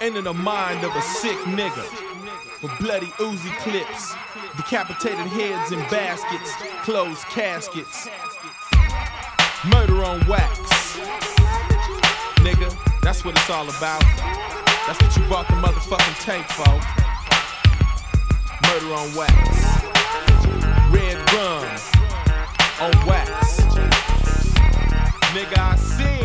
[0.00, 1.84] And in the mind of a sick nigga
[2.62, 4.14] with bloody Uzi clips,
[4.56, 6.52] decapitated heads in baskets,
[6.84, 8.08] closed caskets,
[9.66, 10.98] murder on wax.
[12.38, 12.72] Nigga,
[13.02, 14.02] that's what it's all about.
[14.86, 16.80] That's what you bought the motherfucking tank for.
[18.68, 19.34] Murder on wax.
[20.92, 21.64] Red rum
[22.80, 23.60] on wax.
[25.34, 26.17] Nigga, I said.